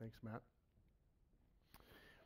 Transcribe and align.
Thanks, 0.00 0.16
Matt. 0.22 0.40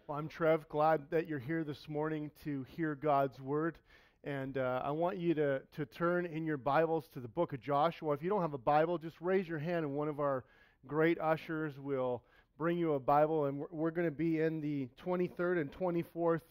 Well, 0.06 0.16
I'm 0.16 0.28
Trev. 0.28 0.68
Glad 0.68 1.10
that 1.10 1.26
you're 1.26 1.40
here 1.40 1.64
this 1.64 1.88
morning 1.88 2.30
to 2.44 2.64
hear 2.76 2.94
God's 2.94 3.40
word. 3.40 3.78
And 4.22 4.58
uh, 4.58 4.80
I 4.84 4.92
want 4.92 5.18
you 5.18 5.34
to, 5.34 5.60
to 5.74 5.84
turn 5.84 6.24
in 6.24 6.46
your 6.46 6.56
Bibles 6.56 7.08
to 7.14 7.20
the 7.20 7.26
book 7.26 7.52
of 7.52 7.60
Joshua. 7.60 8.12
If 8.12 8.22
you 8.22 8.30
don't 8.30 8.42
have 8.42 8.54
a 8.54 8.58
Bible, 8.58 8.96
just 8.96 9.16
raise 9.20 9.48
your 9.48 9.58
hand, 9.58 9.84
and 9.84 9.92
one 9.96 10.06
of 10.06 10.20
our 10.20 10.44
great 10.86 11.18
ushers 11.18 11.76
will 11.76 12.22
bring 12.58 12.78
you 12.78 12.92
a 12.92 13.00
Bible. 13.00 13.46
And 13.46 13.58
we're, 13.58 13.66
we're 13.72 13.90
going 13.90 14.06
to 14.06 14.14
be 14.14 14.38
in 14.40 14.60
the 14.60 14.88
23rd 15.04 15.60
and 15.60 15.72
24th 15.72 16.42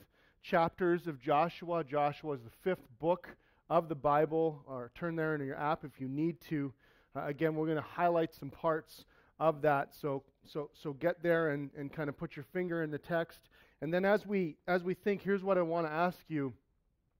chapters 0.42 1.08
of 1.08 1.22
Joshua. 1.22 1.86
Joshua 1.86 2.34
is 2.34 2.42
the 2.42 2.52
fifth 2.66 2.86
book 3.00 3.30
of 3.70 3.88
the 3.88 3.96
Bible. 3.96 4.62
Or 4.68 4.92
turn 4.94 5.16
there 5.16 5.36
in 5.36 5.46
your 5.46 5.58
app 5.58 5.86
if 5.86 6.02
you 6.02 6.10
need 6.10 6.42
to. 6.50 6.74
Uh, 7.16 7.28
again, 7.28 7.56
we're 7.56 7.68
going 7.68 7.78
to 7.78 7.82
highlight 7.82 8.36
some 8.36 8.50
parts 8.50 9.06
of 9.40 9.62
that. 9.62 9.94
So, 9.94 10.24
so, 10.46 10.70
so 10.74 10.94
get 10.94 11.22
there 11.24 11.50
and, 11.50 11.70
and 11.78 11.92
kind 11.92 12.10
of 12.10 12.18
put 12.18 12.36
your 12.36 12.46
finger 12.54 12.84
in 12.84 12.92
the 12.92 12.98
text. 12.98 13.40
And 13.82 13.94
then 13.94 14.06
as 14.06 14.26
we, 14.26 14.56
as 14.68 14.84
we 14.84 14.94
think, 14.94 15.22
here's 15.22 15.44
what 15.44 15.58
I 15.58 15.62
want 15.62 15.88
to 15.88 15.94
ask 15.94 16.20
you. 16.28 16.54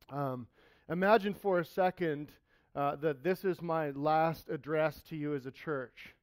Um, 0.10 0.48
imagine 0.90 1.34
for 1.34 1.60
a 1.60 1.66
second 1.66 2.32
uh, 2.76 2.96
that 2.98 3.24
this 3.24 3.44
is 3.44 3.62
my 3.62 3.92
last 3.92 4.50
address 4.50 5.02
to 5.10 5.16
you 5.16 5.36
as 5.36 5.46
a 5.46 5.52
church. 5.52 6.16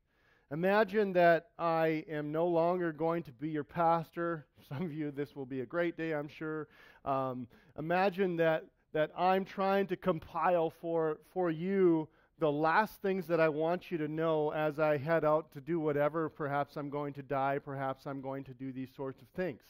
Imagine 0.52 1.12
that 1.12 1.50
I 1.58 2.04
am 2.10 2.32
no 2.32 2.46
longer 2.46 2.92
going 2.92 3.22
to 3.22 3.32
be 3.32 3.50
your 3.50 3.64
pastor. 3.64 4.46
Some 4.68 4.82
of 4.82 4.92
you, 4.92 5.10
this 5.10 5.36
will 5.36 5.46
be 5.46 5.60
a 5.60 5.66
great 5.66 5.96
day, 5.96 6.12
I'm 6.12 6.28
sure. 6.28 6.66
Um, 7.04 7.46
imagine 7.78 8.36
that, 8.36 8.64
that 8.92 9.12
I'm 9.16 9.44
trying 9.44 9.86
to 9.88 9.96
compile 9.96 10.70
for, 10.70 11.18
for 11.32 11.50
you 11.50 12.08
the 12.40 12.50
last 12.50 13.00
things 13.02 13.26
that 13.26 13.38
I 13.38 13.50
want 13.50 13.90
you 13.90 13.98
to 13.98 14.08
know 14.08 14.50
as 14.50 14.80
I 14.80 14.96
head 14.96 15.24
out 15.24 15.52
to 15.52 15.60
do 15.60 15.78
whatever. 15.78 16.30
Perhaps 16.30 16.76
I'm 16.76 16.88
going 16.88 17.12
to 17.14 17.22
die. 17.22 17.58
Perhaps 17.62 18.06
I'm 18.06 18.22
going 18.22 18.44
to 18.44 18.54
do 18.54 18.72
these 18.72 18.88
sorts 18.96 19.20
of 19.20 19.28
things. 19.28 19.60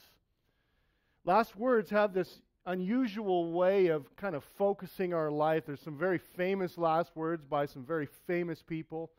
Last 1.25 1.57
words 1.57 1.91
have 1.91 2.15
this 2.15 2.41
unusual 2.67 3.53
way 3.53 3.89
of 3.89 4.15
kind 4.15 4.37
of 4.37 4.45
focusing 4.57 5.13
our 5.13 5.31
life. 5.31 5.65
There's 5.67 5.81
some 5.81 5.99
very 5.99 6.19
famous 6.19 6.79
last 6.79 7.17
words 7.17 7.45
by 7.45 7.67
some 7.67 7.85
very 7.85 8.07
famous 8.27 8.63
people. 8.63 9.11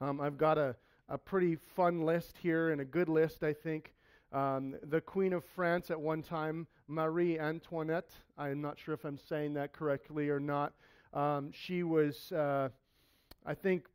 Um, 0.00 0.20
I've 0.20 0.38
got 0.38 0.56
a, 0.56 0.76
a 1.08 1.18
pretty 1.18 1.56
fun 1.74 2.02
list 2.02 2.36
here 2.40 2.70
and 2.70 2.80
a 2.80 2.84
good 2.84 3.08
list, 3.08 3.42
I 3.42 3.52
think. 3.52 3.92
Um, 4.32 4.76
the 4.84 5.00
Queen 5.00 5.32
of 5.32 5.44
France 5.44 5.90
at 5.90 6.00
one 6.00 6.22
time, 6.22 6.68
Marie 6.86 7.40
Antoinette. 7.40 8.10
I'm 8.38 8.60
not 8.60 8.78
sure 8.78 8.94
if 8.94 9.04
I'm 9.04 9.18
saying 9.18 9.54
that 9.54 9.72
correctly 9.72 10.28
or 10.28 10.38
not. 10.38 10.72
Um, 11.12 11.50
she 11.52 11.82
was 11.82 12.30
uh, 12.30 12.68
I 13.46 13.54
think, 13.54 13.86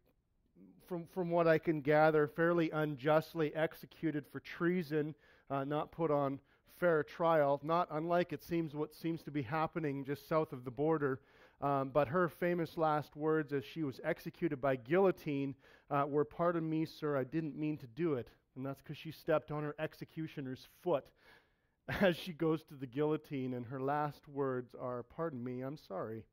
from, 0.87 1.05
from 1.13 1.29
what 1.29 1.47
I 1.47 1.57
can 1.57 1.81
gather, 1.81 2.27
fairly 2.27 2.71
unjustly 2.71 3.53
executed 3.55 4.25
for 4.31 4.39
treason, 4.39 5.15
uh, 5.49 5.63
not 5.63 5.91
put 5.91 6.11
on 6.11 6.39
fair 6.79 7.03
trial, 7.03 7.59
not 7.63 7.87
unlike 7.91 8.33
it 8.33 8.43
seems 8.43 8.73
what 8.73 8.93
seems 8.93 9.21
to 9.23 9.31
be 9.31 9.41
happening 9.41 10.03
just 10.03 10.27
south 10.27 10.51
of 10.51 10.65
the 10.65 10.71
border. 10.71 11.19
Um, 11.61 11.89
but 11.89 12.09
her 12.09 12.27
famous 12.27 12.77
last 12.77 13.15
words 13.15 13.53
as 13.53 13.63
she 13.63 13.83
was 13.83 14.01
executed 14.03 14.59
by 14.59 14.75
guillotine 14.75 15.55
uh, 15.89 16.05
were, 16.07 16.25
Pardon 16.25 16.69
me, 16.69 16.85
sir, 16.85 17.17
I 17.17 17.23
didn't 17.23 17.57
mean 17.57 17.77
to 17.77 17.87
do 17.87 18.15
it. 18.15 18.27
And 18.55 18.65
that's 18.65 18.81
because 18.81 18.97
she 18.97 19.11
stepped 19.11 19.51
on 19.51 19.63
her 19.63 19.75
executioner's 19.79 20.67
foot 20.81 21.05
as 22.01 22.17
she 22.17 22.33
goes 22.33 22.63
to 22.63 22.73
the 22.73 22.87
guillotine. 22.87 23.53
And 23.53 23.65
her 23.67 23.79
last 23.79 24.27
words 24.27 24.75
are, 24.79 25.03
Pardon 25.03 25.43
me, 25.43 25.61
I'm 25.61 25.77
sorry. 25.77 26.25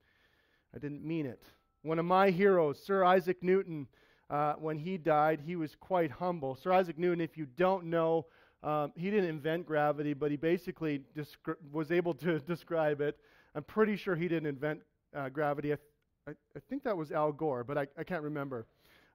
I 0.75 0.79
didn't 0.79 1.05
mean 1.05 1.27
it. 1.27 1.43
One 1.83 1.99
of 1.99 2.05
my 2.05 2.31
heroes, 2.31 2.81
Sir 2.83 3.05
Isaac 3.05 3.43
Newton, 3.43 3.89
uh, 4.31 4.55
when 4.55 4.79
he 4.79 4.97
died, 4.97 5.41
he 5.45 5.57
was 5.57 5.75
quite 5.75 6.11
humble. 6.11 6.55
Sir 6.55 6.73
Isaac 6.73 6.97
Newton, 6.97 7.21
if 7.21 7.37
you 7.37 7.47
don't 7.57 7.87
know, 7.87 8.27
um, 8.63 8.93
he 8.97 9.11
didn't 9.11 9.29
invent 9.29 9.67
gravity, 9.67 10.15
but 10.15 10.31
he 10.31 10.37
basically 10.37 11.03
descri- 11.17 11.57
was 11.73 11.91
able 11.91 12.15
to 12.15 12.39
describe 12.47 13.01
it. 13.01 13.19
I'm 13.55 13.65
pretty 13.65 13.97
sure 13.97 14.15
he 14.15 14.29
didn't 14.29 14.47
invent 14.47 14.81
uh, 15.15 15.29
gravity. 15.29 15.73
I, 15.73 15.77
th- 15.77 15.89
I, 16.29 16.31
I, 16.57 16.61
think 16.71 16.85
that 16.85 16.97
was 16.97 17.11
Al 17.11 17.33
Gore, 17.33 17.65
but 17.65 17.77
I, 17.77 17.89
I 17.99 18.05
can't 18.05 18.23
remember. 18.23 18.67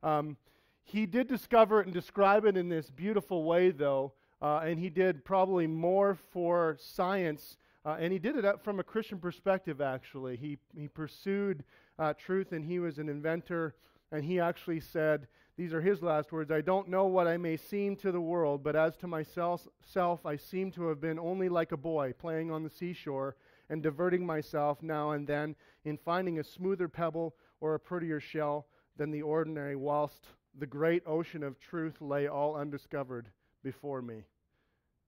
Um, 0.04 0.36
he 0.84 1.06
did 1.06 1.28
discover 1.28 1.80
it 1.80 1.86
and 1.86 1.94
describe 1.94 2.46
it 2.46 2.58
in 2.58 2.70
this 2.70 2.90
beautiful 2.90 3.44
way, 3.46 3.72
though, 3.72 4.14
uh, 4.42 4.60
and 4.60 4.78
he 4.78 4.90
did 4.90 5.24
probably 5.24 5.68
more 5.68 6.18
for 6.32 6.78
science, 6.80 7.58
uh, 7.86 7.96
and 8.00 8.12
he 8.12 8.20
did 8.20 8.36
it 8.36 8.46
from 8.62 8.80
a 8.80 8.84
Christian 8.84 9.20
perspective, 9.20 9.82
actually. 9.82 10.36
He, 10.36 10.58
he 10.78 10.88
pursued 10.88 11.64
uh, 12.00 12.14
truth, 12.14 12.52
and 12.52 12.66
he 12.66 12.80
was 12.80 12.98
an 12.98 13.10
inventor. 13.10 13.76
And 14.12 14.24
he 14.24 14.40
actually 14.40 14.80
said, 14.80 15.28
These 15.58 15.74
are 15.74 15.82
his 15.82 16.02
last 16.02 16.32
words 16.32 16.52
I 16.52 16.62
don't 16.62 16.90
know 16.90 17.06
what 17.06 17.28
I 17.28 17.38
may 17.38 17.58
seem 17.58 17.96
to 17.98 18.12
the 18.12 18.22
world, 18.22 18.64
but 18.64 18.76
as 18.76 18.96
to 18.98 19.08
myself, 19.08 19.68
self, 19.82 20.26
I 20.26 20.36
seem 20.36 20.72
to 20.72 20.88
have 20.88 21.02
been 21.02 21.20
only 21.20 21.50
like 21.50 21.72
a 21.72 21.78
boy 21.78 22.14
playing 22.18 22.52
on 22.52 22.64
the 22.64 22.70
seashore 22.70 23.36
and 23.70 23.84
diverting 23.84 24.26
myself 24.26 24.82
now 24.82 25.12
and 25.12 25.28
then 25.28 25.56
in 25.84 25.98
finding 25.98 26.40
a 26.40 26.44
smoother 26.44 26.88
pebble 26.88 27.36
or 27.60 27.74
a 27.74 27.80
prettier 27.80 28.20
shell 28.20 28.68
than 28.96 29.12
the 29.12 29.22
ordinary, 29.22 29.76
whilst 29.76 30.28
the 30.58 30.66
great 30.66 31.04
ocean 31.06 31.44
of 31.44 31.60
truth 31.60 32.02
lay 32.02 32.28
all 32.28 32.56
undiscovered 32.56 33.30
before 33.64 34.02
me. 34.02 34.24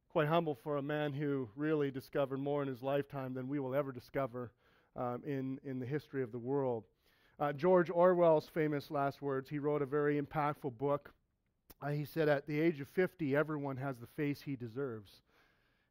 Quite 0.09 0.27
humble 0.27 0.55
for 0.55 0.77
a 0.77 0.81
man 0.81 1.13
who 1.13 1.49
really 1.55 1.91
discovered 1.91 2.39
more 2.39 2.61
in 2.61 2.67
his 2.67 2.81
lifetime 2.81 3.33
than 3.33 3.47
we 3.47 3.59
will 3.59 3.75
ever 3.75 3.91
discover 3.91 4.51
um, 4.99 5.23
in, 5.25 5.59
in 5.63 5.79
the 5.79 5.85
history 5.85 6.21
of 6.21 6.31
the 6.31 6.37
world. 6.37 6.83
Uh, 7.39 7.53
George 7.53 7.89
Orwell's 7.89 8.49
famous 8.49 8.91
last 8.91 9.21
words, 9.21 9.49
he 9.49 9.59
wrote 9.59 9.81
a 9.81 9.85
very 9.85 10.21
impactful 10.21 10.77
book. 10.77 11.13
Uh, 11.81 11.87
he 11.87 12.03
said, 12.03 12.27
At 12.27 12.45
the 12.45 12.59
age 12.59 12.81
of 12.81 12.89
50, 12.89 13.35
everyone 13.35 13.77
has 13.77 13.97
the 13.97 14.07
face 14.07 14.41
he 14.41 14.57
deserves. 14.57 15.09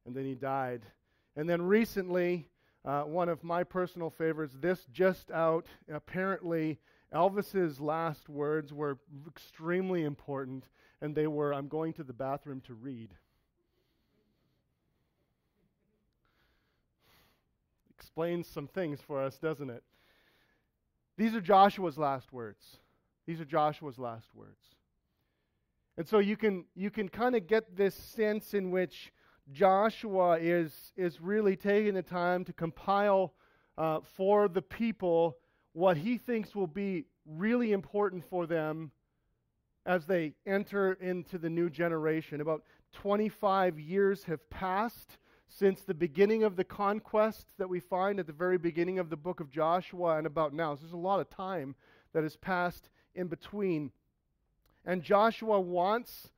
And 0.05 0.15
then 0.15 0.25
he 0.25 0.35
died. 0.35 0.83
And 1.37 1.49
then 1.49 1.63
recently, 1.63 2.49
uh, 2.85 3.03
one 3.03 3.31
of 3.31 3.43
my 3.43 3.65
personal 3.65 4.11
favorites, 4.11 4.55
this 4.61 4.85
just 4.93 5.31
out, 5.31 5.67
apparently, 5.91 6.79
Elvis's 7.15 7.81
last 7.81 8.29
words 8.29 8.75
were 8.75 8.99
extremely 9.27 10.05
important, 10.05 10.69
and 11.01 11.15
they 11.15 11.27
were, 11.27 11.55
I'm 11.55 11.69
going 11.69 11.95
to 11.95 12.05
the 12.05 12.13
bathroom 12.13 12.61
to 12.67 12.75
read. 12.75 13.15
Explains 18.19 18.49
some 18.49 18.67
things 18.67 18.99
for 19.01 19.23
us, 19.23 19.39
doesn't 19.39 19.71
it? 19.71 19.85
These 21.17 21.37
are 21.37 21.41
Joshua's 21.41 21.97
last 21.97 22.33
words. 22.33 22.79
These 23.29 23.41
are 23.41 23.45
Joshua's 23.45 23.97
last 23.97 24.35
words. 24.35 24.75
And 25.97 26.05
so 26.05 26.19
you 26.19 26.37
can 26.37 26.65
you 26.75 26.91
can 26.91 27.09
kind 27.09 27.37
of 27.37 27.47
get 27.47 27.77
this 27.77 27.95
sense 27.95 28.55
in 28.55 28.73
which 28.73 29.13
Joshua 29.53 30.37
is 30.41 30.93
is 30.97 31.21
really 31.21 31.55
taking 31.55 31.95
the 31.95 32.03
time 32.03 32.45
to 32.47 32.53
compile 32.53 33.35
uh, 33.77 34.01
for 34.17 34.49
the 34.49 34.63
people 34.63 35.37
what 35.73 35.97
he 35.97 36.19
thinks 36.19 36.57
will 36.57 36.67
be 36.67 37.05
really 37.25 37.71
important 37.71 38.25
for 38.29 38.49
them 38.49 38.91
as 39.87 40.07
they 40.07 40.35
enter 40.45 40.95
into 40.95 41.39
the 41.39 41.49
new 41.49 41.71
generation. 41.71 42.41
About 42.41 42.65
25 42.95 43.79
years 43.79 44.25
have 44.25 44.51
passed 44.51 45.19
since 45.49 45.81
the 45.81 45.95
beginning 45.95 46.45
of 46.45 46.57
the 46.57 46.65
conquest 46.65 47.47
that 47.59 47.69
we 47.69 47.81
find 47.81 48.21
at 48.21 48.27
the 48.27 48.33
very 48.33 48.59
beginning 48.59 48.99
of 48.99 49.11
the 49.11 49.17
book 49.17 49.41
of 49.41 49.51
Joshua 49.51 50.19
and 50.19 50.27
about 50.27 50.53
now. 50.53 50.75
So 50.75 50.83
there's 50.83 50.93
a 50.93 50.97
lot 50.97 51.21
of 51.21 51.31
time 51.31 51.75
that 52.13 52.23
has 52.23 52.37
passed 52.37 52.91
in 53.15 53.27
between. 53.27 53.91
And 54.85 55.03
Joshua 55.03 55.61
wants 55.61 56.31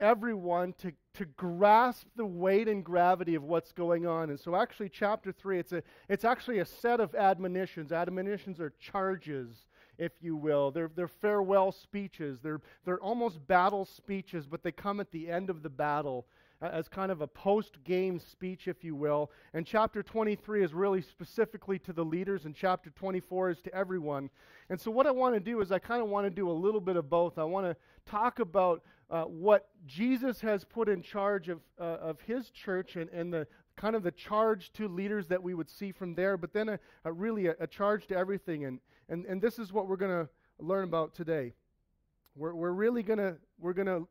everyone 0.00 0.72
to, 0.74 0.92
to 1.14 1.24
grasp 1.24 2.06
the 2.16 2.26
weight 2.26 2.68
and 2.68 2.84
gravity 2.84 3.34
of 3.34 3.44
what's 3.44 3.72
going 3.72 4.06
on. 4.06 4.30
And 4.30 4.40
so 4.40 4.56
actually 4.56 4.88
chapter 4.88 5.30
3, 5.30 5.58
it's, 5.58 5.72
a, 5.72 5.82
it's 6.08 6.24
actually 6.24 6.58
a 6.58 6.64
set 6.64 7.00
of 7.00 7.14
admonitions. 7.14 7.92
Admonitions 7.92 8.60
are 8.60 8.72
charges, 8.80 9.66
if 9.98 10.12
you 10.20 10.36
will. 10.36 10.70
They're, 10.70 10.90
they're 10.94 11.06
farewell 11.06 11.70
speeches. 11.70 12.40
They're, 12.42 12.60
they're 12.84 13.00
almost 13.00 13.46
battle 13.46 13.84
speeches, 13.84 14.46
but 14.46 14.62
they 14.62 14.72
come 14.72 15.00
at 15.00 15.12
the 15.12 15.30
end 15.30 15.50
of 15.50 15.62
the 15.62 15.70
battle 15.70 16.26
as 16.60 16.88
kind 16.88 17.10
of 17.10 17.20
a 17.20 17.26
post 17.26 17.82
game 17.84 18.18
speech, 18.18 18.68
if 18.68 18.82
you 18.84 18.94
will. 18.94 19.30
And 19.52 19.66
chapter 19.66 20.02
23 20.02 20.64
is 20.64 20.72
really 20.72 21.02
specifically 21.02 21.78
to 21.80 21.92
the 21.92 22.04
leaders, 22.04 22.44
and 22.44 22.54
chapter 22.54 22.90
24 22.90 23.50
is 23.50 23.60
to 23.62 23.74
everyone. 23.74 24.30
And 24.70 24.80
so, 24.80 24.90
what 24.90 25.06
I 25.06 25.10
want 25.10 25.34
to 25.34 25.40
do 25.40 25.60
is, 25.60 25.72
I 25.72 25.78
kind 25.78 26.02
of 26.02 26.08
want 26.08 26.26
to 26.26 26.30
do 26.30 26.50
a 26.50 26.52
little 26.52 26.80
bit 26.80 26.96
of 26.96 27.10
both. 27.10 27.38
I 27.38 27.44
want 27.44 27.66
to 27.66 27.76
talk 28.06 28.38
about 28.38 28.82
uh, 29.10 29.24
what 29.24 29.68
Jesus 29.86 30.40
has 30.40 30.64
put 30.64 30.88
in 30.88 31.02
charge 31.02 31.48
of, 31.48 31.60
uh, 31.78 31.84
of 32.00 32.20
his 32.20 32.50
church 32.50 32.96
and, 32.96 33.10
and 33.10 33.32
the 33.32 33.46
kind 33.76 33.96
of 33.96 34.02
the 34.02 34.12
charge 34.12 34.72
to 34.72 34.88
leaders 34.88 35.26
that 35.28 35.42
we 35.42 35.54
would 35.54 35.68
see 35.68 35.92
from 35.92 36.14
there, 36.14 36.36
but 36.36 36.52
then 36.52 36.68
a, 36.68 36.78
a 37.04 37.12
really 37.12 37.48
a, 37.48 37.56
a, 37.60 37.66
charge 37.66 38.06
to 38.06 38.16
everything. 38.16 38.64
And, 38.64 38.78
and, 39.08 39.26
and 39.26 39.42
this 39.42 39.58
is 39.58 39.72
what 39.72 39.88
we're 39.88 39.96
going 39.96 40.26
to 40.26 40.28
learn 40.58 40.84
about 40.84 41.14
today. 41.14 41.52
We're, 42.36 42.54
we're 42.54 42.72
really 42.72 43.02
going 43.02 43.18
to 43.18 43.36
we're 43.58 43.72
going 43.72 43.86
to 43.86 44.06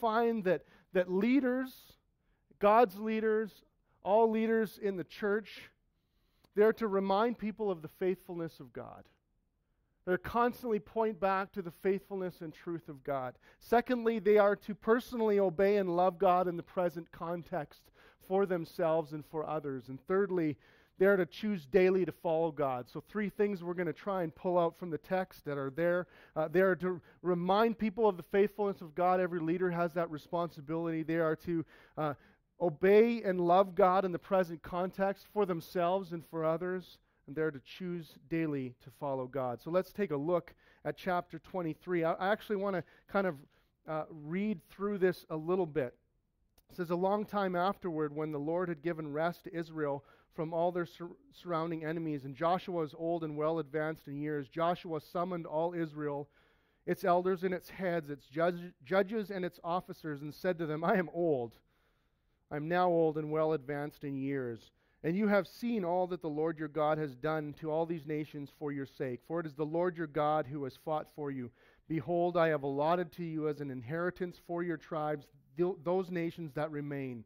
find 0.00 0.44
that 0.44 0.62
that 0.92 1.10
leaders, 1.10 1.72
God's 2.58 2.98
leaders, 2.98 3.64
all 4.02 4.30
leaders 4.30 4.78
in 4.80 4.96
the 4.96 5.04
church, 5.04 5.70
they're 6.54 6.72
to 6.74 6.88
remind 6.88 7.38
people 7.38 7.70
of 7.70 7.82
the 7.82 7.88
faithfulness 7.88 8.60
of 8.60 8.72
God. 8.72 9.04
They're 10.06 10.18
constantly 10.18 10.80
point 10.80 11.20
back 11.20 11.52
to 11.52 11.62
the 11.62 11.70
faithfulness 11.70 12.40
and 12.40 12.52
truth 12.52 12.88
of 12.88 13.04
God. 13.04 13.36
Secondly, 13.60 14.18
they 14.18 14.38
are 14.38 14.56
to 14.56 14.74
personally 14.74 15.38
obey 15.38 15.76
and 15.76 15.94
love 15.94 16.18
God 16.18 16.48
in 16.48 16.56
the 16.56 16.62
present 16.62 17.12
context 17.12 17.82
for 18.26 18.46
themselves 18.46 19.12
and 19.12 19.24
for 19.24 19.48
others. 19.48 19.88
And 19.88 20.00
thirdly, 20.08 20.56
they 21.00 21.06
are 21.06 21.16
to 21.16 21.24
choose 21.24 21.64
daily 21.64 22.04
to 22.04 22.12
follow 22.12 22.52
God. 22.52 22.86
So, 22.90 23.02
three 23.08 23.30
things 23.30 23.64
we're 23.64 23.72
going 23.72 23.86
to 23.86 23.92
try 23.94 24.22
and 24.22 24.34
pull 24.34 24.58
out 24.58 24.78
from 24.78 24.90
the 24.90 24.98
text 24.98 25.46
that 25.46 25.56
are 25.56 25.70
there. 25.70 26.06
Uh, 26.36 26.46
they 26.46 26.60
are 26.60 26.76
to 26.76 27.00
remind 27.22 27.78
people 27.78 28.06
of 28.06 28.18
the 28.18 28.22
faithfulness 28.24 28.82
of 28.82 28.94
God. 28.94 29.18
Every 29.18 29.40
leader 29.40 29.70
has 29.70 29.94
that 29.94 30.10
responsibility. 30.10 31.02
They 31.02 31.16
are 31.16 31.36
to 31.36 31.64
uh, 31.96 32.14
obey 32.60 33.22
and 33.22 33.40
love 33.40 33.74
God 33.74 34.04
in 34.04 34.12
the 34.12 34.18
present 34.18 34.62
context 34.62 35.24
for 35.32 35.46
themselves 35.46 36.12
and 36.12 36.22
for 36.26 36.44
others. 36.44 36.98
And 37.26 37.34
they're 37.34 37.50
to 37.50 37.62
choose 37.78 38.16
daily 38.28 38.74
to 38.84 38.90
follow 39.00 39.26
God. 39.26 39.62
So, 39.62 39.70
let's 39.70 39.94
take 39.94 40.10
a 40.10 40.16
look 40.16 40.52
at 40.84 40.98
chapter 40.98 41.38
23. 41.38 42.04
I, 42.04 42.12
I 42.12 42.30
actually 42.30 42.56
want 42.56 42.76
to 42.76 42.84
kind 43.10 43.26
of 43.26 43.36
uh, 43.88 44.04
read 44.10 44.60
through 44.68 44.98
this 44.98 45.24
a 45.30 45.36
little 45.36 45.64
bit. 45.64 45.94
It 46.70 46.76
says, 46.76 46.90
A 46.90 46.94
long 46.94 47.24
time 47.24 47.56
afterward, 47.56 48.14
when 48.14 48.32
the 48.32 48.38
Lord 48.38 48.68
had 48.68 48.82
given 48.82 49.10
rest 49.10 49.44
to 49.44 49.54
Israel, 49.54 50.04
from 50.34 50.52
all 50.54 50.72
their 50.72 50.86
sur- 50.86 51.16
surrounding 51.32 51.84
enemies. 51.84 52.24
And 52.24 52.34
Joshua 52.34 52.74
was 52.74 52.94
old 52.96 53.24
and 53.24 53.36
well 53.36 53.58
advanced 53.58 54.08
in 54.08 54.20
years. 54.20 54.48
Joshua 54.48 55.00
summoned 55.00 55.46
all 55.46 55.74
Israel, 55.74 56.28
its 56.86 57.04
elders 57.04 57.44
and 57.44 57.54
its 57.54 57.68
heads, 57.68 58.10
its 58.10 58.26
judge- 58.26 58.72
judges 58.84 59.30
and 59.30 59.44
its 59.44 59.60
officers, 59.64 60.22
and 60.22 60.34
said 60.34 60.58
to 60.58 60.66
them, 60.66 60.84
I 60.84 60.96
am 60.96 61.10
old. 61.12 61.56
I 62.50 62.56
am 62.56 62.68
now 62.68 62.88
old 62.88 63.16
and 63.16 63.30
well 63.30 63.52
advanced 63.52 64.04
in 64.04 64.16
years. 64.16 64.72
And 65.02 65.16
you 65.16 65.28
have 65.28 65.48
seen 65.48 65.84
all 65.84 66.06
that 66.08 66.20
the 66.20 66.28
Lord 66.28 66.58
your 66.58 66.68
God 66.68 66.98
has 66.98 67.14
done 67.16 67.54
to 67.60 67.70
all 67.70 67.86
these 67.86 68.06
nations 68.06 68.50
for 68.58 68.70
your 68.70 68.86
sake. 68.86 69.20
For 69.26 69.40
it 69.40 69.46
is 69.46 69.54
the 69.54 69.64
Lord 69.64 69.96
your 69.96 70.06
God 70.06 70.46
who 70.46 70.64
has 70.64 70.76
fought 70.84 71.06
for 71.16 71.30
you. 71.30 71.50
Behold, 71.88 72.36
I 72.36 72.48
have 72.48 72.62
allotted 72.62 73.10
to 73.12 73.24
you 73.24 73.48
as 73.48 73.60
an 73.60 73.70
inheritance 73.70 74.40
for 74.46 74.62
your 74.62 74.76
tribes 74.76 75.26
th- 75.56 75.76
those 75.84 76.10
nations 76.10 76.52
that 76.54 76.70
remain 76.70 77.24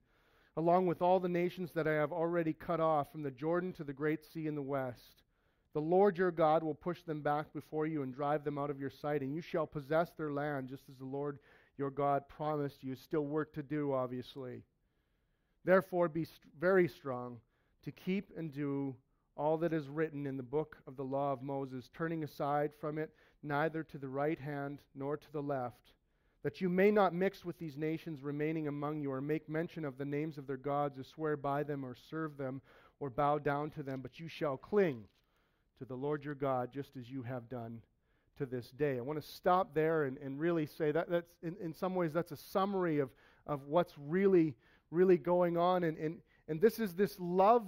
along 0.56 0.87
with 0.87 1.03
all 1.03 1.19
the 1.19 1.29
nations 1.29 1.73
that 1.73 1.89
I 1.89 1.95
have 1.95 2.12
already 2.12 2.53
cut 2.53 2.81
off 2.81 3.11
from 3.11 3.23
the 3.23 3.31
Jordan 3.31 3.73
to 3.75 3.85
the 3.85 3.93
great 3.93 4.25
sea 4.25 4.47
in 4.47 4.55
the 4.55 4.62
west. 4.62 5.23
The 5.73 5.81
Lord 5.81 6.17
your 6.17 6.31
God 6.31 6.62
will 6.62 6.75
push 6.75 7.03
them 7.03 7.21
back 7.21 7.53
before 7.53 7.87
you 7.87 8.03
and 8.03 8.15
drive 8.15 8.45
them 8.45 8.59
out 8.59 8.71
of 8.71 8.79
your 8.79 8.91
sight, 8.91 9.23
and 9.23 9.35
you 9.35 9.41
shall 9.41 9.67
possess 9.67 10.11
their 10.17 10.31
land 10.31 10.69
just 10.69 10.85
as 10.89 10.97
the 10.97 11.05
Lord 11.05 11.41
your 11.77 11.91
God 11.91 12.29
promised 12.29 12.85
you. 12.85 12.95
Still 12.95 13.27
work 13.27 13.53
to 13.55 13.62
do, 13.62 13.93
obviously. 13.93 14.62
Therefore, 15.65 16.09
be 16.09 16.27
very 16.61 16.87
strong 16.87 17.39
to 17.83 17.91
keep 17.91 18.31
and 18.37 18.53
do 18.53 18.95
all 19.37 19.57
that 19.59 19.73
is 19.73 19.89
written 19.89 20.27
in 20.27 20.37
the 20.37 20.43
book 20.45 20.77
of 20.87 20.97
the 20.97 21.03
law 21.03 21.33
of 21.33 21.43
Moses, 21.43 21.91
turning 21.93 22.23
aside 22.23 22.71
from 22.81 22.99
it 22.99 23.11
neither 23.43 23.83
to 23.83 23.99
the 23.99 24.09
right 24.09 24.39
hand 24.39 24.79
nor 24.95 25.17
to 25.17 25.33
the 25.33 25.43
left 25.43 25.95
that 26.44 26.61
you 26.61 26.69
may 26.69 26.93
not 26.93 27.12
mix 27.12 27.44
with 27.44 27.58
these 27.58 27.76
nations 27.76 28.23
remaining 28.23 28.69
among 28.69 29.00
you, 29.00 29.11
or 29.11 29.20
make 29.20 29.49
mention 29.49 29.85
of 29.85 29.99
the 29.99 30.05
names 30.05 30.38
of 30.38 30.46
their 30.46 30.58
gods, 30.58 30.99
or 30.99 31.02
swear 31.02 31.37
by 31.37 31.64
them, 31.64 31.85
or 31.85 31.96
serve 32.08 32.37
them, 32.37 32.61
or 33.00 33.11
bow 33.11 33.38
down 33.38 33.70
to 33.70 33.82
them, 33.82 34.00
but 34.00 34.20
you 34.20 34.29
shall 34.29 34.56
cling 34.56 35.05
to 35.79 35.85
the 35.85 35.94
Lord 35.94 36.25
your 36.25 36.37
God, 36.37 36.70
just 36.73 36.96
as 36.96 37.11
you 37.11 37.23
have 37.23 37.49
done 37.49 37.81
to 38.38 38.46
this 38.46 38.70
day. 38.70 38.99
I 38.99 39.00
want 39.00 39.20
to 39.20 39.26
stop 39.26 39.75
there 39.75 40.05
and, 40.05 40.19
and 40.19 40.38
really 40.38 40.67
say 40.67 40.93
that 40.93 41.08
that's 41.08 41.35
in, 41.43 41.56
in 41.62 41.73
some 41.73 41.94
ways 41.94 42.12
that's 42.12 42.32
a 42.32 42.37
summary 42.37 42.99
of, 42.99 43.11
of 43.47 43.67
what's 43.67 43.94
really, 43.99 44.55
really 44.90 45.19
going 45.19 45.56
on. 45.56 45.85
And, 45.85 45.97
and, 45.99 46.19
and 46.47 46.61
this 46.61 46.79
is 46.79 46.94
this 46.94 47.17
love 47.19 47.64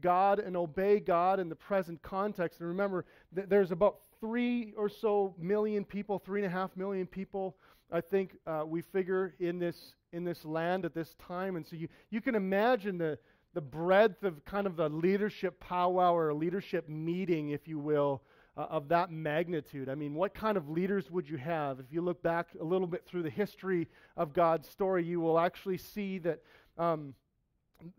God 0.00 0.38
and 0.38 0.56
obey 0.56 1.00
God 1.00 1.40
in 1.40 1.48
the 1.48 1.56
present 1.56 2.00
context. 2.02 2.60
And 2.60 2.68
remember, 2.68 3.04
th- 3.34 3.48
there's 3.48 3.70
about 3.70 3.96
three 4.20 4.72
or 4.76 4.88
so 4.88 5.34
million 5.38 5.84
people, 5.84 6.18
three 6.18 6.40
and 6.40 6.46
a 6.46 6.54
half 6.54 6.76
million 6.76 7.06
people 7.06 7.56
I 7.92 8.00
think 8.00 8.36
uh, 8.46 8.64
we 8.66 8.82
figure 8.82 9.34
in 9.40 9.58
this 9.58 9.94
in 10.12 10.24
this 10.24 10.44
land 10.44 10.84
at 10.84 10.94
this 10.94 11.14
time, 11.14 11.56
and 11.56 11.66
so 11.66 11.76
you 11.76 11.88
you 12.10 12.20
can 12.20 12.34
imagine 12.34 12.98
the 12.98 13.18
the 13.54 13.60
breadth 13.60 14.22
of 14.22 14.44
kind 14.44 14.66
of 14.66 14.76
the 14.76 14.88
leadership 14.88 15.58
powwow 15.60 16.14
or 16.14 16.32
leadership 16.32 16.88
meeting, 16.88 17.50
if 17.50 17.66
you 17.66 17.78
will, 17.78 18.22
uh, 18.56 18.66
of 18.70 18.88
that 18.88 19.10
magnitude. 19.10 19.88
I 19.88 19.96
mean, 19.96 20.14
what 20.14 20.34
kind 20.34 20.56
of 20.56 20.68
leaders 20.68 21.10
would 21.10 21.28
you 21.28 21.36
have? 21.36 21.80
If 21.80 21.86
you 21.90 22.00
look 22.00 22.22
back 22.22 22.48
a 22.60 22.64
little 22.64 22.86
bit 22.86 23.04
through 23.06 23.24
the 23.24 23.30
history 23.30 23.88
of 24.16 24.32
God's 24.32 24.68
story, 24.68 25.04
you 25.04 25.20
will 25.20 25.38
actually 25.38 25.78
see 25.78 26.18
that. 26.18 26.40
Um, 26.78 27.14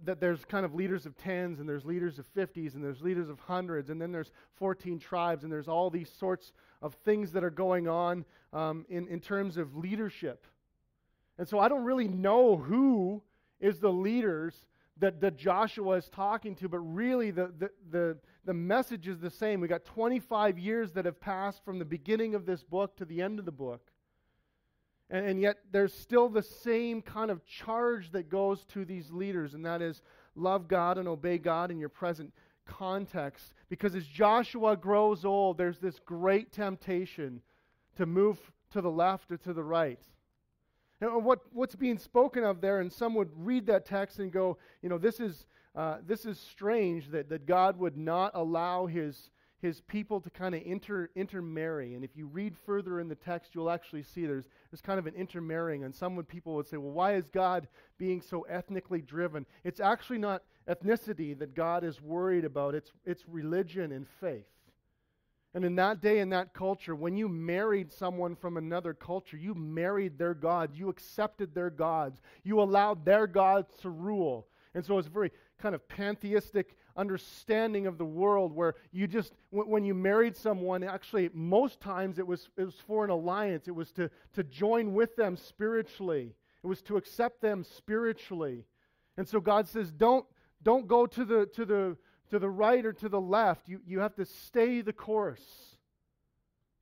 that 0.03 0.19
there's 0.19 0.43
kind 0.45 0.65
of 0.65 0.73
leaders 0.73 1.05
of 1.05 1.17
tens 1.17 1.59
and 1.59 1.67
there's 1.67 1.85
leaders 1.85 2.19
of 2.19 2.25
50s 2.33 2.75
and 2.75 2.83
there's 2.83 3.01
leaders 3.01 3.29
of 3.29 3.39
hundreds 3.39 3.89
and 3.89 4.01
then 4.01 4.11
there's 4.11 4.31
14 4.55 4.99
tribes 4.99 5.43
and 5.43 5.51
there's 5.51 5.67
all 5.67 5.89
these 5.89 6.09
sorts 6.19 6.51
of 6.81 6.93
things 7.05 7.31
that 7.33 7.43
are 7.43 7.49
going 7.49 7.87
on 7.87 8.25
um, 8.53 8.85
in, 8.89 9.07
in 9.07 9.19
terms 9.19 9.57
of 9.57 9.75
leadership. 9.75 10.45
And 11.37 11.47
so 11.47 11.59
I 11.59 11.69
don't 11.69 11.83
really 11.83 12.07
know 12.07 12.57
who 12.57 13.21
is 13.59 13.79
the 13.79 13.91
leaders 13.91 14.55
that, 14.99 15.21
that 15.21 15.37
Joshua 15.37 15.97
is 15.97 16.09
talking 16.09 16.55
to, 16.55 16.69
but 16.69 16.79
really 16.79 17.31
the, 17.31 17.51
the, 17.57 17.69
the, 17.89 18.17
the 18.45 18.53
message 18.53 19.07
is 19.07 19.19
the 19.19 19.29
same. 19.29 19.59
We 19.59 19.67
got 19.67 19.85
25 19.85 20.57
years 20.57 20.91
that 20.93 21.05
have 21.05 21.19
passed 21.19 21.63
from 21.65 21.79
the 21.79 21.85
beginning 21.85 22.35
of 22.35 22.45
this 22.45 22.63
book 22.63 22.95
to 22.97 23.05
the 23.05 23.21
end 23.21 23.39
of 23.39 23.45
the 23.45 23.51
book. 23.51 23.90
And, 25.11 25.25
and 25.25 25.39
yet 25.39 25.57
there's 25.71 25.93
still 25.93 26.29
the 26.29 26.41
same 26.41 27.03
kind 27.03 27.29
of 27.29 27.45
charge 27.45 28.11
that 28.13 28.29
goes 28.29 28.63
to 28.69 28.85
these 28.85 29.11
leaders, 29.11 29.53
and 29.53 29.65
that 29.65 29.81
is 29.81 30.01
love 30.35 30.67
God 30.67 30.97
and 30.97 31.07
obey 31.07 31.37
God 31.37 31.69
in 31.69 31.77
your 31.77 31.89
present 31.89 32.33
context. 32.65 33.53
Because 33.69 33.93
as 33.93 34.07
Joshua 34.07 34.75
grows 34.75 35.25
old, 35.25 35.57
there's 35.57 35.79
this 35.79 35.99
great 35.99 36.51
temptation 36.51 37.41
to 37.97 38.05
move 38.05 38.39
to 38.71 38.81
the 38.81 38.89
left 38.89 39.31
or 39.31 39.37
to 39.37 39.53
the 39.53 39.63
right. 39.63 39.99
And 41.01 41.25
what, 41.25 41.39
what's 41.51 41.75
being 41.75 41.97
spoken 41.97 42.43
of 42.43 42.61
there, 42.61 42.79
and 42.79 42.91
some 42.91 43.15
would 43.15 43.29
read 43.35 43.65
that 43.65 43.85
text 43.85 44.19
and 44.19 44.31
go, 44.31 44.57
you 44.81 44.89
know, 44.89 44.99
this 44.99 45.19
is, 45.19 45.45
uh, 45.75 45.97
this 46.05 46.25
is 46.25 46.39
strange 46.39 47.09
that, 47.09 47.27
that 47.29 47.45
God 47.47 47.77
would 47.79 47.97
not 47.97 48.31
allow 48.35 48.85
his, 48.85 49.31
his 49.61 49.81
people 49.81 50.19
to 50.19 50.29
kind 50.29 50.55
of 50.55 50.61
inter, 50.65 51.09
intermarry. 51.15 51.93
And 51.93 52.03
if 52.03 52.15
you 52.15 52.25
read 52.25 52.55
further 52.65 52.99
in 52.99 53.07
the 53.07 53.15
text, 53.15 53.51
you'll 53.53 53.69
actually 53.69 54.03
see 54.03 54.25
there's, 54.25 54.47
there's 54.71 54.81
kind 54.81 54.97
of 54.97 55.05
an 55.05 55.13
intermarrying. 55.13 55.83
And 55.83 55.93
some 55.93 56.21
people 56.23 56.55
would 56.55 56.67
say, 56.67 56.77
well, 56.77 56.91
why 56.91 57.15
is 57.15 57.29
God 57.29 57.67
being 57.97 58.21
so 58.21 58.41
ethnically 58.49 59.01
driven? 59.01 59.45
It's 59.63 59.79
actually 59.79 60.17
not 60.17 60.43
ethnicity 60.67 61.37
that 61.37 61.55
God 61.55 61.83
is 61.83 62.01
worried 62.01 62.45
about, 62.45 62.75
it's, 62.75 62.91
it's 63.05 63.23
religion 63.27 63.91
and 63.91 64.07
faith. 64.19 64.45
And 65.53 65.65
in 65.65 65.75
that 65.75 66.01
day, 66.01 66.19
in 66.19 66.29
that 66.29 66.53
culture, 66.53 66.95
when 66.95 67.17
you 67.17 67.27
married 67.27 67.91
someone 67.91 68.35
from 68.35 68.55
another 68.55 68.93
culture, 68.93 69.35
you 69.35 69.53
married 69.53 70.17
their 70.17 70.33
gods. 70.33 70.77
You 70.77 70.87
accepted 70.87 71.53
their 71.53 71.69
gods. 71.69 72.21
You 72.43 72.61
allowed 72.61 73.03
their 73.03 73.27
gods 73.27 73.73
to 73.81 73.89
rule. 73.89 74.47
And 74.73 74.85
so 74.85 74.97
it's 74.97 75.09
very 75.09 75.31
kind 75.61 75.75
of 75.75 75.85
pantheistic 75.89 76.77
understanding 76.95 77.87
of 77.87 77.97
the 77.97 78.05
world 78.05 78.53
where 78.53 78.75
you 78.91 79.07
just, 79.07 79.33
when 79.49 79.83
you 79.83 79.93
married 79.93 80.35
someone, 80.35 80.83
actually, 80.83 81.29
most 81.33 81.79
times 81.79 82.19
it 82.19 82.27
was, 82.27 82.49
it 82.57 82.65
was 82.65 82.75
for 82.87 83.03
an 83.03 83.09
alliance. 83.09 83.67
It 83.67 83.75
was 83.75 83.91
to, 83.93 84.09
to 84.33 84.43
join 84.43 84.93
with 84.93 85.15
them 85.15 85.37
spiritually, 85.37 86.35
it 86.63 86.67
was 86.67 86.81
to 86.83 86.97
accept 86.97 87.41
them 87.41 87.63
spiritually. 87.63 88.65
And 89.17 89.27
so 89.27 89.39
God 89.39 89.67
says, 89.67 89.91
don't, 89.91 90.25
don't 90.63 90.87
go 90.87 91.05
to 91.05 91.25
the, 91.25 91.45
to 91.47 91.65
the, 91.65 91.97
to 92.29 92.39
the 92.39 92.49
right 92.49 92.85
or 92.85 92.93
to 92.93 93.09
the 93.09 93.19
left. 93.19 93.67
You, 93.67 93.81
you 93.85 93.99
have 93.99 94.15
to 94.15 94.25
stay 94.25 94.81
the 94.81 94.93
course. 94.93 95.70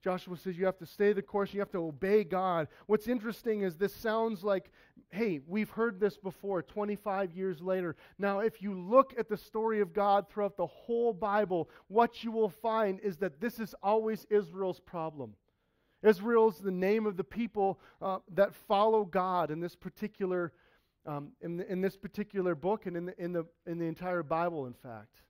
Joshua 0.03 0.38
says 0.38 0.58
you 0.58 0.65
have 0.65 0.77
to 0.77 0.86
stay 0.86 1.12
the 1.12 1.22
course, 1.22 1.53
you 1.53 1.60
have 1.60 1.72
to 1.72 1.86
obey 1.86 2.24
God. 2.24 2.68
What's 2.86 3.08
interesting 3.08 3.62
is 3.62 3.75
this 3.75 3.94
sounds 3.94 4.44
like, 4.44 4.72
hey, 5.10 5.41
we've 5.46 5.70
heard 5.70 6.00
this 6.00 6.18
before 6.18 6.62
25 6.62 7.34
years 7.34 7.62
later. 7.62 7.96
Now, 8.18 8.39
if 8.39 8.62
you 8.62 8.74
look 8.74 9.13
at 9.18 9.27
the 9.27 9.38
story 9.38 9.82
of 9.82 9.94
God 9.94 10.29
throughout 10.29 10.56
the 10.56 10.68
whole 10.68 11.13
Bible, 11.13 11.70
what 11.88 12.24
you 12.24 12.32
will 12.32 12.50
find 12.50 13.00
is 13.01 13.18
that 13.18 13.41
this 13.41 13.60
is 13.60 13.75
always 13.84 14.25
Israel's 14.29 14.79
problem. 14.79 15.36
Israel 16.01 16.48
is 16.48 16.60
the 16.60 16.72
name 16.72 17.06
of 17.06 17.18
the 17.18 17.24
people 17.24 17.79
uh, 18.01 18.20
that 18.34 18.56
follow 18.56 19.03
God 19.03 19.51
in 19.51 19.60
this 19.60 19.75
particular, 19.75 20.53
um, 21.06 21.34
in, 21.41 21.58
the, 21.58 21.70
in 21.70 21.82
this 21.82 21.98
particular 21.98 22.56
book 22.56 22.86
and 22.86 22.96
in 22.96 23.06
the, 23.08 23.22
in, 23.22 23.34
the, 23.34 23.46
in 23.68 23.79
the 23.79 23.86
entire 23.86 24.24
Bible, 24.24 24.65
in 24.65 24.74
fact. 24.74 25.24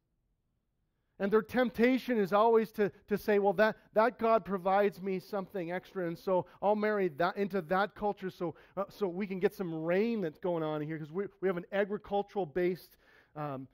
And 1.20 1.32
their 1.32 1.42
temptation 1.42 2.18
is 2.18 2.32
always 2.32 2.72
to, 2.74 2.92
to 3.10 3.18
say, 3.18 3.40
well, 3.40 3.54
that, 3.54 3.76
that 3.94 4.20
God 4.20 4.46
provides 4.46 5.02
me 5.02 5.20
something 5.20 5.72
extra, 5.72 6.08
and 6.08 6.18
so 6.18 6.46
I'll 6.62 6.78
marry 6.78 7.10
that 7.18 7.36
into 7.36 7.62
that 7.64 7.94
culture 7.94 8.30
so, 8.30 8.56
uh, 8.78 8.86
so 8.90 9.08
we 9.08 9.28
can 9.28 9.40
get 9.40 9.54
some 9.54 9.84
rain 9.84 10.22
that's 10.22 10.40
going 10.40 10.64
on 10.64 10.82
here 10.82 10.98
because 10.98 11.12
we, 11.12 11.26
we 11.42 11.50
have 11.50 11.58
an 11.58 11.66
agricultural 11.74 12.46
based 12.46 12.96
um, 13.36 13.68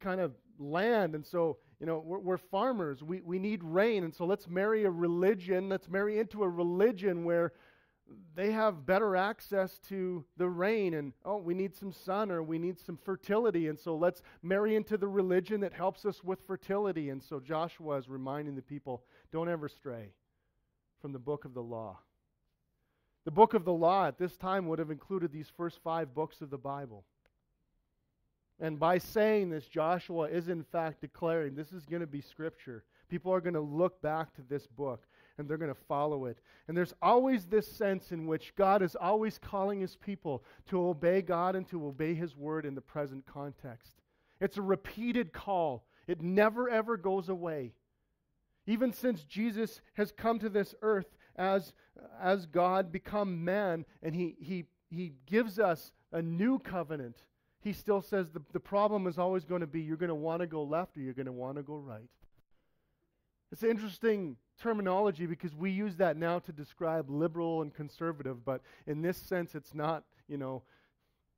kind 0.00 0.20
of 0.20 0.32
land. 0.58 1.14
And 1.14 1.26
so, 1.26 1.58
you 1.80 1.86
know, 1.86 2.02
we're, 2.04 2.18
we're 2.18 2.38
farmers. 2.38 3.02
We, 3.02 3.20
we 3.20 3.38
need 3.38 3.62
rain. 3.64 4.04
And 4.04 4.14
so 4.14 4.24
let's 4.24 4.48
marry 4.48 4.84
a 4.84 4.90
religion. 4.90 5.68
Let's 5.68 5.88
marry 5.88 6.18
into 6.18 6.44
a 6.44 6.48
religion 6.48 7.24
where 7.24 7.52
they 8.34 8.50
have 8.50 8.86
better 8.86 9.16
access 9.16 9.78
to 9.88 10.24
the 10.36 10.48
rain 10.48 10.94
and 10.94 11.12
oh 11.24 11.36
we 11.36 11.54
need 11.54 11.74
some 11.74 11.92
sun 11.92 12.30
or 12.30 12.42
we 12.42 12.58
need 12.58 12.78
some 12.78 12.96
fertility 12.96 13.68
and 13.68 13.78
so 13.78 13.96
let's 13.96 14.22
marry 14.42 14.74
into 14.74 14.96
the 14.96 15.08
religion 15.08 15.60
that 15.60 15.72
helps 15.72 16.04
us 16.04 16.22
with 16.24 16.40
fertility 16.46 17.10
and 17.10 17.22
so 17.22 17.40
joshua 17.40 17.96
is 17.96 18.08
reminding 18.08 18.54
the 18.54 18.62
people 18.62 19.04
don't 19.32 19.48
ever 19.48 19.68
stray 19.68 20.12
from 21.02 21.12
the 21.12 21.18
book 21.18 21.44
of 21.44 21.52
the 21.52 21.62
law. 21.62 21.98
The 23.24 23.32
book 23.32 23.54
of 23.54 23.64
the 23.64 23.72
law 23.72 24.06
at 24.06 24.18
this 24.18 24.36
time 24.36 24.68
would 24.68 24.78
have 24.78 24.90
included 24.90 25.32
these 25.32 25.50
first 25.56 25.80
five 25.82 26.14
books 26.14 26.40
of 26.40 26.48
the 26.48 26.58
Bible. 26.58 27.04
And 28.60 28.78
by 28.78 28.98
saying 28.98 29.50
this, 29.50 29.66
Joshua 29.66 30.28
is 30.28 30.48
in 30.48 30.62
fact 30.62 31.00
declaring 31.00 31.54
this 31.54 31.72
is 31.72 31.84
going 31.84 32.00
to 32.00 32.06
be 32.06 32.20
Scripture. 32.20 32.84
People 33.08 33.32
are 33.32 33.40
going 33.40 33.54
to 33.54 33.60
look 33.60 34.00
back 34.00 34.32
to 34.34 34.42
this 34.48 34.66
book 34.68 35.04
and 35.38 35.48
they're 35.48 35.56
going 35.56 35.74
to 35.74 35.80
follow 35.88 36.26
it. 36.26 36.38
And 36.68 36.76
there's 36.76 36.94
always 37.02 37.46
this 37.46 37.70
sense 37.70 38.12
in 38.12 38.26
which 38.26 38.54
God 38.56 38.82
is 38.82 38.96
always 38.96 39.38
calling 39.38 39.80
his 39.80 39.96
people 39.96 40.44
to 40.68 40.86
obey 40.86 41.22
God 41.22 41.56
and 41.56 41.66
to 41.68 41.86
obey 41.86 42.14
his 42.14 42.36
word 42.36 42.66
in 42.66 42.74
the 42.74 42.80
present 42.80 43.24
context. 43.26 43.94
It's 44.40 44.56
a 44.56 44.62
repeated 44.62 45.32
call, 45.32 45.84
it 46.06 46.20
never 46.20 46.68
ever 46.68 46.96
goes 46.96 47.28
away. 47.28 47.72
Even 48.66 48.92
since 48.92 49.24
Jesus 49.24 49.80
has 49.94 50.12
come 50.12 50.38
to 50.38 50.48
this 50.48 50.74
earth 50.82 51.16
as, 51.36 51.72
as 52.20 52.46
God 52.46 52.92
become 52.92 53.44
man 53.44 53.84
and 54.02 54.14
he, 54.14 54.36
he, 54.38 54.66
he 54.88 55.14
gives 55.26 55.58
us 55.58 55.92
a 56.12 56.22
new 56.22 56.58
covenant, 56.58 57.24
he 57.60 57.72
still 57.72 58.00
says 58.00 58.30
the, 58.30 58.42
the 58.52 58.60
problem 58.60 59.06
is 59.06 59.18
always 59.18 59.44
going 59.44 59.60
to 59.60 59.66
be 59.66 59.80
you're 59.80 59.96
going 59.96 60.08
to 60.08 60.14
want 60.14 60.40
to 60.40 60.46
go 60.46 60.62
left 60.62 60.96
or 60.96 61.00
you're 61.00 61.14
going 61.14 61.26
to 61.26 61.32
want 61.32 61.56
to 61.56 61.62
go 61.62 61.76
right. 61.76 62.08
It's 63.52 63.62
an 63.62 63.70
interesting 63.70 64.36
terminology 64.60 65.26
because 65.26 65.54
we 65.54 65.70
use 65.70 65.96
that 65.96 66.16
now 66.16 66.38
to 66.40 66.52
describe 66.52 67.10
liberal 67.10 67.60
and 67.60 67.72
conservative, 67.72 68.44
but 68.44 68.62
in 68.86 69.02
this 69.02 69.18
sense, 69.18 69.54
it's 69.54 69.74
not, 69.74 70.04
you 70.26 70.38
know, 70.38 70.62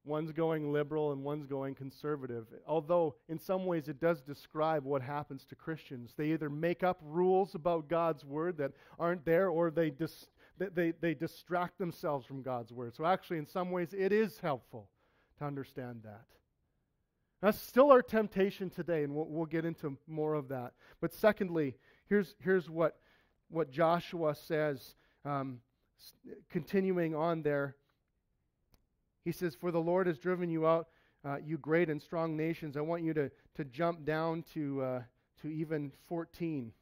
one's 0.04 0.30
going 0.30 0.72
liberal 0.72 1.10
and 1.12 1.24
one's 1.24 1.46
going 1.46 1.74
conservative. 1.74 2.46
Although, 2.68 3.16
in 3.28 3.38
some 3.38 3.66
ways, 3.66 3.88
it 3.88 4.00
does 4.00 4.20
describe 4.20 4.84
what 4.84 5.02
happens 5.02 5.44
to 5.46 5.56
Christians. 5.56 6.14
They 6.16 6.26
either 6.26 6.48
make 6.48 6.84
up 6.84 7.00
rules 7.02 7.54
about 7.56 7.88
God's 7.88 8.24
word 8.24 8.58
that 8.58 8.72
aren't 8.98 9.24
there, 9.24 9.48
or 9.48 9.70
they, 9.70 9.90
dis- 9.90 10.28
they, 10.58 10.92
they 11.00 11.14
distract 11.14 11.78
themselves 11.78 12.26
from 12.26 12.42
God's 12.42 12.72
word. 12.72 12.94
So, 12.94 13.04
actually, 13.06 13.38
in 13.38 13.46
some 13.46 13.70
ways, 13.70 13.92
it 13.92 14.12
is 14.12 14.38
helpful 14.38 14.88
to 15.38 15.44
understand 15.46 16.02
that. 16.04 16.26
That's 17.40 17.60
still 17.60 17.90
our 17.90 18.02
temptation 18.02 18.70
today, 18.70 19.02
and 19.02 19.14
we'll, 19.14 19.26
we'll 19.26 19.46
get 19.46 19.64
into 19.64 19.96
more 20.06 20.34
of 20.34 20.48
that. 20.48 20.74
But, 21.00 21.12
secondly, 21.12 21.76
here's, 22.08 22.34
here's 22.40 22.68
what 22.68 22.96
what 23.54 23.70
Joshua 23.70 24.34
says, 24.34 24.94
um, 25.24 25.60
continuing 26.50 27.14
on 27.14 27.42
there. 27.42 27.76
He 29.24 29.32
says, 29.32 29.54
For 29.54 29.70
the 29.70 29.80
Lord 29.80 30.06
has 30.06 30.18
driven 30.18 30.50
you 30.50 30.66
out, 30.66 30.88
uh, 31.24 31.36
you 31.44 31.56
great 31.56 31.88
and 31.88 32.02
strong 32.02 32.36
nations. 32.36 32.76
I 32.76 32.82
want 32.82 33.02
you 33.02 33.14
to, 33.14 33.30
to 33.56 33.64
jump 33.64 34.04
down 34.04 34.44
to, 34.54 34.82
uh, 34.82 35.02
to 35.42 35.48
even 35.48 35.92
14. 36.08 36.72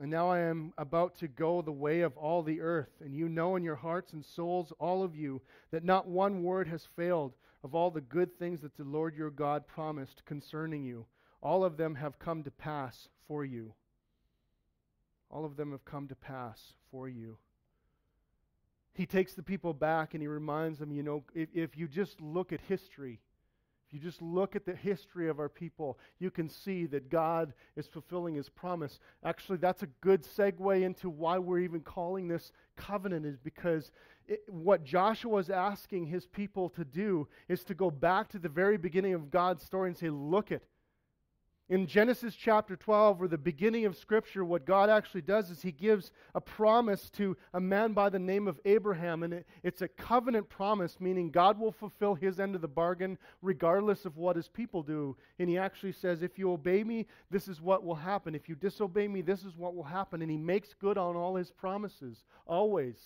And 0.00 0.10
now 0.10 0.30
I 0.30 0.40
am 0.40 0.72
about 0.78 1.18
to 1.18 1.28
go 1.28 1.60
the 1.60 1.70
way 1.70 2.00
of 2.00 2.16
all 2.16 2.42
the 2.42 2.62
earth, 2.62 2.88
and 3.04 3.14
you 3.14 3.28
know 3.28 3.56
in 3.56 3.62
your 3.62 3.76
hearts 3.76 4.14
and 4.14 4.24
souls, 4.24 4.72
all 4.80 5.02
of 5.02 5.14
you, 5.14 5.42
that 5.72 5.84
not 5.84 6.08
one 6.08 6.42
word 6.42 6.68
has 6.68 6.88
failed 6.96 7.34
of 7.62 7.74
all 7.74 7.90
the 7.90 8.00
good 8.00 8.38
things 8.38 8.62
that 8.62 8.74
the 8.78 8.84
Lord 8.84 9.14
your 9.14 9.30
God 9.30 9.66
promised 9.66 10.24
concerning 10.24 10.82
you. 10.82 11.04
All 11.42 11.64
of 11.64 11.76
them 11.76 11.94
have 11.94 12.18
come 12.18 12.42
to 12.42 12.50
pass 12.50 13.08
for 13.26 13.44
you. 13.44 13.74
All 15.30 15.44
of 15.44 15.56
them 15.56 15.70
have 15.70 15.84
come 15.84 16.08
to 16.08 16.16
pass 16.16 16.74
for 16.90 17.08
you. 17.08 17.38
He 18.92 19.06
takes 19.06 19.34
the 19.34 19.42
people 19.42 19.72
back 19.72 20.14
and 20.14 20.22
he 20.22 20.26
reminds 20.26 20.78
them, 20.78 20.92
you 20.92 21.02
know, 21.02 21.24
if, 21.34 21.48
if 21.54 21.76
you 21.76 21.86
just 21.88 22.20
look 22.20 22.52
at 22.52 22.60
history, 22.60 23.20
if 23.86 23.94
you 23.94 24.00
just 24.00 24.20
look 24.20 24.54
at 24.54 24.66
the 24.66 24.74
history 24.74 25.28
of 25.28 25.38
our 25.38 25.48
people, 25.48 25.98
you 26.18 26.30
can 26.30 26.48
see 26.48 26.86
that 26.86 27.08
God 27.08 27.54
is 27.76 27.86
fulfilling 27.86 28.34
his 28.34 28.48
promise. 28.48 28.98
Actually, 29.24 29.58
that's 29.58 29.82
a 29.82 29.88
good 30.00 30.24
segue 30.24 30.82
into 30.82 31.08
why 31.08 31.38
we're 31.38 31.60
even 31.60 31.80
calling 31.80 32.28
this 32.28 32.52
covenant, 32.76 33.24
is 33.26 33.38
because 33.38 33.90
it, 34.28 34.42
what 34.48 34.84
Joshua 34.84 35.38
is 35.38 35.50
asking 35.50 36.06
his 36.06 36.26
people 36.26 36.68
to 36.70 36.84
do 36.84 37.26
is 37.48 37.64
to 37.64 37.74
go 37.74 37.90
back 37.90 38.28
to 38.28 38.38
the 38.38 38.48
very 38.48 38.76
beginning 38.76 39.14
of 39.14 39.30
God's 39.30 39.64
story 39.64 39.88
and 39.88 39.96
say, 39.98 40.10
look 40.10 40.52
at 40.52 40.62
in 41.70 41.86
Genesis 41.86 42.34
chapter 42.34 42.74
12, 42.74 43.22
or 43.22 43.28
the 43.28 43.38
beginning 43.38 43.86
of 43.86 43.96
Scripture, 43.96 44.44
what 44.44 44.66
God 44.66 44.90
actually 44.90 45.20
does 45.20 45.50
is 45.50 45.62
He 45.62 45.70
gives 45.70 46.10
a 46.34 46.40
promise 46.40 47.08
to 47.10 47.36
a 47.54 47.60
man 47.60 47.92
by 47.92 48.08
the 48.08 48.18
name 48.18 48.48
of 48.48 48.58
Abraham. 48.64 49.22
And 49.22 49.32
it, 49.32 49.46
it's 49.62 49.80
a 49.80 49.86
covenant 49.86 50.48
promise, 50.48 50.96
meaning 50.98 51.30
God 51.30 51.60
will 51.60 51.70
fulfill 51.70 52.16
His 52.16 52.40
end 52.40 52.56
of 52.56 52.60
the 52.60 52.66
bargain 52.66 53.16
regardless 53.40 54.04
of 54.04 54.16
what 54.16 54.34
His 54.34 54.48
people 54.48 54.82
do. 54.82 55.16
And 55.38 55.48
He 55.48 55.58
actually 55.58 55.92
says, 55.92 56.22
If 56.22 56.40
you 56.40 56.50
obey 56.50 56.82
me, 56.82 57.06
this 57.30 57.46
is 57.46 57.60
what 57.60 57.84
will 57.84 57.94
happen. 57.94 58.34
If 58.34 58.48
you 58.48 58.56
disobey 58.56 59.06
me, 59.06 59.22
this 59.22 59.44
is 59.44 59.56
what 59.56 59.76
will 59.76 59.84
happen. 59.84 60.22
And 60.22 60.30
He 60.30 60.36
makes 60.36 60.74
good 60.74 60.98
on 60.98 61.14
all 61.14 61.36
His 61.36 61.52
promises, 61.52 62.24
always. 62.48 62.96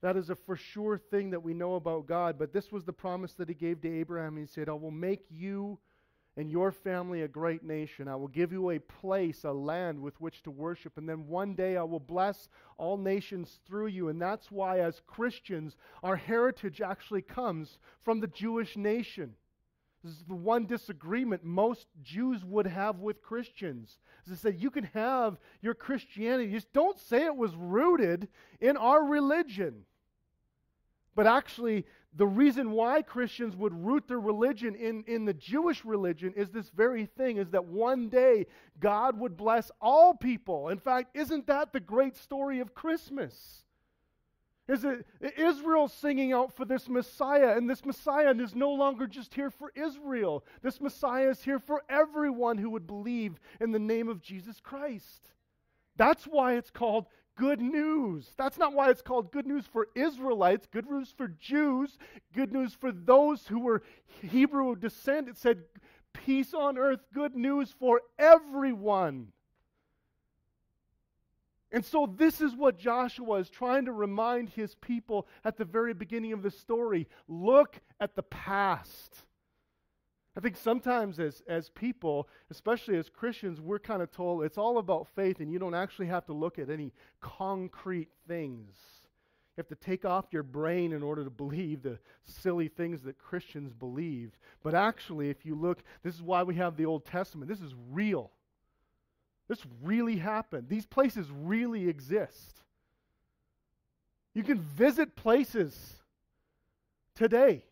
That 0.00 0.16
is 0.16 0.30
a 0.30 0.34
for 0.34 0.56
sure 0.56 0.96
thing 0.96 1.28
that 1.30 1.42
we 1.42 1.52
know 1.52 1.74
about 1.74 2.06
God. 2.06 2.38
But 2.38 2.54
this 2.54 2.72
was 2.72 2.84
the 2.84 2.92
promise 2.94 3.34
that 3.34 3.50
He 3.50 3.54
gave 3.54 3.82
to 3.82 4.00
Abraham. 4.00 4.38
He 4.38 4.46
said, 4.46 4.70
I 4.70 4.72
will 4.72 4.90
make 4.90 5.26
you 5.28 5.78
and 6.38 6.52
your 6.52 6.70
family 6.70 7.22
a 7.22 7.28
great 7.28 7.64
nation. 7.64 8.06
I 8.06 8.14
will 8.14 8.28
give 8.28 8.52
you 8.52 8.70
a 8.70 8.78
place, 8.78 9.42
a 9.42 9.50
land 9.50 10.00
with 10.00 10.18
which 10.20 10.40
to 10.44 10.52
worship. 10.52 10.96
And 10.96 11.08
then 11.08 11.26
one 11.26 11.54
day 11.54 11.76
I 11.76 11.82
will 11.82 11.98
bless 11.98 12.48
all 12.76 12.96
nations 12.96 13.58
through 13.66 13.88
you. 13.88 14.08
And 14.08 14.22
that's 14.22 14.48
why, 14.48 14.78
as 14.78 15.02
Christians, 15.04 15.76
our 16.04 16.14
heritage 16.14 16.80
actually 16.80 17.22
comes 17.22 17.78
from 18.04 18.20
the 18.20 18.28
Jewish 18.28 18.76
nation. 18.76 19.34
This 20.04 20.12
is 20.12 20.24
the 20.28 20.34
one 20.36 20.66
disagreement 20.66 21.42
most 21.42 21.86
Jews 22.04 22.44
would 22.44 22.68
have 22.68 23.00
with 23.00 23.20
Christians. 23.20 23.98
I 24.30 24.36
said, 24.36 24.60
you 24.60 24.70
can 24.70 24.84
have 24.94 25.38
your 25.60 25.74
Christianity, 25.74 26.52
just 26.52 26.72
don't 26.72 27.00
say 27.00 27.24
it 27.24 27.34
was 27.34 27.56
rooted 27.56 28.28
in 28.60 28.76
our 28.76 29.04
religion. 29.04 29.86
But 31.16 31.26
actually, 31.26 31.84
the 32.18 32.26
reason 32.26 32.72
why 32.72 33.00
Christians 33.02 33.54
would 33.54 33.72
root 33.72 34.08
their 34.08 34.18
religion 34.18 34.74
in, 34.74 35.04
in 35.06 35.24
the 35.24 35.32
Jewish 35.32 35.84
religion 35.84 36.34
is 36.34 36.50
this 36.50 36.68
very 36.68 37.06
thing 37.06 37.36
is 37.36 37.50
that 37.50 37.64
one 37.64 38.08
day 38.08 38.46
God 38.80 39.16
would 39.20 39.36
bless 39.36 39.70
all 39.80 40.14
people. 40.14 40.68
In 40.68 40.78
fact, 40.78 41.16
isn't 41.16 41.46
that 41.46 41.72
the 41.72 41.78
great 41.78 42.16
story 42.16 42.58
of 42.58 42.74
Christmas? 42.74 43.62
Is 44.66 44.84
it 44.84 45.06
Israel 45.38 45.86
singing 45.86 46.32
out 46.32 46.56
for 46.56 46.64
this 46.64 46.88
Messiah, 46.88 47.56
and 47.56 47.70
this 47.70 47.84
Messiah 47.84 48.34
is 48.34 48.52
no 48.52 48.72
longer 48.72 49.06
just 49.06 49.32
here 49.32 49.50
for 49.50 49.70
Israel. 49.76 50.44
This 50.60 50.80
Messiah 50.80 51.30
is 51.30 51.42
here 51.42 51.60
for 51.60 51.84
everyone 51.88 52.58
who 52.58 52.70
would 52.70 52.86
believe 52.88 53.38
in 53.60 53.70
the 53.70 53.78
name 53.78 54.08
of 54.08 54.20
Jesus 54.20 54.58
Christ. 54.60 55.30
That's 55.96 56.24
why 56.24 56.56
it's 56.56 56.70
called 56.70 57.06
good 57.38 57.60
news. 57.60 58.28
That's 58.36 58.58
not 58.58 58.74
why 58.74 58.90
it's 58.90 59.00
called 59.00 59.32
good 59.32 59.46
news 59.46 59.64
for 59.66 59.88
Israelites, 59.94 60.66
good 60.70 60.90
news 60.90 61.14
for 61.16 61.28
Jews, 61.28 61.96
good 62.34 62.52
news 62.52 62.74
for 62.74 62.92
those 62.92 63.46
who 63.46 63.60
were 63.60 63.82
Hebrew 64.22 64.74
descent. 64.76 65.28
It 65.28 65.38
said 65.38 65.62
peace 66.12 66.52
on 66.52 66.76
earth, 66.76 67.00
good 67.14 67.36
news 67.36 67.74
for 67.78 68.02
everyone. 68.18 69.28
And 71.70 71.84
so, 71.84 72.12
this 72.16 72.40
is 72.40 72.56
what 72.56 72.78
Joshua 72.78 73.36
is 73.36 73.50
trying 73.50 73.84
to 73.84 73.92
remind 73.92 74.48
his 74.48 74.74
people 74.76 75.28
at 75.44 75.58
the 75.58 75.66
very 75.66 75.92
beginning 75.92 76.32
of 76.32 76.42
the 76.42 76.50
story. 76.50 77.06
Look 77.28 77.78
at 78.00 78.16
the 78.16 78.22
past. 78.22 79.22
I 80.38 80.40
think 80.40 80.56
sometimes 80.56 81.18
as, 81.18 81.42
as 81.48 81.68
people, 81.70 82.28
especially 82.48 82.96
as 82.96 83.08
Christians, 83.08 83.60
we're 83.60 83.80
kind 83.80 84.00
of 84.00 84.12
told 84.12 84.44
it's 84.44 84.56
all 84.56 84.78
about 84.78 85.08
faith 85.16 85.40
and 85.40 85.50
you 85.50 85.58
don't 85.58 85.74
actually 85.74 86.06
have 86.06 86.26
to 86.26 86.32
look 86.32 86.60
at 86.60 86.70
any 86.70 86.92
concrete 87.20 88.10
things. 88.28 88.76
You 89.56 89.62
have 89.62 89.66
to 89.66 89.74
take 89.74 90.04
off 90.04 90.26
your 90.30 90.44
brain 90.44 90.92
in 90.92 91.02
order 91.02 91.24
to 91.24 91.30
believe 91.30 91.82
the 91.82 91.98
silly 92.22 92.68
things 92.68 93.02
that 93.02 93.18
Christians 93.18 93.72
believe. 93.72 94.38
But 94.62 94.76
actually, 94.76 95.28
if 95.28 95.44
you 95.44 95.56
look, 95.56 95.82
this 96.04 96.14
is 96.14 96.22
why 96.22 96.44
we 96.44 96.54
have 96.54 96.76
the 96.76 96.86
Old 96.86 97.04
Testament. 97.04 97.50
This 97.50 97.60
is 97.60 97.74
real. 97.90 98.30
This 99.48 99.66
really 99.82 100.18
happened. 100.18 100.68
These 100.68 100.86
places 100.86 101.26
really 101.32 101.88
exist. 101.88 102.62
You 104.34 104.44
can 104.44 104.60
visit 104.60 105.16
places 105.16 105.96
today. 107.16 107.64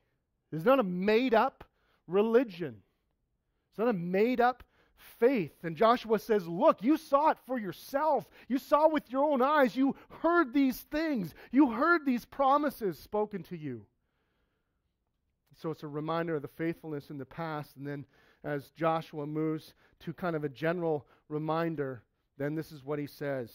It's 0.51 0.65
not 0.65 0.81
a 0.81 0.83
made 0.83 1.33
up 1.33 1.63
religion. 2.07 2.77
It's 3.71 3.79
not 3.79 3.89
a 3.89 3.93
made 3.93 4.41
up 4.41 4.63
faith. 4.97 5.53
And 5.63 5.77
Joshua 5.77 6.19
says, 6.19 6.47
Look, 6.47 6.83
you 6.83 6.97
saw 6.97 7.31
it 7.31 7.39
for 7.47 7.59
yourself. 7.59 8.29
You 8.49 8.59
saw 8.59 8.89
with 8.89 9.11
your 9.11 9.25
own 9.25 9.43
eyes. 9.43 9.77
You 9.77 9.95
heard 10.23 10.53
these 10.53 10.81
things. 10.81 11.35
You 11.53 11.71
heard 11.73 12.05
these 12.05 12.25
promises 12.25 12.99
spoken 12.99 13.43
to 13.45 13.57
you. 13.57 13.87
So 15.55 15.71
it's 15.71 15.83
a 15.83 15.89
reminder 15.89 16.37
of 16.37 16.43
the 16.43 16.49
faithfulness 16.49 17.11
in 17.11 17.19
the 17.19 17.25
past. 17.25 17.77
And 17.77 17.87
then 17.87 18.05
as 18.45 18.71
Joshua 18.71 19.27
moves 19.27 19.75
to 20.01 20.13
kind 20.13 20.37
of 20.37 20.45
a 20.45 20.49
general 20.49 21.07
reminder, 21.29 22.03
then 22.39 22.55
this 22.55 22.73
is 22.73 22.85
what 22.85 22.99
he 22.99 23.07
says 23.07 23.51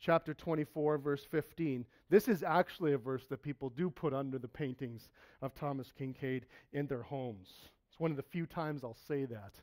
chapter 0.00 0.34
24, 0.34 0.98
verse 0.98 1.24
15. 1.30 1.84
This 2.10 2.28
is 2.28 2.42
actually 2.42 2.92
a 2.92 2.98
verse 2.98 3.26
that 3.28 3.42
people 3.42 3.70
do 3.70 3.90
put 3.90 4.12
under 4.14 4.38
the 4.38 4.48
paintings 4.48 5.08
of 5.42 5.54
Thomas 5.54 5.92
Kinkade 5.98 6.42
in 6.72 6.86
their 6.86 7.02
homes. 7.02 7.48
It's 7.90 8.00
one 8.00 8.10
of 8.10 8.16
the 8.16 8.22
few 8.22 8.46
times 8.46 8.84
I'll 8.84 8.96
say 9.08 9.24
that. 9.26 9.54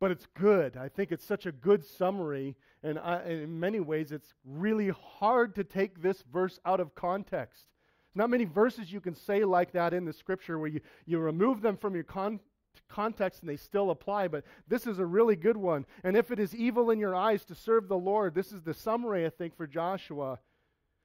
but 0.00 0.10
it's 0.10 0.26
good. 0.34 0.76
I 0.76 0.88
think 0.88 1.12
it's 1.12 1.24
such 1.24 1.46
a 1.46 1.52
good 1.52 1.84
summary, 1.84 2.56
and 2.82 2.98
I, 2.98 3.22
in 3.22 3.60
many 3.60 3.78
ways, 3.80 4.10
it's 4.12 4.34
really 4.44 4.88
hard 4.90 5.54
to 5.54 5.64
take 5.64 6.02
this 6.02 6.22
verse 6.32 6.58
out 6.66 6.80
of 6.80 6.94
context. 6.94 7.66
Not 8.14 8.28
many 8.30 8.44
verses 8.44 8.92
you 8.92 9.00
can 9.00 9.14
say 9.14 9.44
like 9.44 9.72
that 9.72 9.94
in 9.94 10.04
the 10.04 10.12
scripture 10.12 10.58
where 10.58 10.68
you, 10.70 10.80
you 11.06 11.18
remove 11.20 11.62
them 11.62 11.76
from 11.76 11.94
your 11.94 12.04
con- 12.04 12.40
context 12.88 13.40
and 13.40 13.48
they 13.48 13.56
still 13.56 13.90
apply, 13.90 14.28
but 14.28 14.44
this 14.68 14.86
is 14.86 14.98
a 14.98 15.06
really 15.06 15.36
good 15.36 15.56
one. 15.56 15.86
And 16.04 16.16
if 16.16 16.30
it 16.30 16.38
is 16.38 16.54
evil 16.54 16.90
in 16.90 16.98
your 16.98 17.14
eyes 17.14 17.44
to 17.46 17.54
serve 17.54 17.88
the 17.88 17.98
Lord, 17.98 18.34
this 18.34 18.52
is 18.52 18.62
the 18.62 18.74
summary, 18.74 19.26
I 19.26 19.30
think, 19.30 19.56
for 19.56 19.66
Joshua. 19.66 20.38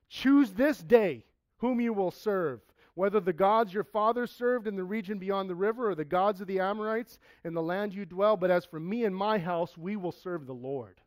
Choose 0.09 0.51
this 0.51 0.79
day 0.79 1.25
whom 1.57 1.81
you 1.81 1.93
will 1.93 2.11
serve 2.11 2.61
whether 2.97 3.19
the 3.19 3.31
gods 3.31 3.71
your 3.71 3.83
fathers 3.83 4.31
served 4.31 4.67
in 4.67 4.75
the 4.75 4.83
region 4.83 5.19
beyond 5.19 5.47
the 5.47 5.55
river 5.55 5.87
or 5.87 5.93
the 5.93 6.03
gods 6.03 6.41
of 6.41 6.47
the 6.47 6.59
Amorites 6.59 7.19
in 7.45 7.53
the 7.53 7.61
land 7.61 7.93
you 7.93 8.05
dwell. 8.05 8.35
But 8.35 8.49
as 8.49 8.65
for 8.65 8.79
me 8.79 9.05
and 9.05 9.15
my 9.15 9.37
house, 9.37 9.77
we 9.77 9.95
will 9.95 10.11
serve 10.11 10.47
the 10.47 10.53
Lord. 10.53 10.99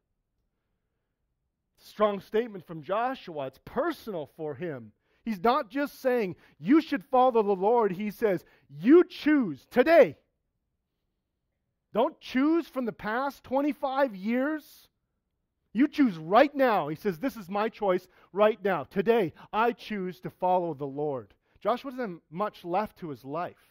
Strong 1.78 2.20
statement 2.20 2.64
from 2.64 2.84
Joshua. 2.84 3.48
It's 3.48 3.58
personal 3.64 4.30
for 4.36 4.54
him. 4.54 4.92
He's 5.24 5.42
not 5.42 5.68
just 5.68 6.00
saying, 6.00 6.36
you 6.60 6.80
should 6.80 7.04
follow 7.04 7.42
the 7.42 7.56
Lord. 7.56 7.90
He 7.90 8.12
says, 8.12 8.44
you 8.68 9.02
choose 9.02 9.66
today. 9.68 10.16
Don't 11.92 12.18
choose 12.20 12.68
from 12.68 12.84
the 12.84 12.92
past 12.92 13.42
25 13.44 14.14
years. 14.14 14.88
You 15.72 15.88
choose 15.88 16.16
right 16.16 16.54
now. 16.54 16.88
He 16.88 16.96
says, 16.96 17.18
This 17.18 17.36
is 17.36 17.48
my 17.48 17.68
choice 17.68 18.06
right 18.32 18.62
now. 18.62 18.84
Today, 18.84 19.32
I 19.52 19.72
choose 19.72 20.20
to 20.20 20.30
follow 20.30 20.74
the 20.74 20.86
Lord. 20.86 21.34
Joshua 21.60 21.90
doesn't 21.90 22.22
much 22.30 22.64
left 22.64 22.98
to 22.98 23.10
his 23.10 23.24
life. 23.24 23.70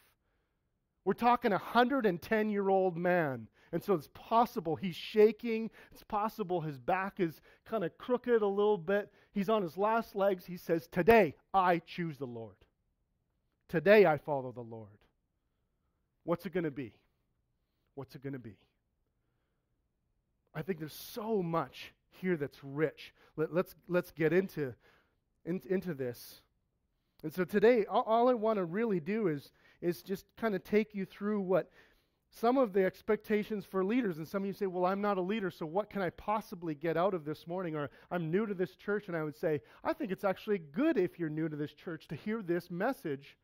We're 1.06 1.14
talking 1.14 1.52
a 1.52 1.56
110 1.56 2.50
year 2.50 2.70
old 2.70 2.98
man. 2.98 3.48
And 3.72 3.84
so 3.84 3.94
it's 3.94 4.10
possible 4.14 4.76
he's 4.76 4.96
shaking. 4.96 5.70
It's 5.92 6.04
possible 6.04 6.62
his 6.62 6.78
back 6.78 7.20
is 7.20 7.42
kind 7.66 7.84
of 7.84 7.98
crooked 7.98 8.42
a 8.42 8.48
little 8.48 8.78
bit. 8.78 9.12
He's 9.32 9.50
on 9.50 9.62
his 9.62 9.78
last 9.78 10.16
legs. 10.16 10.46
He 10.46 10.58
says, 10.58 10.88
Today 10.92 11.36
I 11.54 11.80
choose 11.80 12.18
the 12.18 12.26
Lord. 12.26 12.56
Today 13.68 14.06
I 14.06 14.18
follow 14.18 14.52
the 14.52 14.62
Lord. 14.62 14.90
What's 16.24 16.46
it 16.46 16.54
going 16.54 16.64
to 16.64 16.72
be? 16.72 16.94
What's 18.00 18.16
it 18.16 18.24
going 18.24 18.32
to 18.32 18.40
be? 18.40 18.56
I 20.56 20.62
think 20.62 20.80
there's 20.80 20.94
so 20.94 21.44
much 21.44 21.92
here 22.22 22.38
that's 22.38 22.64
rich. 22.64 23.14
Let, 23.36 23.50
us 23.50 23.54
let's, 23.54 23.76
let's 23.90 24.12
get 24.12 24.32
into, 24.32 24.74
in, 25.44 25.62
into 25.70 25.94
this. 25.94 26.40
And 27.24 27.34
so 27.34 27.44
today, 27.44 27.84
all, 27.90 28.04
all 28.04 28.30
I 28.30 28.36
want 28.36 28.56
to 28.56 28.64
really 28.64 29.02
do 29.02 29.28
is, 29.28 29.52
is 29.82 30.02
just 30.02 30.24
kind 30.38 30.56
of 30.56 30.64
take 30.64 30.96
you 30.96 31.04
through 31.04 31.42
what 31.42 31.72
some 32.30 32.58
of 32.58 32.72
the 32.72 32.86
expectations 32.86 33.66
for 33.66 33.84
leaders. 33.84 34.18
And 34.18 34.26
some 34.26 34.44
of 34.44 34.48
you 34.48 34.54
say, 34.54 34.68
well, 34.68 34.86
I'm 34.86 35.02
not 35.02 35.18
a 35.18 35.22
leader, 35.22 35.52
so 35.52 35.66
what 35.66 35.90
can 35.90 36.02
I 36.02 36.10
possibly 36.12 36.76
get 36.76 36.96
out 36.96 37.14
of 37.14 37.26
this 37.26 37.48
morning? 37.48 37.76
Or 37.76 37.90
I'm 38.10 38.32
new 38.32 38.46
to 38.46 38.54
this 38.54 38.78
church. 38.78 39.10
And 39.10 39.18
I 39.18 39.24
would 39.24 39.36
say, 39.36 39.60
I 39.84 39.92
think 39.92 40.14
it's 40.14 40.24
actually 40.24 40.60
good 40.60 40.98
if 40.98 41.20
you're 41.20 41.28
new 41.28 41.50
to 41.50 41.58
this 41.58 41.74
church 41.74 42.08
to 42.08 42.16
hear 42.16 42.42
this 42.42 42.72
message 42.72 43.36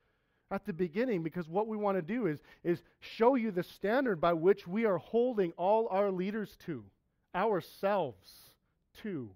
at 0.56 0.66
the 0.66 0.74
beginning 0.74 1.22
because 1.22 1.50
what 1.50 1.68
we 1.68 1.76
want 1.76 1.98
to 1.98 2.02
do 2.02 2.28
is, 2.28 2.40
is 2.64 2.82
show 3.00 3.36
you 3.36 3.52
the 3.52 3.62
standard 3.62 4.22
by 4.22 4.32
which 4.32 4.66
we 4.66 4.86
are 4.86 4.98
holding 4.98 5.52
all 5.58 5.88
our 5.92 6.10
leaders 6.10 6.58
to, 6.66 6.84
ourselves 7.36 8.30
to 9.02 9.30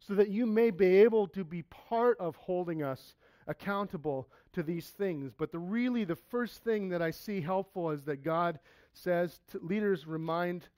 so 0.00 0.14
that 0.14 0.28
you 0.28 0.44
may 0.44 0.70
be 0.70 0.96
able 0.96 1.28
to 1.28 1.44
be 1.44 1.62
part 1.62 2.18
of 2.18 2.34
holding 2.34 2.82
us 2.82 3.14
accountable 3.46 4.28
to 4.52 4.62
these 4.62 4.88
things. 4.88 5.32
But 5.36 5.52
the 5.52 5.60
really 5.60 6.04
the 6.04 6.16
first 6.16 6.64
thing 6.64 6.88
that 6.88 7.00
I 7.00 7.12
see 7.12 7.40
helpful 7.40 7.90
is 7.90 8.02
that 8.04 8.24
God 8.24 8.58
says 8.92 9.40
to 9.52 9.58
leaders 9.58 10.06
remind 10.06 10.68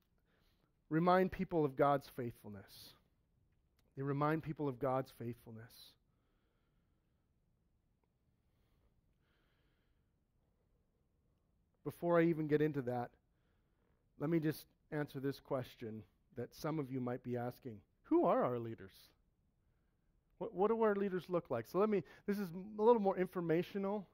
remind 0.90 1.32
people 1.32 1.64
of 1.64 1.76
God's 1.76 2.08
faithfulness. 2.14 2.92
They 3.96 4.02
remind 4.02 4.42
people 4.42 4.68
of 4.68 4.78
God's 4.78 5.12
faithfulness. 5.18 5.93
Before 11.84 12.18
I 12.18 12.24
even 12.24 12.46
get 12.46 12.62
into 12.62 12.82
that, 12.82 13.10
let 14.18 14.30
me 14.30 14.40
just 14.40 14.66
answer 14.90 15.20
this 15.20 15.40
question 15.40 16.02
that 16.36 16.54
some 16.54 16.78
of 16.78 16.90
you 16.90 17.00
might 17.00 17.22
be 17.22 17.36
asking. 17.36 17.78
Who 18.04 18.24
are 18.24 18.44
our 18.44 18.58
leaders? 18.58 18.92
What, 20.38 20.54
what 20.54 20.68
do 20.68 20.82
our 20.82 20.94
leaders 20.94 21.24
look 21.28 21.50
like? 21.50 21.66
So 21.66 21.78
let 21.78 21.88
me, 21.88 22.02
this 22.26 22.38
is 22.38 22.48
a 22.78 22.82
little 22.82 23.00
more 23.00 23.16
informational. 23.16 24.06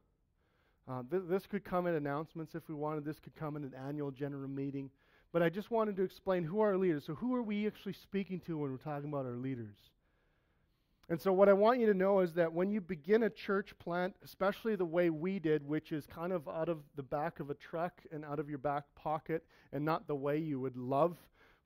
Uh, 0.88 1.02
th- 1.10 1.22
this 1.28 1.46
could 1.46 1.64
come 1.64 1.86
in 1.86 1.94
announcements 1.94 2.54
if 2.54 2.68
we 2.68 2.74
wanted. 2.74 3.04
This 3.04 3.18
could 3.18 3.34
come 3.36 3.56
in 3.56 3.64
an 3.64 3.72
annual 3.86 4.10
general 4.10 4.48
meeting. 4.48 4.90
But 5.32 5.42
I 5.42 5.48
just 5.48 5.70
wanted 5.70 5.96
to 5.96 6.02
explain 6.02 6.44
who 6.44 6.60
are 6.60 6.70
our 6.70 6.76
leaders. 6.76 7.04
So, 7.06 7.14
who 7.14 7.34
are 7.34 7.42
we 7.42 7.66
actually 7.66 7.92
speaking 7.92 8.40
to 8.46 8.58
when 8.58 8.70
we're 8.70 8.78
talking 8.78 9.08
about 9.08 9.26
our 9.26 9.36
leaders? 9.36 9.76
And 11.10 11.20
so, 11.20 11.32
what 11.32 11.48
I 11.48 11.52
want 11.52 11.80
you 11.80 11.86
to 11.86 11.94
know 11.94 12.20
is 12.20 12.34
that 12.34 12.52
when 12.52 12.70
you 12.70 12.80
begin 12.80 13.24
a 13.24 13.30
church 13.30 13.76
plant, 13.80 14.14
especially 14.24 14.76
the 14.76 14.84
way 14.84 15.10
we 15.10 15.40
did, 15.40 15.66
which 15.66 15.90
is 15.90 16.06
kind 16.06 16.32
of 16.32 16.48
out 16.48 16.68
of 16.68 16.78
the 16.94 17.02
back 17.02 17.40
of 17.40 17.50
a 17.50 17.54
truck 17.54 18.00
and 18.12 18.24
out 18.24 18.38
of 18.38 18.48
your 18.48 18.58
back 18.58 18.84
pocket, 18.94 19.44
and 19.72 19.84
not 19.84 20.06
the 20.06 20.14
way 20.14 20.38
you 20.38 20.60
would 20.60 20.76
love 20.76 21.16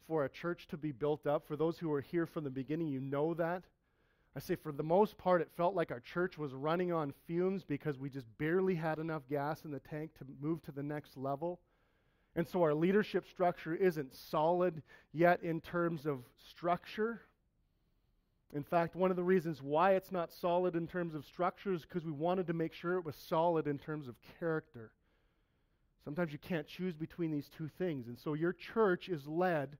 for 0.06 0.24
a 0.24 0.30
church 0.30 0.66
to 0.68 0.78
be 0.78 0.92
built 0.92 1.26
up, 1.26 1.46
for 1.46 1.56
those 1.56 1.78
who 1.78 1.92
are 1.92 2.00
here 2.00 2.24
from 2.24 2.44
the 2.44 2.50
beginning, 2.50 2.88
you 2.88 3.00
know 3.00 3.34
that. 3.34 3.64
I 4.34 4.40
say 4.40 4.56
for 4.56 4.72
the 4.72 4.82
most 4.82 5.18
part, 5.18 5.42
it 5.42 5.50
felt 5.58 5.74
like 5.74 5.90
our 5.90 6.00
church 6.00 6.38
was 6.38 6.54
running 6.54 6.90
on 6.90 7.12
fumes 7.26 7.64
because 7.64 7.98
we 7.98 8.08
just 8.08 8.26
barely 8.38 8.74
had 8.74 8.98
enough 8.98 9.28
gas 9.28 9.66
in 9.66 9.70
the 9.70 9.78
tank 9.78 10.12
to 10.18 10.24
move 10.40 10.62
to 10.62 10.72
the 10.72 10.82
next 10.82 11.18
level. 11.18 11.60
And 12.34 12.48
so 12.48 12.62
our 12.62 12.74
leadership 12.74 13.28
structure 13.28 13.74
isn't 13.74 14.14
solid 14.14 14.82
yet 15.12 15.42
in 15.42 15.60
terms 15.60 16.06
of 16.06 16.24
structure. 16.48 17.20
In 18.54 18.62
fact, 18.62 18.94
one 18.94 19.10
of 19.10 19.16
the 19.16 19.22
reasons 19.24 19.60
why 19.60 19.94
it's 19.94 20.12
not 20.12 20.32
solid 20.32 20.76
in 20.76 20.86
terms 20.86 21.14
of 21.14 21.24
structure 21.24 21.72
is 21.72 21.82
because 21.82 22.04
we 22.04 22.12
wanted 22.12 22.46
to 22.46 22.52
make 22.52 22.72
sure 22.72 22.96
it 22.96 23.04
was 23.04 23.16
solid 23.16 23.66
in 23.66 23.78
terms 23.78 24.06
of 24.06 24.14
character. 24.38 24.92
Sometimes 26.04 26.32
you 26.32 26.38
can't 26.38 26.66
choose 26.66 26.94
between 26.94 27.32
these 27.32 27.48
two 27.48 27.68
things. 27.78 28.06
And 28.06 28.18
so 28.18 28.34
your 28.34 28.52
church 28.52 29.08
is 29.08 29.26
led 29.26 29.76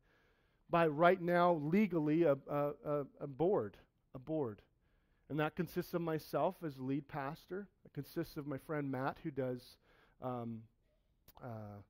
by, 0.68 0.88
right 0.88 1.20
now, 1.20 1.54
legally, 1.54 2.24
a, 2.24 2.36
a, 2.50 3.04
a 3.20 3.26
board 3.26 3.76
a 4.14 4.18
board. 4.18 4.62
And 5.28 5.40
that 5.40 5.56
consists 5.56 5.94
of 5.94 6.00
myself 6.00 6.56
as 6.64 6.78
lead 6.78 7.08
pastor. 7.08 7.66
It 7.84 7.92
consists 7.92 8.36
of 8.36 8.46
my 8.46 8.58
friend 8.58 8.90
Matt, 8.90 9.18
who 9.22 9.30
does 9.30 9.76
um, 10.22 10.60
uh, 11.42 11.80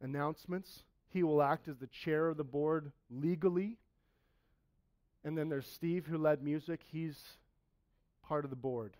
announcements. 0.00 0.84
He 1.08 1.22
will 1.22 1.42
act 1.42 1.68
as 1.68 1.78
the 1.78 1.86
chair 1.86 2.28
of 2.28 2.36
the 2.36 2.44
board 2.44 2.92
legally. 3.10 3.78
And 5.24 5.36
then 5.36 5.48
there's 5.48 5.66
Steve, 5.66 6.06
who 6.06 6.18
led 6.18 6.42
music. 6.42 6.80
He's 6.90 7.18
part 8.26 8.44
of 8.44 8.50
the 8.50 8.56
board. 8.56 8.96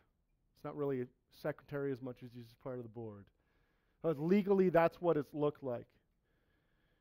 It's 0.57 0.65
not 0.65 0.77
really 0.77 1.03
a 1.03 1.07
secretary 1.43 1.93
as 1.93 2.01
much 2.01 2.23
as 2.25 2.31
he's 2.35 2.55
part 2.63 2.77
of 2.77 2.85
the 2.85 2.89
board. 2.89 3.25
But 4.03 4.21
legally, 4.21 4.69
that's 4.69 5.01
what 5.01 5.17
it's 5.17 5.33
looked 5.35 5.63
like. 5.63 5.87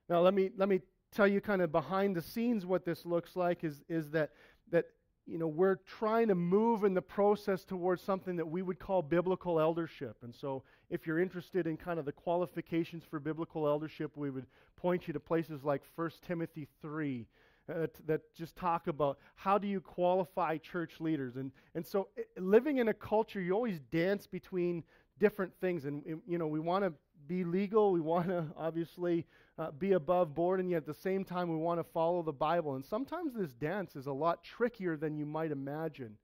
Now, 0.10 0.22
let 0.22 0.34
me, 0.34 0.50
let 0.58 0.70
me 0.70 0.82
tell 1.12 1.28
you 1.28 1.42
kind 1.42 1.62
of 1.62 1.72
behind 1.72 2.16
the 2.16 2.22
scenes 2.22 2.66
what 2.66 2.86
this 2.86 3.06
looks 3.06 3.36
like 3.36 3.64
is, 3.64 3.84
is 3.90 4.10
that, 4.12 4.32
that 4.72 4.86
you 5.28 5.38
know, 5.38 5.48
we're 5.48 5.76
trying 5.76 6.28
to 6.30 6.36
move 6.36 6.84
in 6.84 6.94
the 6.94 7.02
process 7.02 7.64
towards 7.64 8.02
something 8.02 8.36
that 8.38 8.48
we 8.48 8.62
would 8.62 8.80
call 8.80 9.02
biblical 9.02 9.60
eldership. 9.60 10.18
And 10.24 10.34
so, 10.34 10.64
if 10.90 11.08
you're 11.08 11.20
interested 11.20 11.68
in 11.68 11.78
kind 11.78 12.00
of 12.00 12.06
the 12.06 12.12
qualifications 12.12 13.04
for 13.10 13.20
biblical 13.20 13.68
eldership, 13.68 14.18
we 14.18 14.30
would 14.30 14.46
point 14.76 15.08
you 15.08 15.14
to 15.14 15.20
places 15.20 15.64
like 15.64 15.84
1 15.96 16.12
Timothy 16.28 16.68
3 16.82 17.28
uh, 17.70 17.88
that 18.06 18.22
just 18.36 18.56
talk 18.56 18.88
about 18.88 19.18
how 19.36 19.58
do 19.58 19.68
you 19.68 19.80
qualify 19.80 20.58
church 20.58 21.00
leaders. 21.00 21.36
And, 21.36 21.52
and 21.76 21.86
so, 21.86 22.10
living 22.38 22.78
in 22.78 22.88
a 22.88 22.94
culture, 22.94 23.42
you 23.42 23.54
always 23.54 23.80
dance 23.92 24.28
between 24.28 24.84
different 25.20 25.54
things. 25.62 25.86
And, 25.86 26.04
you 26.28 26.38
know, 26.38 26.48
we 26.48 26.60
want 26.60 26.84
to 26.84 26.94
be 27.28 27.44
legal, 27.44 27.92
we 27.92 28.02
want 28.02 28.28
to 28.28 28.46
obviously 28.58 29.26
uh, 29.58 29.72
be 29.72 29.94
above 29.94 30.34
board, 30.34 30.60
and 30.60 30.70
yet 30.70 30.78
at 30.78 30.86
the 30.86 30.94
same 30.94 31.24
time, 31.24 31.50
we 31.50 31.58
want 31.58 31.80
to 31.80 31.84
follow 31.84 32.24
the 32.24 32.34
Bible. 32.34 32.76
And 32.76 32.86
sometimes 32.86 33.34
this 33.36 33.54
dance 33.54 33.96
is 33.96 34.08
a 34.08 34.12
lot 34.12 34.44
trickier 34.44 34.98
than 34.98 35.18
you 35.18 35.26
might 35.26 35.52
imagine. 35.52 36.18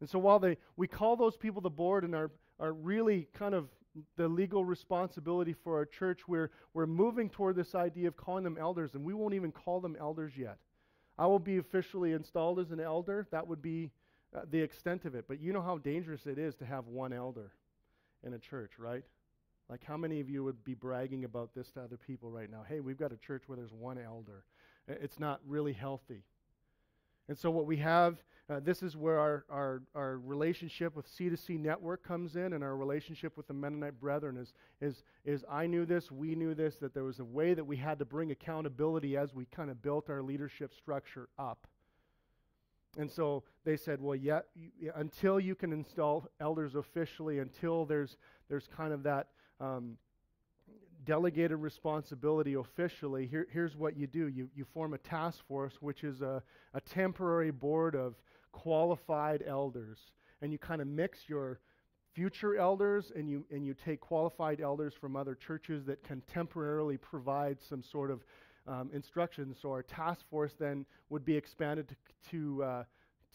And 0.00 0.08
so 0.08 0.18
while 0.18 0.38
they, 0.38 0.58
we 0.76 0.86
call 0.86 1.16
those 1.16 1.36
people 1.36 1.62
the 1.62 1.70
board 1.70 2.04
and 2.04 2.14
are, 2.14 2.30
are 2.60 2.72
really 2.72 3.28
kind 3.32 3.54
of 3.54 3.68
the 4.16 4.28
legal 4.28 4.64
responsibility 4.64 5.54
for 5.54 5.76
our 5.76 5.86
church, 5.86 6.28
we're, 6.28 6.50
we're 6.74 6.86
moving 6.86 7.30
toward 7.30 7.56
this 7.56 7.74
idea 7.74 8.08
of 8.08 8.16
calling 8.16 8.44
them 8.44 8.58
elders, 8.60 8.94
and 8.94 9.04
we 9.04 9.14
won't 9.14 9.34
even 9.34 9.52
call 9.52 9.80
them 9.80 9.96
elders 9.98 10.32
yet. 10.36 10.58
I 11.18 11.26
will 11.26 11.38
be 11.38 11.58
officially 11.58 12.12
installed 12.12 12.58
as 12.58 12.70
an 12.70 12.80
elder. 12.80 13.26
That 13.30 13.46
would 13.46 13.62
be 13.62 13.90
uh, 14.34 14.40
the 14.50 14.60
extent 14.60 15.04
of 15.04 15.14
it. 15.14 15.24
But 15.28 15.40
you 15.40 15.52
know 15.52 15.62
how 15.62 15.78
dangerous 15.78 16.26
it 16.26 16.38
is 16.38 16.54
to 16.56 16.66
have 16.66 16.86
one 16.86 17.12
elder 17.12 17.52
in 18.22 18.34
a 18.34 18.38
church, 18.38 18.72
right? 18.78 19.04
Like, 19.68 19.82
how 19.84 19.96
many 19.96 20.20
of 20.20 20.28
you 20.28 20.44
would 20.44 20.62
be 20.64 20.74
bragging 20.74 21.24
about 21.24 21.54
this 21.54 21.70
to 21.72 21.82
other 21.82 21.96
people 21.96 22.30
right 22.30 22.50
now? 22.50 22.64
Hey, 22.68 22.80
we've 22.80 22.98
got 22.98 23.12
a 23.12 23.16
church 23.16 23.44
where 23.46 23.56
there's 23.56 23.72
one 23.72 23.98
elder. 23.98 24.44
It's 24.86 25.18
not 25.18 25.40
really 25.46 25.72
healthy. 25.72 26.22
And 27.28 27.36
so, 27.36 27.50
what 27.50 27.66
we 27.66 27.76
have 27.78 28.22
uh, 28.48 28.60
this 28.60 28.80
is 28.82 28.96
where 28.96 29.18
our, 29.18 29.44
our, 29.50 29.82
our 29.96 30.18
relationship 30.18 30.94
with 30.94 31.04
C2C 31.08 31.58
Network 31.58 32.06
comes 32.06 32.36
in 32.36 32.52
and 32.52 32.62
our 32.62 32.76
relationship 32.76 33.36
with 33.36 33.48
the 33.48 33.54
Mennonite 33.54 34.00
Brethren 34.00 34.36
is, 34.36 34.54
is, 34.80 35.02
is 35.24 35.44
I 35.50 35.66
knew 35.66 35.84
this, 35.84 36.12
we 36.12 36.36
knew 36.36 36.54
this, 36.54 36.76
that 36.76 36.94
there 36.94 37.02
was 37.02 37.18
a 37.18 37.24
way 37.24 37.54
that 37.54 37.64
we 37.64 37.76
had 37.76 37.98
to 37.98 38.04
bring 38.04 38.30
accountability 38.30 39.16
as 39.16 39.34
we 39.34 39.46
kind 39.46 39.68
of 39.68 39.82
built 39.82 40.08
our 40.08 40.22
leadership 40.22 40.72
structure 40.74 41.28
up. 41.40 41.66
And 42.96 43.10
so 43.10 43.42
they 43.64 43.76
said, 43.76 44.00
well, 44.00 44.14
yeah, 44.14 44.40
until 44.94 45.40
you 45.40 45.56
can 45.56 45.72
install 45.72 46.28
elders 46.40 46.76
officially, 46.76 47.40
until 47.40 47.84
there's, 47.84 48.16
there's 48.48 48.68
kind 48.68 48.92
of 48.92 49.02
that 49.02 49.26
um, 49.60 49.98
delegated 51.06 51.56
responsibility 51.56 52.54
officially, 52.54 53.26
here, 53.26 53.46
here's 53.50 53.76
what 53.76 53.96
you 53.96 54.06
do. 54.06 54.28
You, 54.28 54.48
you 54.54 54.66
form 54.74 54.92
a 54.92 54.98
task 54.98 55.38
force, 55.48 55.74
which 55.80 56.04
is 56.04 56.20
a, 56.20 56.42
a 56.74 56.80
temporary 56.80 57.52
board 57.52 57.94
of 57.94 58.14
qualified 58.52 59.42
elders. 59.46 59.98
And 60.42 60.52
you 60.52 60.58
kind 60.58 60.82
of 60.82 60.88
mix 60.88 61.20
your 61.28 61.60
future 62.14 62.56
elders 62.56 63.12
and 63.16 63.28
you, 63.30 63.44
and 63.50 63.64
you 63.64 63.74
take 63.74 64.00
qualified 64.00 64.60
elders 64.60 64.94
from 65.00 65.16
other 65.16 65.34
churches 65.34 65.84
that 65.86 66.02
can 66.02 66.22
temporarily 66.22 66.96
provide 66.96 67.58
some 67.66 67.82
sort 67.82 68.10
of 68.10 68.20
um, 68.66 68.90
instruction. 68.92 69.54
So 69.60 69.70
our 69.70 69.82
task 69.82 70.20
force 70.28 70.52
then 70.58 70.84
would 71.08 71.24
be 71.24 71.36
expanded 71.36 71.88
to, 71.88 71.96
to, 72.30 72.64
uh, 72.64 72.84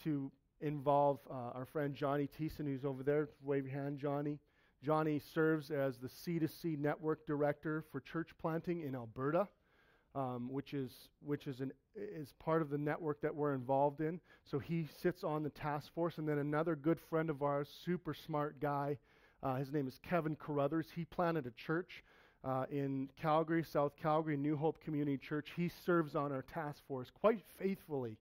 to 0.03 0.31
involve 0.59 1.19
uh, 1.29 1.57
our 1.57 1.65
friend 1.71 1.95
Johnny 1.95 2.27
Thiessen, 2.39 2.65
who's 2.65 2.85
over 2.85 3.03
there. 3.03 3.29
Wave 3.43 3.65
your 3.65 3.81
hand, 3.81 3.97
Johnny. 3.97 4.39
Johnny 4.83 5.19
serves 5.33 5.69
as 5.71 5.97
the 5.97 6.07
C2C 6.07 6.77
network 6.77 7.25
director 7.25 7.83
for 7.91 7.99
church 7.99 8.29
planting 8.39 8.81
in 8.81 8.95
Alberta 8.95 9.47
um, 10.15 10.49
which 10.51 10.73
is 10.73 10.91
which 11.23 11.47
is 11.47 11.61
an 11.61 11.71
is 11.95 12.33
part 12.39 12.61
of 12.61 12.69
the 12.69 12.77
network 12.77 13.21
that 13.21 13.35
we're 13.35 13.53
involved 13.53 14.01
in. 14.01 14.19
So 14.43 14.59
he 14.59 14.87
sits 15.01 15.23
on 15.23 15.43
the 15.43 15.49
task 15.49 15.93
force, 15.93 16.17
and 16.17 16.27
then 16.27 16.39
another 16.39 16.75
good 16.75 16.99
friend 16.99 17.29
of 17.29 17.43
ours, 17.43 17.69
super 17.85 18.13
smart 18.13 18.59
guy, 18.59 18.97
uh, 19.43 19.55
his 19.55 19.71
name 19.71 19.87
is 19.87 19.99
Kevin 20.07 20.35
Carruthers. 20.35 20.87
He 20.95 21.05
planted 21.05 21.45
a 21.47 21.51
church 21.51 22.03
uh, 22.43 22.65
in 22.69 23.09
Calgary, 23.21 23.63
South 23.63 23.93
Calgary, 24.01 24.37
New 24.37 24.57
Hope 24.57 24.81
Community 24.83 25.17
Church. 25.17 25.49
He 25.55 25.69
serves 25.85 26.15
on 26.15 26.31
our 26.31 26.41
task 26.41 26.81
force 26.87 27.09
quite 27.09 27.43
faithfully 27.59 28.17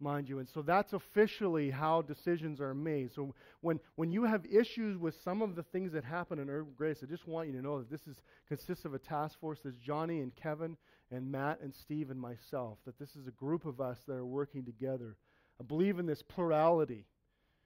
mind 0.00 0.28
you. 0.28 0.38
And 0.38 0.48
so 0.48 0.62
that's 0.62 0.92
officially 0.92 1.70
how 1.70 2.02
decisions 2.02 2.60
are 2.60 2.74
made. 2.74 3.12
So 3.14 3.34
when, 3.60 3.80
when 3.96 4.10
you 4.10 4.24
have 4.24 4.44
issues 4.46 4.96
with 4.96 5.14
some 5.22 5.42
of 5.42 5.56
the 5.56 5.62
things 5.62 5.92
that 5.92 6.04
happen 6.04 6.38
in 6.38 6.48
Urban 6.48 6.72
Grace, 6.76 6.98
I 7.02 7.06
just 7.06 7.26
want 7.26 7.48
you 7.48 7.54
to 7.54 7.62
know 7.62 7.78
that 7.78 7.90
this 7.90 8.06
is 8.06 8.16
consists 8.48 8.84
of 8.84 8.94
a 8.94 8.98
task 8.98 9.38
force. 9.40 9.60
There's 9.62 9.76
Johnny 9.76 10.20
and 10.20 10.34
Kevin 10.34 10.76
and 11.10 11.30
Matt 11.30 11.60
and 11.62 11.74
Steve 11.74 12.10
and 12.10 12.20
myself. 12.20 12.78
That 12.86 12.98
this 12.98 13.16
is 13.16 13.26
a 13.26 13.32
group 13.32 13.66
of 13.66 13.80
us 13.80 13.98
that 14.06 14.14
are 14.14 14.26
working 14.26 14.64
together. 14.64 15.16
I 15.60 15.64
believe 15.64 15.98
in 15.98 16.06
this 16.06 16.22
plurality. 16.22 17.06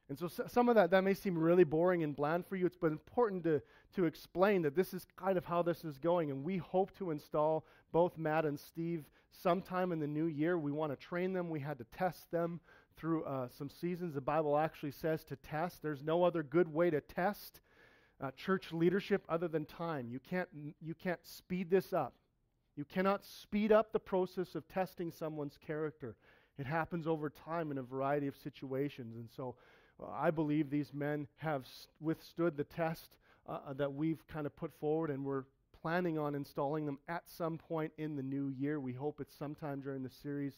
And 0.09 0.19
so, 0.19 0.29
so 0.29 0.45
some 0.47 0.69
of 0.69 0.75
that, 0.75 0.91
that 0.91 1.03
may 1.03 1.15
seem 1.15 1.37
really 1.39 1.65
boring 1.65 2.03
and 2.03 2.15
bland 2.15 2.47
for 2.47 2.57
you. 2.57 2.67
It's 2.67 2.77
but 2.77 2.93
important 2.93 3.43
to, 3.45 3.63
to 3.97 4.05
explain 4.05 4.63
that 4.63 4.77
this 4.77 4.93
is 4.93 5.07
kind 5.17 5.39
of 5.39 5.45
how 5.45 5.63
this 5.63 5.85
is 5.85 5.99
going. 5.99 6.31
And 6.31 6.45
we 6.45 6.59
hope 6.59 6.97
to 6.99 7.11
install 7.11 7.65
both 7.91 8.19
Matt 8.19 8.45
and 8.45 8.61
Steve 8.61 9.05
sometime 9.31 9.93
in 9.93 10.01
the 10.01 10.07
new 10.07 10.27
year. 10.27 10.59
We 10.59 10.73
want 10.73 10.93
to 10.93 10.97
train 10.97 11.33
them. 11.33 11.49
We 11.49 11.61
had 11.61 11.79
to 11.79 11.87
test 11.97 12.31
them 12.31 12.61
through 12.97 13.25
uh, 13.25 13.49
some 13.57 13.71
seasons. 13.71 14.15
The 14.15 14.21
Bible 14.21 14.59
actually 14.59 14.93
says 14.93 15.25
to 15.25 15.37
test. 15.37 15.83
There's 15.83 16.03
no 16.03 16.23
other 16.23 16.43
good 16.43 16.73
way 16.73 16.91
to 16.91 17.01
test 17.01 17.61
uh, 18.21 18.31
church 18.33 18.73
leadership 18.73 19.25
other 19.29 19.49
than 19.49 19.65
time. 19.65 20.09
You 20.11 20.21
can't, 20.21 20.49
you 20.81 20.95
can't 20.95 21.25
speed 21.27 21.71
this 21.71 21.93
up. 21.93 22.15
You 22.77 22.85
cannot 22.85 23.25
speed 23.25 23.73
up 23.73 23.93
the 23.93 24.01
process 24.01 24.55
of 24.55 24.67
testing 24.69 25.11
someone's 25.11 25.59
character. 25.65 26.17
It 26.59 26.67
happens 26.67 27.07
over 27.07 27.31
time 27.31 27.71
in 27.71 27.79
a 27.79 27.83
variety 27.83 28.27
of 28.27 28.37
situations. 28.37 29.17
And 29.17 29.29
so 29.35 29.57
I 30.13 30.31
believe 30.31 30.71
these 30.71 30.93
men 30.93 31.29
have 31.37 31.67
withstood 32.01 32.57
the 32.57 32.65
test 32.65 33.17
uh, 33.49 33.59
uh, 33.69 33.73
that 33.75 33.93
we've 33.93 34.27
kind 34.27 34.47
of 34.47 34.57
put 34.57 34.73
forward, 34.81 35.11
and 35.11 35.25
we're 35.25 35.45
planning 35.81 36.19
on 36.19 36.35
installing 36.35 36.87
them 36.87 36.99
at 37.09 37.23
some 37.27 37.59
point 37.59 37.93
in 37.99 38.17
the 38.17 38.23
new 38.23 38.49
year. 38.49 38.81
We 38.81 38.93
hope 38.93 39.21
it's 39.21 39.37
sometime 39.37 39.81
during 39.81 40.03
the 40.03 40.11
series 40.11 40.55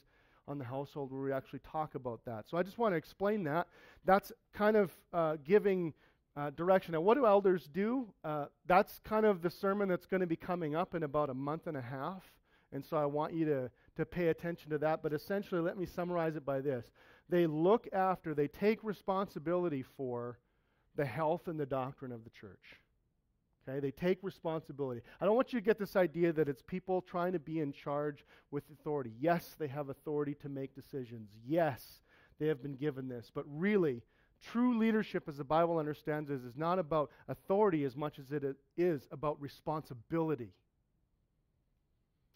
on 0.48 0.58
the 0.58 0.64
household 0.64 1.12
where 1.12 1.20
we 1.20 1.32
actually 1.32 1.60
talk 1.70 1.96
about 1.96 2.20
that. 2.24 2.48
So 2.48 2.56
I 2.56 2.62
just 2.62 2.78
want 2.78 2.92
to 2.92 2.96
explain 2.96 3.42
that. 3.44 3.66
That's 4.04 4.30
kind 4.54 4.76
of 4.76 4.92
uh, 5.12 5.36
giving 5.44 5.92
uh, 6.36 6.50
direction. 6.50 6.92
Now, 6.92 7.00
what 7.00 7.14
do 7.14 7.26
elders 7.26 7.68
do? 7.72 8.06
Uh, 8.22 8.46
that's 8.66 9.00
kind 9.04 9.26
of 9.26 9.42
the 9.42 9.50
sermon 9.50 9.88
that's 9.88 10.06
going 10.06 10.20
to 10.20 10.26
be 10.26 10.36
coming 10.36 10.76
up 10.76 10.94
in 10.94 11.02
about 11.02 11.30
a 11.30 11.34
month 11.34 11.66
and 11.66 11.76
a 11.76 11.82
half. 11.82 12.22
And 12.72 12.84
so 12.84 12.96
I 12.96 13.06
want 13.06 13.32
you 13.32 13.46
to, 13.46 13.70
to 13.96 14.04
pay 14.04 14.28
attention 14.28 14.70
to 14.70 14.78
that. 14.78 15.02
But 15.02 15.12
essentially, 15.12 15.60
let 15.60 15.78
me 15.78 15.86
summarize 15.86 16.36
it 16.36 16.44
by 16.44 16.60
this 16.60 16.86
they 17.28 17.46
look 17.46 17.88
after, 17.92 18.34
they 18.34 18.48
take 18.48 18.82
responsibility 18.82 19.82
for 19.82 20.38
the 20.94 21.04
health 21.04 21.48
and 21.48 21.58
the 21.58 21.66
doctrine 21.66 22.12
of 22.12 22.24
the 22.24 22.30
church. 22.30 22.80
Okay, 23.68 23.80
they 23.80 23.90
take 23.90 24.18
responsibility. 24.22 25.00
I 25.20 25.24
don't 25.24 25.34
want 25.34 25.52
you 25.52 25.58
to 25.58 25.64
get 25.64 25.78
this 25.78 25.96
idea 25.96 26.32
that 26.32 26.48
it's 26.48 26.62
people 26.62 27.02
trying 27.02 27.32
to 27.32 27.40
be 27.40 27.58
in 27.58 27.72
charge 27.72 28.24
with 28.52 28.64
authority. 28.70 29.12
Yes, 29.18 29.56
they 29.58 29.66
have 29.66 29.88
authority 29.88 30.34
to 30.42 30.48
make 30.48 30.74
decisions. 30.74 31.30
Yes, 31.44 32.02
they 32.38 32.46
have 32.46 32.62
been 32.62 32.76
given 32.76 33.08
this. 33.08 33.30
But 33.34 33.44
really, 33.48 34.02
true 34.40 34.78
leadership, 34.78 35.28
as 35.28 35.36
the 35.36 35.44
Bible 35.44 35.78
understands 35.78 36.30
it, 36.30 36.44
is 36.46 36.56
not 36.56 36.78
about 36.78 37.10
authority 37.26 37.82
as 37.82 37.96
much 37.96 38.20
as 38.20 38.30
it 38.30 38.44
is 38.76 39.08
about 39.10 39.40
responsibility. 39.40 40.52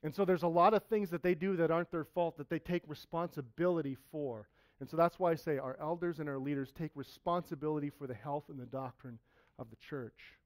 And 0.02 0.12
so 0.14 0.24
there's 0.24 0.42
a 0.42 0.48
lot 0.48 0.74
of 0.74 0.82
things 0.84 1.10
that 1.10 1.22
they 1.22 1.34
do 1.34 1.56
that 1.56 1.70
aren't 1.70 1.92
their 1.92 2.04
fault 2.04 2.38
that 2.38 2.48
they 2.48 2.58
take 2.58 2.82
responsibility 2.88 3.96
for. 4.10 4.48
And 4.80 4.88
so 4.88 4.96
that's 4.96 5.18
why 5.18 5.32
I 5.32 5.34
say 5.34 5.58
our 5.58 5.76
elders 5.80 6.18
and 6.18 6.28
our 6.28 6.38
leaders 6.38 6.72
take 6.76 6.90
responsibility 6.94 7.90
for 7.90 8.06
the 8.06 8.14
health 8.14 8.44
and 8.48 8.58
the 8.58 8.66
doctrine 8.66 9.18
of 9.58 9.68
the 9.70 9.76
church. 9.76 10.38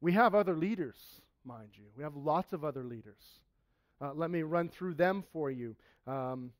We 0.00 0.12
have 0.12 0.34
other 0.34 0.54
leaders, 0.54 0.96
mind 1.44 1.70
you. 1.74 1.84
We 1.96 2.02
have 2.02 2.16
lots 2.16 2.52
of 2.52 2.64
other 2.64 2.84
leaders. 2.84 3.22
Uh, 4.00 4.12
let 4.14 4.30
me 4.30 4.42
run 4.42 4.68
through 4.68 4.94
them 4.94 5.24
for 5.32 5.50
you. 5.50 5.74
Um, 6.06 6.50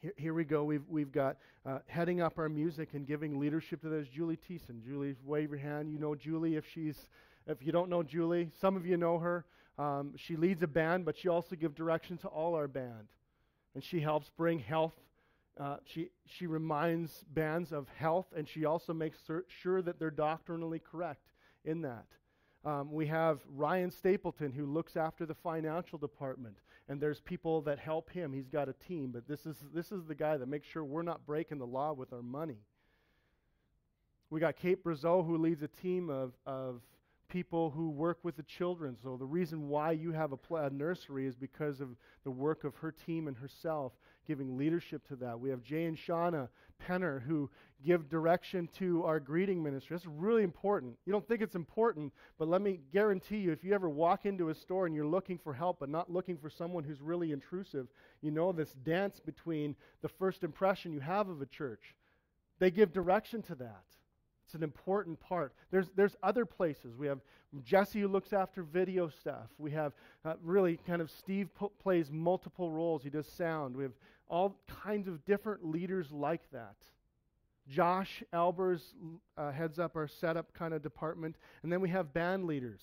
here, 0.00 0.14
here, 0.16 0.34
we 0.34 0.44
go. 0.44 0.64
We've, 0.64 0.82
we've 0.88 1.12
got 1.12 1.36
uh, 1.66 1.78
heading 1.86 2.20
up 2.20 2.38
our 2.38 2.48
music 2.48 2.90
and 2.94 3.06
giving 3.06 3.38
leadership 3.38 3.80
to 3.82 3.88
those 3.88 4.08
Julie 4.08 4.38
Thiessen. 4.48 4.82
Julie, 4.84 5.14
wave 5.24 5.50
your 5.50 5.58
hand. 5.58 5.92
You 5.92 5.98
know 5.98 6.14
Julie 6.14 6.56
if 6.56 6.64
she's, 6.72 7.08
if 7.46 7.58
you 7.64 7.72
don't 7.72 7.90
know 7.90 8.02
Julie, 8.02 8.50
some 8.60 8.76
of 8.76 8.86
you 8.86 8.96
know 8.96 9.18
her. 9.18 9.44
Um, 9.78 10.14
she 10.16 10.36
leads 10.36 10.62
a 10.62 10.66
band, 10.66 11.04
but 11.04 11.16
she 11.16 11.28
also 11.28 11.54
gives 11.54 11.74
direction 11.74 12.16
to 12.18 12.28
all 12.28 12.54
our 12.54 12.68
band. 12.68 13.08
And 13.74 13.84
she 13.84 14.00
helps 14.00 14.30
bring 14.36 14.58
health. 14.58 14.94
Uh, 15.58 15.76
she, 15.84 16.10
she 16.24 16.46
reminds 16.46 17.24
bands 17.34 17.72
of 17.72 17.88
health, 17.88 18.26
and 18.36 18.48
she 18.48 18.64
also 18.64 18.92
makes 18.92 19.18
sure 19.48 19.82
that 19.82 19.98
they're 19.98 20.10
doctrinally 20.10 20.78
correct 20.78 21.32
in 21.64 21.82
that. 21.82 22.06
Um, 22.64 22.92
we 22.92 23.06
have 23.06 23.40
Ryan 23.56 23.90
Stapleton 23.90 24.52
who 24.52 24.66
looks 24.66 24.96
after 24.96 25.26
the 25.26 25.34
financial 25.34 25.98
department, 25.98 26.58
and 26.88 27.00
there's 27.00 27.20
people 27.20 27.60
that 27.62 27.78
help 27.78 28.10
him. 28.10 28.32
He's 28.32 28.48
got 28.48 28.68
a 28.68 28.72
team, 28.72 29.10
but 29.10 29.26
this 29.28 29.46
is 29.46 29.56
this 29.72 29.92
is 29.92 30.04
the 30.06 30.14
guy 30.14 30.36
that 30.36 30.48
makes 30.48 30.66
sure 30.66 30.84
we're 30.84 31.02
not 31.02 31.24
breaking 31.24 31.58
the 31.58 31.66
law 31.66 31.92
with 31.92 32.12
our 32.12 32.22
money. 32.22 32.58
We 34.30 34.40
got 34.40 34.56
Kate 34.56 34.82
Brazeau 34.82 35.24
who 35.24 35.38
leads 35.38 35.62
a 35.62 35.68
team 35.68 36.10
of 36.10 36.32
of 36.46 36.82
people 37.28 37.70
who 37.70 37.90
work 37.90 38.18
with 38.22 38.36
the 38.36 38.42
children. 38.42 38.96
So 39.02 39.16
the 39.16 39.24
reason 39.24 39.68
why 39.68 39.92
you 39.92 40.12
have 40.12 40.32
a, 40.32 40.36
pl- 40.36 40.58
a, 40.58 40.70
nursery 40.70 41.26
is 41.26 41.36
because 41.36 41.80
of 41.80 41.88
the 42.24 42.30
work 42.30 42.64
of 42.64 42.74
her 42.76 42.92
team 42.92 43.28
and 43.28 43.36
herself 43.36 43.92
giving 44.26 44.56
leadership 44.56 45.06
to 45.08 45.16
that. 45.16 45.38
We 45.38 45.50
have 45.50 45.62
Jay 45.62 45.84
and 45.84 45.96
Shauna 45.96 46.48
Penner 46.86 47.22
who 47.22 47.50
give 47.84 48.08
direction 48.08 48.68
to 48.78 49.04
our 49.04 49.20
greeting 49.20 49.62
ministry. 49.62 49.94
That's 49.96 50.06
really 50.06 50.42
important. 50.42 50.96
You 51.06 51.12
don't 51.12 51.26
think 51.26 51.42
it's 51.42 51.54
important, 51.54 52.12
but 52.38 52.48
let 52.48 52.62
me 52.62 52.80
guarantee 52.92 53.38
you 53.38 53.52
if 53.52 53.64
you 53.64 53.74
ever 53.74 53.88
walk 53.88 54.26
into 54.26 54.50
a 54.50 54.54
store 54.54 54.86
and 54.86 54.94
you're 54.94 55.06
looking 55.06 55.38
for 55.38 55.52
help 55.52 55.80
but 55.80 55.88
not 55.88 56.10
looking 56.10 56.36
for 56.36 56.50
someone 56.50 56.84
who's 56.84 57.00
really 57.00 57.32
intrusive, 57.32 57.88
you 58.20 58.30
know 58.30 58.52
this 58.52 58.72
dance 58.84 59.20
between 59.20 59.76
the 60.02 60.08
first 60.08 60.44
impression 60.44 60.92
you 60.92 61.00
have 61.00 61.28
of 61.28 61.40
a 61.40 61.46
church. 61.46 61.94
They 62.58 62.70
give 62.70 62.92
direction 62.92 63.42
to 63.42 63.54
that. 63.56 63.84
It's 64.48 64.54
an 64.54 64.62
important 64.62 65.20
part. 65.20 65.52
There's, 65.70 65.90
there's 65.94 66.16
other 66.22 66.46
places. 66.46 66.96
We 66.96 67.06
have 67.06 67.20
Jesse 67.62 68.00
who 68.00 68.08
looks 68.08 68.32
after 68.32 68.62
video 68.62 69.10
stuff. 69.10 69.50
We 69.58 69.72
have 69.72 69.92
uh, 70.24 70.36
really 70.42 70.78
kind 70.86 71.02
of 71.02 71.10
Steve 71.10 71.50
p- 71.60 71.66
plays 71.82 72.10
multiple 72.10 72.70
roles. 72.70 73.02
He 73.02 73.10
does 73.10 73.26
sound. 73.26 73.76
We 73.76 73.82
have 73.82 73.92
all 74.26 74.56
kinds 74.82 75.06
of 75.06 75.22
different 75.26 75.66
leaders 75.66 76.10
like 76.10 76.50
that. 76.52 76.76
Josh 77.68 78.22
Albers 78.32 78.80
uh, 79.36 79.52
heads 79.52 79.78
up 79.78 79.96
our 79.96 80.08
setup 80.08 80.54
kind 80.54 80.72
of 80.72 80.82
department. 80.82 81.36
And 81.62 81.70
then 81.70 81.82
we 81.82 81.90
have 81.90 82.14
band 82.14 82.46
leaders 82.46 82.80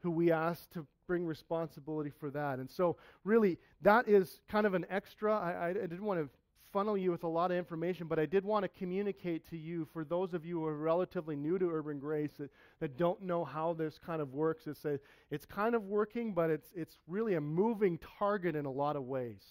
who 0.00 0.10
we 0.10 0.32
ask 0.32 0.68
to 0.72 0.84
bring 1.06 1.24
responsibility 1.24 2.10
for 2.10 2.30
that. 2.30 2.58
And 2.58 2.68
so, 2.68 2.96
really, 3.22 3.58
that 3.82 4.08
is 4.08 4.40
kind 4.48 4.66
of 4.66 4.74
an 4.74 4.86
extra. 4.90 5.36
I, 5.36 5.68
I 5.68 5.72
didn't 5.72 6.04
want 6.04 6.18
to 6.18 6.28
funnel 6.72 6.96
you 6.96 7.10
with 7.10 7.24
a 7.24 7.28
lot 7.28 7.50
of 7.50 7.56
information, 7.56 8.06
but 8.06 8.18
I 8.18 8.26
did 8.26 8.44
want 8.44 8.64
to 8.64 8.68
communicate 8.68 9.48
to 9.50 9.56
you, 9.56 9.86
for 9.92 10.04
those 10.04 10.34
of 10.34 10.44
you 10.44 10.60
who 10.60 10.66
are 10.66 10.76
relatively 10.76 11.36
new 11.36 11.58
to 11.58 11.70
Urban 11.70 11.98
Grace 11.98 12.32
that, 12.38 12.50
that 12.80 12.96
don't 12.96 13.22
know 13.22 13.44
how 13.44 13.72
this 13.72 13.98
kind 13.98 14.20
of 14.20 14.34
works, 14.34 14.66
it's, 14.66 14.84
a, 14.84 14.98
it's 15.30 15.46
kind 15.46 15.74
of 15.74 15.84
working, 15.84 16.34
but 16.34 16.50
it's, 16.50 16.68
it's 16.74 16.98
really 17.06 17.34
a 17.34 17.40
moving 17.40 17.98
target 18.18 18.54
in 18.56 18.66
a 18.66 18.70
lot 18.70 18.96
of 18.96 19.04
ways. 19.04 19.42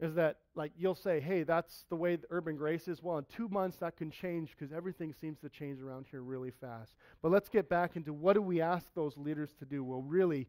is 0.00 0.14
that 0.14 0.38
like 0.54 0.72
you'll 0.76 0.94
say, 0.94 1.20
hey, 1.20 1.42
that's 1.42 1.84
the 1.88 1.96
way 1.96 2.16
the 2.16 2.26
urban 2.30 2.56
grace 2.56 2.88
is. 2.88 3.02
Well, 3.02 3.18
in 3.18 3.24
two 3.24 3.48
months 3.48 3.78
that 3.78 3.96
can 3.96 4.10
change 4.10 4.50
because 4.50 4.72
everything 4.72 5.12
seems 5.12 5.38
to 5.40 5.48
change 5.48 5.80
around 5.80 6.06
here 6.10 6.22
really 6.22 6.50
fast. 6.50 6.94
But 7.22 7.32
let's 7.32 7.48
get 7.48 7.68
back 7.68 7.96
into 7.96 8.12
what 8.12 8.34
do 8.34 8.42
we 8.42 8.60
ask 8.60 8.86
those 8.94 9.16
leaders 9.16 9.50
to 9.60 9.64
do? 9.64 9.84
Well, 9.84 10.02
really, 10.02 10.48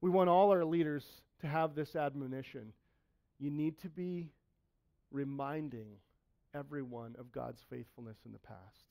we 0.00 0.10
want 0.10 0.28
all 0.28 0.50
our 0.50 0.64
leaders 0.64 1.04
to 1.40 1.46
have 1.46 1.74
this 1.74 1.96
admonition. 1.96 2.72
You 3.38 3.50
need 3.50 3.78
to 3.80 3.88
be 3.88 4.30
reminding 5.14 5.86
everyone 6.54 7.14
of 7.18 7.32
God's 7.32 7.62
faithfulness 7.70 8.18
in 8.26 8.32
the 8.32 8.38
past. 8.38 8.86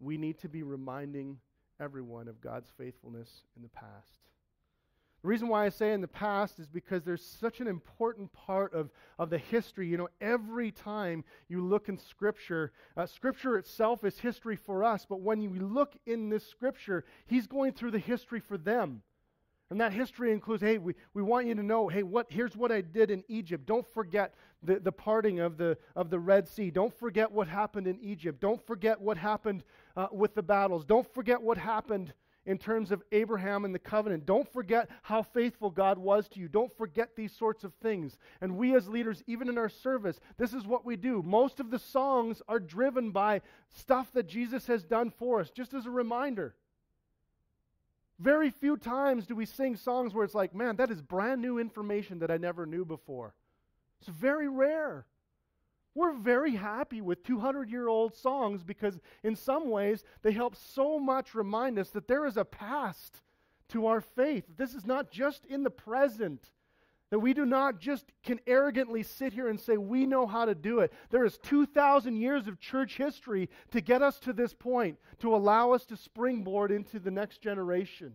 We 0.00 0.16
need 0.16 0.38
to 0.40 0.48
be 0.48 0.62
reminding 0.62 1.38
everyone 1.80 2.28
of 2.28 2.40
God's 2.40 2.70
faithfulness 2.76 3.44
in 3.56 3.62
the 3.62 3.68
past. 3.68 4.20
The 5.22 5.28
reason 5.28 5.48
why 5.48 5.66
I 5.66 5.70
say 5.70 5.92
in 5.92 6.00
the 6.00 6.08
past 6.08 6.58
is 6.58 6.68
because 6.68 7.02
there's 7.02 7.24
such 7.24 7.60
an 7.60 7.66
important 7.66 8.32
part 8.32 8.74
of, 8.74 8.90
of 9.18 9.28
the 9.28 9.38
history. 9.38 9.88
You 9.88 9.96
know, 9.96 10.08
every 10.20 10.70
time 10.70 11.24
you 11.48 11.64
look 11.64 11.88
in 11.88 11.98
Scripture, 11.98 12.72
uh, 12.96 13.06
Scripture 13.06 13.58
itself 13.58 14.04
is 14.04 14.18
history 14.18 14.56
for 14.56 14.84
us, 14.84 15.06
but 15.08 15.20
when 15.20 15.40
you 15.40 15.50
look 15.50 15.94
in 16.06 16.28
this 16.28 16.46
Scripture, 16.46 17.04
He's 17.26 17.46
going 17.46 17.72
through 17.72 17.90
the 17.90 17.98
history 17.98 18.40
for 18.40 18.56
them. 18.56 19.02
And 19.70 19.80
that 19.80 19.92
history 19.92 20.32
includes, 20.32 20.62
hey, 20.62 20.78
we, 20.78 20.94
we 21.12 21.22
want 21.22 21.46
you 21.46 21.54
to 21.54 21.62
know, 21.62 21.88
hey, 21.88 22.04
what, 22.04 22.26
here's 22.28 22.56
what 22.56 22.70
I 22.70 22.82
did 22.82 23.10
in 23.10 23.24
Egypt. 23.26 23.66
Don't 23.66 23.86
forget 23.92 24.32
the, 24.62 24.78
the 24.78 24.92
parting 24.92 25.40
of 25.40 25.56
the, 25.56 25.76
of 25.96 26.08
the 26.08 26.20
Red 26.20 26.46
Sea. 26.46 26.70
Don't 26.70 26.96
forget 26.96 27.32
what 27.32 27.48
happened 27.48 27.88
in 27.88 27.98
Egypt. 28.00 28.40
Don't 28.40 28.64
forget 28.64 29.00
what 29.00 29.16
happened 29.16 29.64
uh, 29.96 30.06
with 30.12 30.36
the 30.36 30.42
battles. 30.42 30.84
Don't 30.84 31.12
forget 31.12 31.42
what 31.42 31.58
happened 31.58 32.12
in 32.46 32.58
terms 32.58 32.92
of 32.92 33.02
Abraham 33.10 33.64
and 33.64 33.74
the 33.74 33.80
covenant. 33.80 34.24
Don't 34.24 34.50
forget 34.52 34.88
how 35.02 35.22
faithful 35.22 35.70
God 35.70 35.98
was 35.98 36.28
to 36.28 36.38
you. 36.38 36.46
Don't 36.46 36.74
forget 36.78 37.16
these 37.16 37.32
sorts 37.32 37.64
of 37.64 37.74
things. 37.82 38.18
And 38.40 38.56
we 38.56 38.76
as 38.76 38.88
leaders, 38.88 39.24
even 39.26 39.48
in 39.48 39.58
our 39.58 39.68
service, 39.68 40.20
this 40.38 40.54
is 40.54 40.64
what 40.64 40.84
we 40.84 40.94
do. 40.94 41.24
Most 41.24 41.58
of 41.58 41.72
the 41.72 41.78
songs 41.80 42.40
are 42.46 42.60
driven 42.60 43.10
by 43.10 43.40
stuff 43.74 44.12
that 44.12 44.28
Jesus 44.28 44.68
has 44.68 44.84
done 44.84 45.10
for 45.10 45.40
us, 45.40 45.50
just 45.50 45.74
as 45.74 45.86
a 45.86 45.90
reminder. 45.90 46.54
Very 48.18 48.50
few 48.50 48.76
times 48.76 49.26
do 49.26 49.34
we 49.34 49.44
sing 49.44 49.76
songs 49.76 50.14
where 50.14 50.24
it's 50.24 50.34
like, 50.34 50.54
man, 50.54 50.76
that 50.76 50.90
is 50.90 51.02
brand 51.02 51.42
new 51.42 51.58
information 51.58 52.18
that 52.20 52.30
I 52.30 52.38
never 52.38 52.64
knew 52.64 52.84
before. 52.84 53.34
It's 54.00 54.08
very 54.08 54.48
rare. 54.48 55.06
We're 55.94 56.14
very 56.14 56.56
happy 56.56 57.00
with 57.00 57.24
200 57.24 57.70
year 57.70 57.88
old 57.88 58.14
songs 58.14 58.62
because, 58.62 58.98
in 59.22 59.34
some 59.34 59.70
ways, 59.70 60.04
they 60.22 60.32
help 60.32 60.54
so 60.54 60.98
much 60.98 61.34
remind 61.34 61.78
us 61.78 61.90
that 61.90 62.06
there 62.08 62.26
is 62.26 62.36
a 62.36 62.44
past 62.44 63.22
to 63.70 63.86
our 63.86 64.00
faith. 64.00 64.44
This 64.56 64.74
is 64.74 64.86
not 64.86 65.10
just 65.10 65.44
in 65.46 65.62
the 65.62 65.70
present. 65.70 66.50
That 67.10 67.20
we 67.20 67.34
do 67.34 67.46
not 67.46 67.78
just 67.78 68.06
can 68.24 68.40
arrogantly 68.46 69.04
sit 69.04 69.32
here 69.32 69.48
and 69.48 69.60
say 69.60 69.76
we 69.76 70.06
know 70.06 70.26
how 70.26 70.44
to 70.44 70.54
do 70.54 70.80
it. 70.80 70.92
There 71.10 71.24
is 71.24 71.38
2,000 71.38 72.16
years 72.16 72.48
of 72.48 72.58
church 72.58 72.96
history 72.96 73.48
to 73.70 73.80
get 73.80 74.02
us 74.02 74.18
to 74.20 74.32
this 74.32 74.52
point, 74.52 74.98
to 75.20 75.34
allow 75.34 75.70
us 75.72 75.84
to 75.86 75.96
springboard 75.96 76.72
into 76.72 76.98
the 76.98 77.12
next 77.12 77.40
generation. 77.40 78.14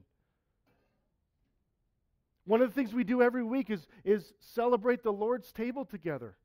One 2.45 2.61
of 2.61 2.69
the 2.69 2.75
things 2.75 2.93
we 2.93 3.05
do 3.05 3.21
every 3.21 3.43
week 3.43 3.69
is, 3.69 3.87
is 4.03 4.33
celebrate 4.39 5.03
the 5.03 5.13
Lord's 5.13 5.53
table 5.53 5.85
together. 5.85 6.35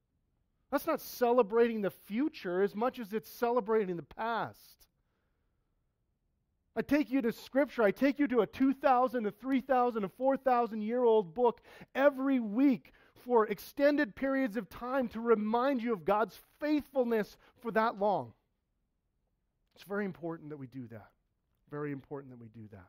That's 0.70 0.87
not 0.87 1.00
celebrating 1.00 1.80
the 1.80 1.90
future 1.90 2.62
as 2.62 2.74
much 2.74 2.98
as 2.98 3.12
it's 3.12 3.30
celebrating 3.30 3.96
the 3.96 4.02
past. 4.02 4.87
I 6.76 6.82
take 6.82 7.10
you 7.10 7.22
to 7.22 7.32
Scripture. 7.32 7.82
I 7.82 7.90
take 7.90 8.18
you 8.18 8.28
to 8.28 8.40
a 8.40 8.46
2,000, 8.46 9.26
a 9.26 9.30
3,000, 9.30 10.04
a 10.04 10.08
4,000 10.08 10.82
year 10.82 11.04
old 11.04 11.34
book 11.34 11.62
every 11.94 12.38
week 12.38 12.92
for 13.14 13.46
extended 13.46 14.14
periods 14.14 14.56
of 14.56 14.68
time 14.68 15.08
to 15.08 15.20
remind 15.20 15.82
you 15.82 15.92
of 15.94 16.04
God's 16.04 16.38
faithfulness 16.60 17.38
for 17.60 17.70
that 17.72 17.98
long. 17.98 18.34
It's 19.74 19.84
very 19.84 20.04
important 20.04 20.50
that 20.50 20.58
we 20.58 20.66
do 20.66 20.86
that. 20.88 21.08
Very 21.70 21.92
important 21.92 22.32
that 22.32 22.40
we 22.40 22.48
do 22.48 22.68
that. 22.70 22.88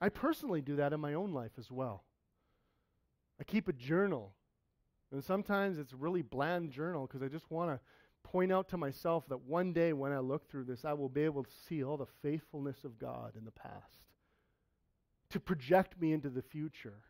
I 0.00 0.08
personally 0.08 0.60
do 0.60 0.76
that 0.76 0.92
in 0.92 1.00
my 1.00 1.14
own 1.14 1.32
life 1.32 1.52
as 1.58 1.70
well. 1.70 2.04
I 3.40 3.44
keep 3.44 3.68
a 3.68 3.72
journal. 3.72 4.34
And 5.12 5.22
sometimes 5.22 5.78
it's 5.78 5.92
a 5.92 5.96
really 5.96 6.22
bland 6.22 6.72
journal 6.72 7.06
because 7.06 7.22
I 7.22 7.28
just 7.28 7.50
want 7.50 7.70
to 7.70 7.80
point 8.24 8.50
out 8.50 8.68
to 8.70 8.76
myself 8.76 9.28
that 9.28 9.42
one 9.42 9.72
day 9.72 9.92
when 9.92 10.10
I 10.10 10.18
look 10.18 10.50
through 10.50 10.64
this, 10.64 10.84
I 10.84 10.92
will 10.94 11.08
be 11.08 11.22
able 11.22 11.44
to 11.44 11.50
see 11.68 11.84
all 11.84 11.96
the 11.96 12.06
faithfulness 12.22 12.82
of 12.82 12.98
God 12.98 13.34
in 13.38 13.44
the 13.44 13.52
past 13.52 14.04
to 15.30 15.38
project 15.38 16.00
me 16.00 16.12
into 16.12 16.30
the 16.30 16.42
future. 16.42 17.02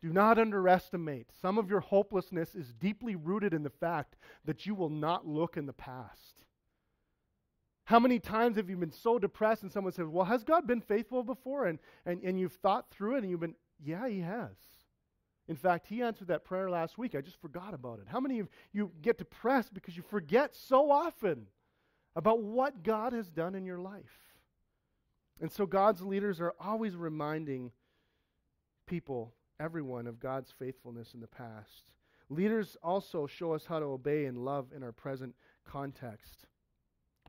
Do 0.00 0.12
not 0.12 0.38
underestimate. 0.38 1.28
Some 1.40 1.58
of 1.58 1.70
your 1.70 1.80
hopelessness 1.80 2.54
is 2.54 2.72
deeply 2.72 3.14
rooted 3.14 3.54
in 3.54 3.62
the 3.62 3.70
fact 3.70 4.16
that 4.44 4.66
you 4.66 4.74
will 4.74 4.88
not 4.88 5.26
look 5.26 5.56
in 5.56 5.66
the 5.66 5.72
past. 5.72 6.44
How 7.84 7.98
many 7.98 8.18
times 8.18 8.56
have 8.56 8.70
you 8.70 8.76
been 8.76 8.92
so 8.92 9.18
depressed 9.18 9.62
and 9.62 9.72
someone 9.72 9.92
says, 9.92 10.06
Well, 10.08 10.24
has 10.24 10.44
God 10.44 10.66
been 10.66 10.80
faithful 10.80 11.22
before? 11.22 11.66
And, 11.66 11.78
and, 12.06 12.22
and 12.22 12.38
you've 12.38 12.52
thought 12.54 12.90
through 12.90 13.16
it 13.16 13.22
and 13.22 13.30
you've 13.30 13.40
been, 13.40 13.54
Yeah, 13.84 14.08
He 14.08 14.20
has. 14.20 14.56
In 15.48 15.56
fact, 15.56 15.86
he 15.86 16.02
answered 16.02 16.28
that 16.28 16.44
prayer 16.44 16.70
last 16.70 16.98
week. 16.98 17.14
I 17.14 17.20
just 17.20 17.40
forgot 17.40 17.74
about 17.74 17.98
it. 17.98 18.06
How 18.06 18.20
many 18.20 18.38
of 18.38 18.48
you 18.72 18.92
get 19.02 19.18
depressed 19.18 19.74
because 19.74 19.96
you 19.96 20.02
forget 20.02 20.54
so 20.54 20.90
often 20.90 21.46
about 22.14 22.42
what 22.42 22.82
God 22.82 23.12
has 23.12 23.28
done 23.28 23.54
in 23.54 23.64
your 23.64 23.78
life? 23.78 24.32
And 25.40 25.50
so 25.50 25.66
God's 25.66 26.02
leaders 26.02 26.40
are 26.40 26.54
always 26.60 26.94
reminding 26.94 27.72
people, 28.86 29.34
everyone, 29.58 30.06
of 30.06 30.20
God's 30.20 30.52
faithfulness 30.56 31.14
in 31.14 31.20
the 31.20 31.26
past. 31.26 31.90
Leaders 32.28 32.76
also 32.82 33.26
show 33.26 33.52
us 33.52 33.64
how 33.66 33.80
to 33.80 33.86
obey 33.86 34.26
and 34.26 34.38
love 34.38 34.66
in 34.74 34.82
our 34.82 34.92
present 34.92 35.34
context. 35.64 36.46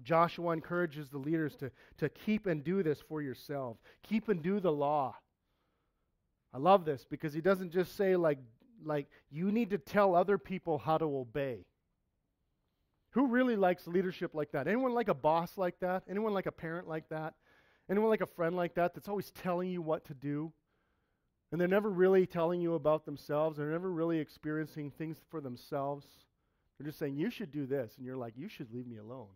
Joshua 0.03 0.51
encourages 0.51 1.09
the 1.09 1.17
leaders 1.17 1.55
to, 1.55 1.71
to 1.97 2.09
keep 2.09 2.45
and 2.45 2.63
do 2.63 2.83
this 2.83 3.01
for 3.01 3.21
yourself. 3.21 3.77
Keep 4.03 4.29
and 4.29 4.41
do 4.41 4.59
the 4.59 4.71
law. 4.71 5.15
I 6.53 6.59
love 6.59 6.85
this 6.85 7.05
because 7.09 7.33
he 7.33 7.41
doesn't 7.41 7.71
just 7.71 7.95
say, 7.97 8.15
like, 8.15 8.37
like 8.85 9.07
you 9.31 9.51
need 9.51 9.71
to 9.71 9.77
tell 9.77 10.15
other 10.15 10.37
people 10.37 10.77
how 10.77 10.97
to 10.97 11.05
obey. 11.05 11.65
Who 13.11 13.27
really 13.27 13.55
likes 13.55 13.87
leadership 13.87 14.33
like 14.33 14.51
that? 14.51 14.67
Anyone 14.67 14.93
like 14.93 15.07
a 15.07 15.13
boss 15.13 15.57
like 15.57 15.79
that? 15.79 16.03
Anyone 16.09 16.33
like 16.33 16.45
a 16.45 16.51
parent 16.51 16.87
like 16.87 17.09
that? 17.09 17.33
Anyone 17.89 18.09
like 18.09 18.21
a 18.21 18.25
friend 18.25 18.55
like 18.55 18.75
that 18.75 18.93
that's 18.93 19.07
always 19.07 19.31
telling 19.31 19.69
you 19.69 19.81
what 19.81 20.05
to 20.05 20.13
do? 20.13 20.51
And 21.51 21.61
they're 21.61 21.67
never 21.67 21.89
really 21.89 22.25
telling 22.25 22.61
you 22.61 22.73
about 22.73 23.05
themselves. 23.05 23.57
They're 23.57 23.69
never 23.69 23.91
really 23.91 24.17
experiencing 24.17 24.89
things 24.91 25.17
for 25.29 25.41
themselves. 25.41 26.07
They're 26.77 26.87
just 26.87 26.97
saying, 26.97 27.17
you 27.17 27.29
should 27.29 27.51
do 27.51 27.67
this. 27.67 27.93
And 27.97 28.05
you're 28.05 28.17
like, 28.17 28.33
you 28.35 28.49
should 28.49 28.73
leave 28.73 28.87
me 28.87 28.97
alone. 28.97 29.27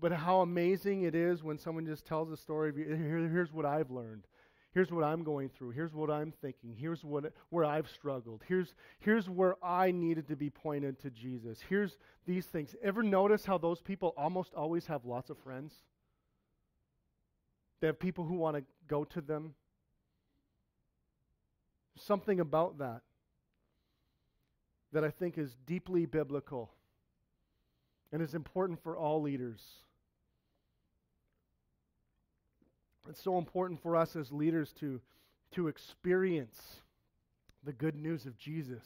But 0.00 0.12
how 0.12 0.40
amazing 0.40 1.02
it 1.02 1.14
is 1.14 1.42
when 1.42 1.58
someone 1.58 1.86
just 1.86 2.06
tells 2.06 2.30
a 2.30 2.36
story 2.36 2.70
of, 2.70 2.76
Here, 2.76 2.96
here's 2.96 3.52
what 3.52 3.66
I've 3.66 3.90
learned. 3.90 4.24
Here's 4.72 4.92
what 4.92 5.02
I'm 5.02 5.24
going 5.24 5.48
through. 5.48 5.70
Here's 5.70 5.94
what 5.94 6.10
I'm 6.10 6.30
thinking. 6.30 6.76
Here's 6.78 7.02
what, 7.02 7.32
where 7.50 7.64
I've 7.64 7.88
struggled. 7.88 8.44
Here's, 8.46 8.74
here's 9.00 9.28
where 9.28 9.56
I 9.64 9.90
needed 9.90 10.28
to 10.28 10.36
be 10.36 10.50
pointed 10.50 11.00
to 11.00 11.10
Jesus. 11.10 11.58
Here's 11.68 11.96
these 12.26 12.46
things. 12.46 12.76
Ever 12.82 13.02
notice 13.02 13.44
how 13.44 13.58
those 13.58 13.80
people 13.80 14.14
almost 14.16 14.54
always 14.54 14.86
have 14.86 15.04
lots 15.04 15.30
of 15.30 15.38
friends? 15.38 15.74
They 17.80 17.86
have 17.86 17.98
people 17.98 18.24
who 18.24 18.34
want 18.34 18.56
to 18.56 18.64
go 18.86 19.04
to 19.04 19.20
them. 19.20 19.54
Something 21.96 22.38
about 22.38 22.78
that 22.78 23.00
that 24.92 25.02
I 25.02 25.10
think 25.10 25.38
is 25.38 25.56
deeply 25.66 26.06
biblical 26.06 26.70
and 28.12 28.22
is 28.22 28.34
important 28.34 28.82
for 28.82 28.96
all 28.96 29.20
leaders. 29.20 29.60
It's 33.08 33.22
so 33.22 33.38
important 33.38 33.80
for 33.80 33.96
us 33.96 34.16
as 34.16 34.30
leaders 34.30 34.72
to, 34.80 35.00
to 35.52 35.68
experience 35.68 36.58
the 37.64 37.72
good 37.72 37.96
news 37.96 38.26
of 38.26 38.36
Jesus. 38.36 38.84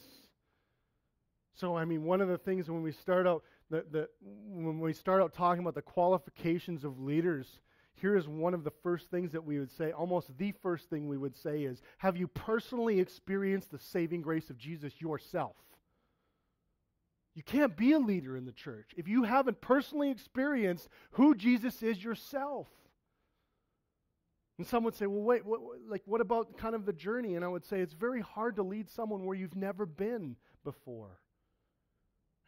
So, 1.53 1.75
I 1.75 1.85
mean, 1.85 2.03
one 2.03 2.21
of 2.21 2.29
the 2.29 2.37
things 2.37 2.69
when 2.69 2.81
we 2.81 2.91
start 2.91 3.27
out, 3.27 3.43
the, 3.69 3.85
the, 3.91 4.09
when 4.21 4.79
we 4.79 4.93
start 4.93 5.21
out 5.21 5.33
talking 5.33 5.61
about 5.61 5.75
the 5.75 5.81
qualifications 5.81 6.83
of 6.83 6.99
leaders, 6.99 7.59
here 7.95 8.15
is 8.15 8.27
one 8.27 8.53
of 8.53 8.63
the 8.63 8.71
first 8.81 9.11
things 9.11 9.31
that 9.33 9.43
we 9.43 9.59
would 9.59 9.71
say, 9.71 9.91
almost 9.91 10.35
the 10.37 10.51
first 10.51 10.89
thing 10.89 11.07
we 11.07 11.17
would 11.17 11.35
say 11.35 11.63
is, 11.63 11.81
have 11.99 12.17
you 12.17 12.27
personally 12.27 12.99
experienced 12.99 13.71
the 13.71 13.79
saving 13.79 14.21
grace 14.21 14.49
of 14.49 14.57
Jesus 14.57 14.99
yourself? 14.99 15.55
You 17.35 17.43
can't 17.43 17.75
be 17.75 17.93
a 17.93 17.99
leader 17.99 18.37
in 18.37 18.45
the 18.45 18.51
church 18.51 18.91
if 18.95 19.07
you 19.07 19.23
haven't 19.23 19.61
personally 19.61 20.09
experienced 20.09 20.87
who 21.11 21.35
Jesus 21.35 21.83
is 21.83 22.03
yourself. 22.03 22.67
And 24.57 24.67
some 24.67 24.83
would 24.83 24.95
say, 24.95 25.07
well, 25.07 25.23
wait, 25.23 25.45
what, 25.45 25.61
like, 25.87 26.03
what 26.05 26.21
about 26.21 26.57
kind 26.57 26.75
of 26.75 26.85
the 26.85 26.93
journey? 26.93 27.35
And 27.35 27.43
I 27.43 27.47
would 27.47 27.65
say, 27.65 27.79
it's 27.79 27.93
very 27.93 28.21
hard 28.21 28.55
to 28.57 28.63
lead 28.63 28.89
someone 28.89 29.25
where 29.25 29.35
you've 29.35 29.55
never 29.55 29.85
been 29.85 30.35
before. 30.63 31.19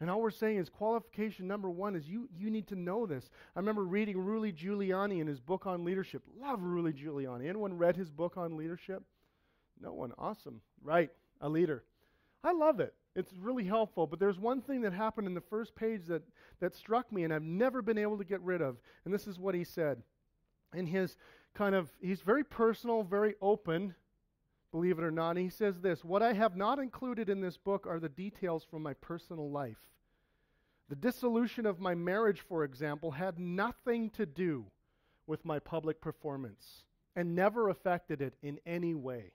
And 0.00 0.10
all 0.10 0.20
we're 0.20 0.30
saying 0.30 0.58
is 0.58 0.68
qualification 0.68 1.48
number 1.48 1.70
one 1.70 1.96
is 1.96 2.06
you, 2.06 2.28
you 2.36 2.50
need 2.50 2.68
to 2.68 2.76
know 2.76 3.06
this. 3.06 3.30
I 3.54 3.60
remember 3.60 3.84
reading 3.84 4.18
Rudy 4.18 4.52
Giuliani 4.52 5.20
in 5.20 5.26
his 5.26 5.40
book 5.40 5.66
on 5.66 5.84
leadership. 5.84 6.22
Love 6.38 6.62
Rudy 6.62 6.92
Giuliani. 6.92 7.48
Anyone 7.48 7.76
read 7.78 7.96
his 7.96 8.10
book 8.10 8.36
on 8.36 8.56
leadership? 8.56 9.02
No 9.80 9.94
one. 9.94 10.12
Awesome. 10.18 10.60
Right. 10.82 11.10
A 11.40 11.48
leader. 11.48 11.82
I 12.44 12.52
love 12.52 12.78
it. 12.78 12.94
It's 13.14 13.32
really 13.40 13.64
helpful. 13.64 14.06
But 14.06 14.20
there's 14.20 14.38
one 14.38 14.60
thing 14.60 14.82
that 14.82 14.92
happened 14.92 15.26
in 15.26 15.34
the 15.34 15.40
first 15.40 15.74
page 15.74 16.04
that, 16.08 16.22
that 16.60 16.76
struck 16.76 17.10
me 17.10 17.24
and 17.24 17.32
I've 17.32 17.42
never 17.42 17.80
been 17.80 17.98
able 17.98 18.18
to 18.18 18.24
get 18.24 18.42
rid 18.42 18.60
of. 18.60 18.76
And 19.06 19.14
this 19.14 19.26
is 19.26 19.38
what 19.38 19.54
he 19.54 19.64
said. 19.64 20.02
In 20.74 20.86
his 20.86 21.16
kind 21.56 21.74
of, 21.74 21.90
he's 22.00 22.20
very 22.20 22.44
personal, 22.44 23.02
very 23.02 23.34
open, 23.40 23.94
believe 24.70 24.98
it 24.98 25.04
or 25.04 25.10
not. 25.10 25.36
He 25.36 25.48
says 25.48 25.80
this 25.80 26.04
What 26.04 26.22
I 26.22 26.34
have 26.34 26.56
not 26.56 26.78
included 26.78 27.28
in 27.28 27.40
this 27.40 27.56
book 27.56 27.86
are 27.88 27.98
the 27.98 28.08
details 28.08 28.64
from 28.64 28.82
my 28.82 28.94
personal 28.94 29.50
life. 29.50 29.78
The 30.88 30.96
dissolution 30.96 31.66
of 31.66 31.80
my 31.80 31.94
marriage, 31.94 32.42
for 32.48 32.62
example, 32.62 33.10
had 33.10 33.38
nothing 33.38 34.10
to 34.10 34.26
do 34.26 34.66
with 35.26 35.44
my 35.44 35.58
public 35.58 36.00
performance 36.00 36.84
and 37.16 37.34
never 37.34 37.70
affected 37.70 38.20
it 38.20 38.34
in 38.42 38.60
any 38.66 38.94
way. 38.94 39.32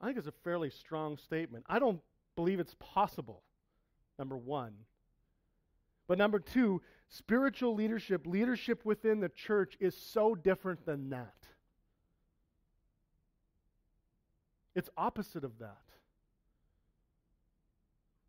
I 0.00 0.06
think 0.06 0.16
it's 0.16 0.26
a 0.26 0.32
fairly 0.44 0.70
strong 0.70 1.18
statement. 1.18 1.66
I 1.68 1.78
don't 1.78 2.00
believe 2.36 2.60
it's 2.60 2.76
possible, 2.78 3.42
number 4.18 4.36
one. 4.36 4.72
But 6.08 6.16
number 6.16 6.38
two, 6.38 6.80
spiritual 7.10 7.74
leadership, 7.74 8.26
leadership 8.26 8.84
within 8.84 9.20
the 9.20 9.28
church, 9.28 9.76
is 9.80 9.96
so 9.96 10.34
different 10.34 10.86
than 10.86 11.10
that. 11.10 11.34
It's 14.74 14.88
opposite 14.96 15.44
of 15.44 15.58
that. 15.58 15.76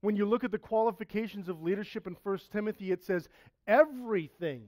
When 0.01 0.15
you 0.15 0.25
look 0.25 0.43
at 0.43 0.51
the 0.51 0.57
qualifications 0.57 1.47
of 1.47 1.61
leadership 1.61 2.07
in 2.07 2.17
1 2.23 2.39
Timothy, 2.51 2.91
it 2.91 3.03
says 3.03 3.29
everything 3.67 4.63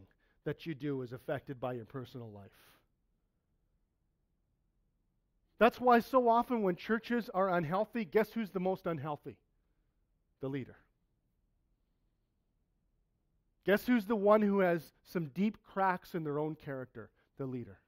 that 0.45 0.67
you 0.67 0.75
do 0.75 1.01
is 1.01 1.11
affected 1.11 1.59
by 1.59 1.73
your 1.73 1.85
personal 1.85 2.29
life. 2.29 2.51
That's 5.57 5.81
why 5.81 6.01
so 6.01 6.29
often 6.29 6.61
when 6.61 6.75
churches 6.75 7.29
are 7.33 7.49
unhealthy, 7.49 8.05
guess 8.05 8.31
who's 8.31 8.51
the 8.51 8.59
most 8.59 8.85
unhealthy? 8.85 9.37
The 10.41 10.49
leader. 10.49 10.75
Guess 13.65 13.87
who's 13.87 14.05
the 14.05 14.15
one 14.15 14.41
who 14.41 14.59
has 14.59 14.93
some 15.03 15.27
deep 15.27 15.57
cracks 15.63 16.15
in 16.15 16.23
their 16.23 16.39
own 16.39 16.55
character? 16.55 17.09
The 17.37 17.45
leader. 17.45 17.79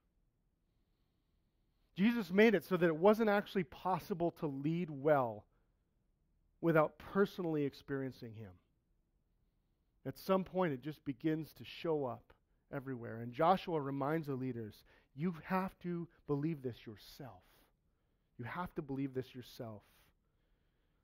Jesus 1.96 2.30
made 2.30 2.54
it 2.54 2.64
so 2.64 2.76
that 2.76 2.86
it 2.86 2.96
wasn't 2.96 3.30
actually 3.30 3.64
possible 3.64 4.30
to 4.40 4.46
lead 4.46 4.90
well 4.90 5.44
without 6.60 6.98
personally 6.98 7.64
experiencing 7.64 8.34
Him. 8.34 8.50
At 10.04 10.18
some 10.18 10.44
point, 10.44 10.72
it 10.72 10.82
just 10.82 11.04
begins 11.04 11.52
to 11.54 11.64
show 11.64 12.04
up 12.04 12.32
everywhere. 12.72 13.20
And 13.22 13.32
Joshua 13.32 13.80
reminds 13.80 14.26
the 14.26 14.34
leaders 14.34 14.84
you 15.14 15.34
have 15.44 15.78
to 15.80 16.06
believe 16.26 16.62
this 16.62 16.86
yourself. 16.86 17.42
You 18.38 18.44
have 18.44 18.74
to 18.74 18.82
believe 18.82 19.14
this 19.14 19.34
yourself. 19.34 19.82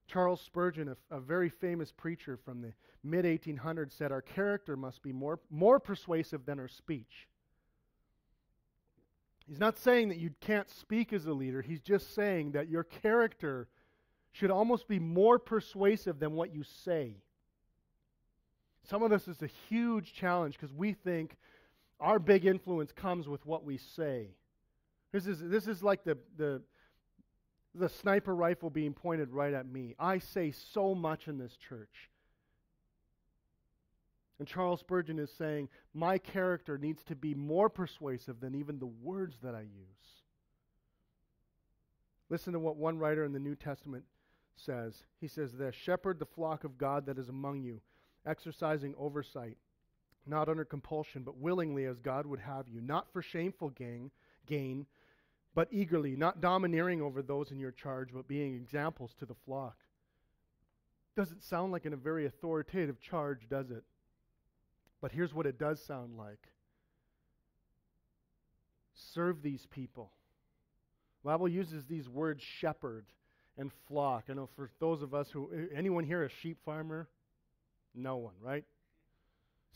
Charles 0.07 0.41
Spurgeon, 0.41 0.89
a, 0.89 1.17
a 1.17 1.21
very 1.21 1.49
famous 1.49 1.93
preacher 1.93 2.37
from 2.37 2.61
the 2.61 2.73
mid 3.03 3.25
1800s, 3.25 3.93
said, 3.97 4.13
Our 4.13 4.23
character 4.23 4.77
must 4.77 5.03
be 5.03 5.13
more, 5.13 5.41
more 5.51 5.81
persuasive 5.81 6.45
than 6.45 6.59
our 6.59 6.69
speech. 6.69 7.29
He's 9.47 9.59
not 9.59 9.79
saying 9.79 10.09
that 10.09 10.19
you 10.19 10.31
can't 10.41 10.71
speak 10.71 11.13
as 11.13 11.27
a 11.27 11.33
leader, 11.33 11.63
he's 11.63 11.81
just 11.81 12.15
saying 12.15 12.53
that 12.53 12.69
your 12.69 12.85
character 12.85 13.69
should 14.33 14.51
almost 14.51 14.89
be 14.89 14.99
more 14.99 15.39
persuasive 15.39 16.19
than 16.19 16.33
what 16.33 16.55
you 16.55 16.63
say. 16.85 17.17
Some 18.89 19.03
of 19.03 19.11
this 19.11 19.29
is 19.29 19.43
a 19.43 19.51
huge 19.69 20.15
challenge 20.15 20.55
because 20.59 20.73
we 20.73 20.95
think 20.95 21.37
our 22.01 22.19
big 22.19 22.47
influence 22.47 22.93
comes 22.93 23.29
with 23.29 23.45
what 23.47 23.65
we 23.65 23.77
say. 23.77 24.29
This 25.13 25.27
is, 25.27 25.39
this 25.41 25.69
is 25.69 25.83
like 25.83 26.03
the, 26.05 26.17
the, 26.37 26.63
the 27.75 27.89
sniper 27.89 28.35
rifle 28.35 28.71
being 28.71 28.93
pointed 28.93 29.31
right 29.31 29.55
at 29.55 29.67
me. 29.67 29.95
I 29.99 30.19
say 30.19 30.53
so 30.53 30.95
much 30.95 31.29
in 31.29 31.39
this 31.39 31.57
church. 31.57 32.11
And 34.39 34.49
Charles 34.49 34.81
Spurgeon 34.81 35.19
is 35.19 35.31
saying, 35.31 35.69
my 35.95 36.19
character 36.19 36.77
needs 36.77 37.03
to 37.05 37.15
be 37.15 37.35
more 37.35 37.69
persuasive 37.69 38.41
than 38.41 38.55
even 38.55 38.79
the 38.79 38.87
words 38.87 39.37
that 39.43 39.55
I 39.55 39.61
use. 39.61 40.23
Listen 42.29 42.53
to 42.55 42.59
what 42.59 42.77
one 42.77 42.99
writer 42.99 43.25
in 43.25 43.33
the 43.33 43.39
New 43.39 43.55
Testament 43.55 44.05
says. 44.57 45.05
He 45.21 45.29
says 45.29 45.53
this 45.53 45.75
Shepherd 45.75 46.19
the 46.19 46.27
flock 46.27 46.65
of 46.65 46.79
God 46.79 47.07
that 47.07 47.19
is 47.19 47.29
among 47.29 47.63
you, 47.63 47.81
exercising 48.27 48.95
oversight, 48.99 49.59
not 50.27 50.49
under 50.49 50.65
compulsion, 50.65 51.23
but 51.23 51.39
willingly 51.39 51.85
as 51.85 51.99
God 51.99 52.27
would 52.27 52.41
have 52.41 52.69
you, 52.69 52.81
not 52.81 53.13
for 53.13 53.23
shameful 53.23 53.71
gain, 53.71 54.11
gain 54.47 54.87
but 55.55 55.69
eagerly, 55.71 56.17
not 56.17 56.41
domineering 56.41 57.03
over 57.03 57.23
those 57.23 57.51
in 57.51 57.59
your 57.59 57.71
charge, 57.71 58.09
but 58.13 58.27
being 58.27 58.55
examples 58.55 59.15
to 59.19 59.27
the 59.27 59.35
flock. 59.45 59.77
Doesn't 61.17 61.43
sound 61.43 61.73
like 61.73 61.85
in 61.85 61.93
a 61.93 61.97
very 61.97 62.27
authoritative 62.27 63.01
charge, 63.01 63.49
does 63.51 63.71
it? 63.71 63.85
But 65.03 65.13
here's 65.13 65.35
what 65.35 65.47
it 65.47 65.59
does 65.59 65.83
sound 65.85 66.17
like 66.17 66.39
serve 68.95 69.43
these 69.43 69.67
people. 69.67 70.11
The 71.23 71.31
Bible 71.31 71.49
uses 71.49 71.85
these 71.85 72.09
words 72.09 72.43
shepherd 72.43 73.05
and 73.59 73.71
flock. 73.89 74.25
I 74.31 74.35
know 74.35 74.49
for 74.57 74.71
those 74.81 75.03
of 75.03 75.13
us 75.13 75.29
who, 75.31 75.51
anyone 75.75 76.05
here 76.05 76.25
a 76.25 76.29
sheep 76.29 76.59
farmer? 76.65 77.09
No 77.95 78.17
one, 78.17 78.35
right? 78.41 78.65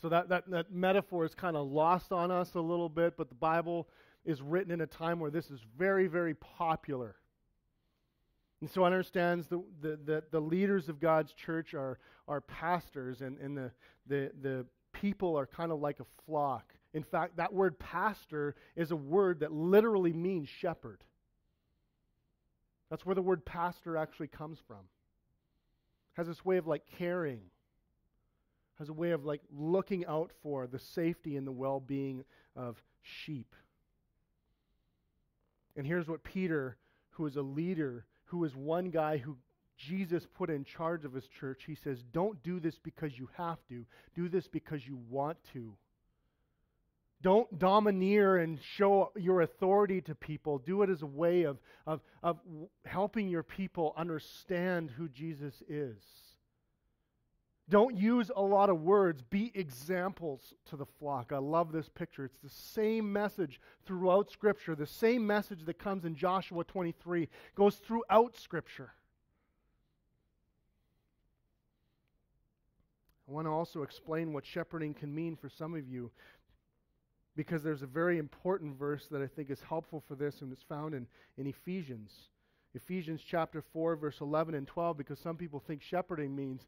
So 0.01 0.09
that, 0.09 0.29
that, 0.29 0.51
that 0.51 0.73
metaphor 0.73 1.25
is 1.25 1.35
kind 1.35 1.57
of 1.57 1.67
lost 1.67 2.13
on 2.13 2.31
us 2.31 2.55
a 2.55 2.61
little 2.61 2.89
bit, 2.89 3.17
but 3.17 3.29
the 3.29 3.35
Bible 3.35 3.89
is 4.27 4.43
written 4.43 4.73
in 4.73 4.83
a 4.83 4.87
time 4.87 5.21
where 5.21 5.31
this 5.31 5.51
is 5.51 5.61
very, 5.79 6.09
very 6.09 6.35
popular. 6.35 7.17
And 8.61 8.69
so 8.69 8.83
I 8.83 8.87
understand 8.87 9.45
the, 9.49 9.63
the, 9.81 9.99
the, 10.05 10.25
the, 10.31 10.41
leaders 10.41 10.89
of 10.89 10.99
God's 10.99 11.33
church 11.33 11.75
are, 11.75 11.99
are 12.27 12.41
pastors, 12.41 13.21
and, 13.21 13.39
and 13.39 13.57
the, 13.57 13.71
the, 14.07 14.33
the 14.43 14.67
people 14.93 15.37
are 15.37 15.47
kind 15.47 15.71
of 15.71 15.81
like 15.81 16.01
a 16.01 16.07
flock. 16.27 16.75
In 16.93 17.03
fact, 17.03 17.37
that 17.37 17.53
word 17.53 17.79
pastor 17.79 18.57
is 18.75 18.91
a 18.91 18.97
word 18.97 19.41
that 19.41 19.53
literally 19.53 20.13
means 20.13 20.49
shepherd. 20.49 21.05
That's 22.91 23.05
where 23.05 23.15
the 23.15 23.23
word 23.23 23.45
pastor 23.45 23.97
actually 23.97 24.29
comes 24.29 24.59
from. 24.67 24.89
Has 26.15 26.27
this 26.27 26.45
way 26.45 26.57
of 26.57 26.67
like 26.67 26.83
caring, 26.99 27.43
has 28.79 28.89
a 28.89 28.95
way 28.95 29.11
of 29.11 29.25
like 29.25 29.43
looking 29.55 30.07
out 30.07 30.33
for 30.43 30.67
the 30.67 30.79
safety 30.79 31.37
and 31.37 31.47
the 31.47 31.53
well 31.53 31.79
being 31.79 32.25
of 32.57 32.83
sheep. 33.03 33.55
And 35.77 35.87
here's 35.87 36.09
what 36.09 36.25
Peter, 36.25 36.77
who 37.11 37.27
is 37.27 37.37
a 37.37 37.43
leader, 37.43 38.07
who 38.27 38.45
is 38.45 38.55
one 38.55 38.91
guy 38.91 39.19
who 39.19 39.37
Jesus 39.77 40.27
put 40.35 40.49
in 40.49 40.65
charge 40.65 41.05
of 41.05 41.13
his 41.13 41.27
church, 41.39 41.63
he 41.67 41.75
says, 41.75 42.03
Don't 42.13 42.43
do 42.43 42.61
this 42.61 42.79
because 42.83 43.13
you 43.17 43.29
have 43.37 43.59
to. 43.69 43.85
Do 44.15 44.29
this 44.29 44.49
because 44.49 44.87
you 44.87 44.99
want 45.11 45.37
to. 45.53 45.75
Don't 47.23 47.59
domineer 47.59 48.37
and 48.37 48.59
show 48.77 49.11
your 49.17 49.41
authority 49.41 50.01
to 50.03 50.15
people. 50.15 50.59
Do 50.59 50.83
it 50.83 50.91
as 50.91 51.03
a 51.03 51.07
way 51.07 51.45
of, 51.45 51.59
of, 51.87 52.01
of 52.23 52.39
helping 52.85 53.29
your 53.29 53.43
people 53.43 53.95
understand 53.97 54.91
who 54.91 55.09
Jesus 55.09 55.55
is. 55.69 55.97
Don't 57.69 57.97
use 57.97 58.31
a 58.35 58.43
lot 58.43 58.71
of 58.71 58.83
words. 58.83 59.23
Be 59.23 59.51
examples 59.55 60.55
to 60.71 60.77
the 60.77 60.87
flock. 60.87 61.33
I 61.33 61.39
love 61.39 61.73
this 61.73 61.89
picture. 61.89 62.25
It's 62.25 62.39
the 62.39 62.49
same 62.49 63.13
message 63.13 63.61
throughout 63.85 64.31
Scripture. 64.31 64.77
The 64.77 64.87
same 64.87 65.27
message 65.27 65.65
that 65.65 65.79
comes 65.79 66.05
in 66.05 66.15
Joshua 66.15 66.63
23 66.63 67.29
goes 67.57 67.77
throughout 67.77 68.37
Scripture. 68.37 68.93
I 73.29 73.33
want 73.33 73.49
to 73.49 73.51
also 73.51 73.83
explain 73.83 74.33
what 74.33 74.47
shepherding 74.47 74.95
can 74.95 75.13
mean 75.13 75.35
for 75.35 75.49
some 75.49 75.75
of 75.75 75.89
you 75.89 76.13
because 77.35 77.65
there's 77.65 77.83
a 77.83 77.87
very 77.87 78.19
important 78.19 78.79
verse 78.79 79.09
that 79.11 79.21
I 79.21 79.27
think 79.27 79.51
is 79.51 79.61
helpful 79.61 80.03
for 80.07 80.15
this, 80.15 80.41
and 80.41 80.53
it's 80.53 80.63
found 80.63 80.95
in, 80.95 81.07
in 81.37 81.47
Ephesians. 81.47 82.13
Ephesians 82.75 83.21
chapter 83.27 83.63
4, 83.73 83.97
verse 83.97 84.21
11 84.21 84.55
and 84.55 84.67
12, 84.67 84.97
because 84.97 85.19
some 85.19 85.37
people 85.37 85.61
think 85.61 85.83
shepherding 85.83 86.35
means 86.35 86.67